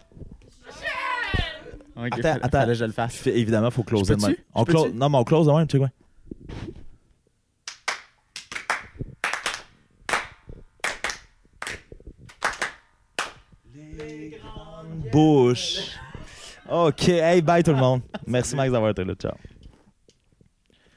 [2.07, 2.59] Ok, Attends, fallait- attends.
[2.61, 3.27] fallait que je le fasse.
[3.27, 4.35] Évidemment, il faut closer de même.
[4.55, 5.91] On close- non, mais on close de même, tu sais quoi?
[13.75, 15.97] Les grandes bouches.
[16.71, 17.09] OK.
[17.09, 18.03] Hey, bye tout le monde.
[18.27, 19.15] Merci Max d'avoir été là.
[19.15, 19.33] Ciao.